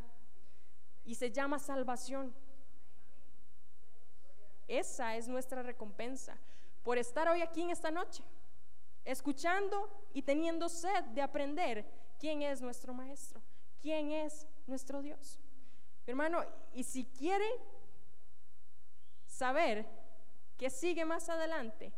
Y 1.06 1.16
se 1.16 1.32
llama 1.32 1.60
salvación. 1.60 2.34
Esa 4.68 5.16
es 5.16 5.28
nuestra 5.28 5.64
recompensa 5.64 6.38
por 6.84 6.98
estar 6.98 7.28
hoy 7.30 7.42
aquí 7.42 7.62
en 7.62 7.70
esta 7.70 7.92
noche, 7.92 8.24
escuchando 9.06 9.90
y 10.14 10.22
teniendo 10.22 10.68
sed 10.68 11.04
de 11.06 11.22
aprender 11.22 11.86
quién 12.24 12.42
es 12.42 12.62
nuestro 12.62 12.94
Maestro, 12.94 13.42
quién 13.82 14.10
es 14.12 14.48
nuestro 14.66 15.02
Dios. 15.02 15.42
hermano, 16.08 16.42
y 16.72 16.86
si 16.86 17.04
quiere 17.04 17.46
saber 19.26 19.86
qué 20.58 20.70
sigue 20.70 21.04
más 21.04 21.28
adelante, 21.28 21.92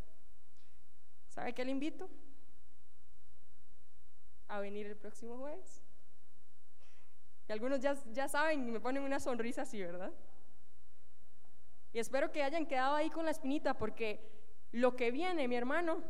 ¿sabe 1.30 1.54
qué 1.54 1.64
le 1.64 1.70
invito? 1.70 2.10
A 4.48 4.60
venir 4.62 4.88
el 4.88 4.98
próximo 4.98 5.38
jueves. 5.38 5.84
Y 7.48 7.52
algunos 7.52 7.80
ya, 7.80 7.94
ya 8.12 8.28
saben 8.28 8.68
y 8.68 8.72
me 8.72 8.80
ponen 8.80 9.04
una 9.04 9.20
sonrisa 9.20 9.62
así, 9.62 9.80
¿verdad? 9.80 10.12
Y 11.94 12.00
espero 12.00 12.32
que 12.32 12.42
hayan 12.42 12.66
quedado 12.66 12.96
ahí 12.96 13.12
con 13.12 13.26
la 13.26 13.32
espinita 13.32 13.78
porque 13.78 14.28
lo 14.72 14.96
que 14.96 15.12
viene, 15.12 15.48
mi 15.48 15.56
hermano, 15.56 16.02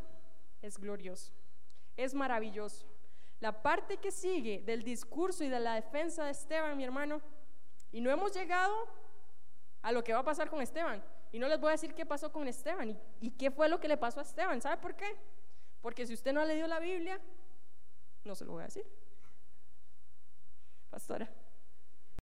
es 0.62 0.78
glorioso, 0.78 1.34
es 1.98 2.14
maravilloso. 2.14 2.95
La 3.40 3.62
parte 3.62 3.98
que 3.98 4.12
sigue 4.12 4.62
del 4.62 4.84
discurso 4.84 5.44
y 5.44 5.50
de 5.50 5.60
la 5.60 5.76
defensa 5.76 6.26
de 6.26 6.32
Esteban, 6.32 6.78
mi 6.78 6.84
hermano, 6.84 7.22
y 7.92 8.02
no 8.02 8.10
hemos 8.10 8.34
llegado 8.34 8.74
a 9.82 9.92
lo 9.92 10.04
que 10.04 10.14
va 10.14 10.20
a 10.20 10.26
pasar 10.26 10.50
con 10.50 10.62
Esteban. 10.62 11.04
Y 11.32 11.40
no 11.40 11.48
les 11.48 11.60
voy 11.60 11.70
a 11.70 11.72
decir 11.72 11.94
qué 11.94 12.06
pasó 12.06 12.32
con 12.32 12.48
Esteban 12.48 12.98
y, 13.20 13.32
qué 13.32 13.52
fue 13.52 13.68
lo 13.68 13.80
que 13.80 13.88
le 13.88 13.98
pasó 13.98 14.20
a 14.20 14.24
Esteban. 14.24 14.62
¿Sabe 14.62 14.78
por 14.78 14.96
qué? 14.96 15.18
Porque 15.82 16.08
si 16.08 16.14
usted 16.14 16.34
no 16.34 16.42
ha 16.42 16.46
leído 16.46 16.68
la 16.68 16.80
Biblia, 16.80 17.20
no 18.24 18.36
se 18.36 18.46
lo 18.46 18.54
voy 18.54 18.64
a 18.64 18.66
decir. 18.66 18.86
Pastora. 20.90 21.30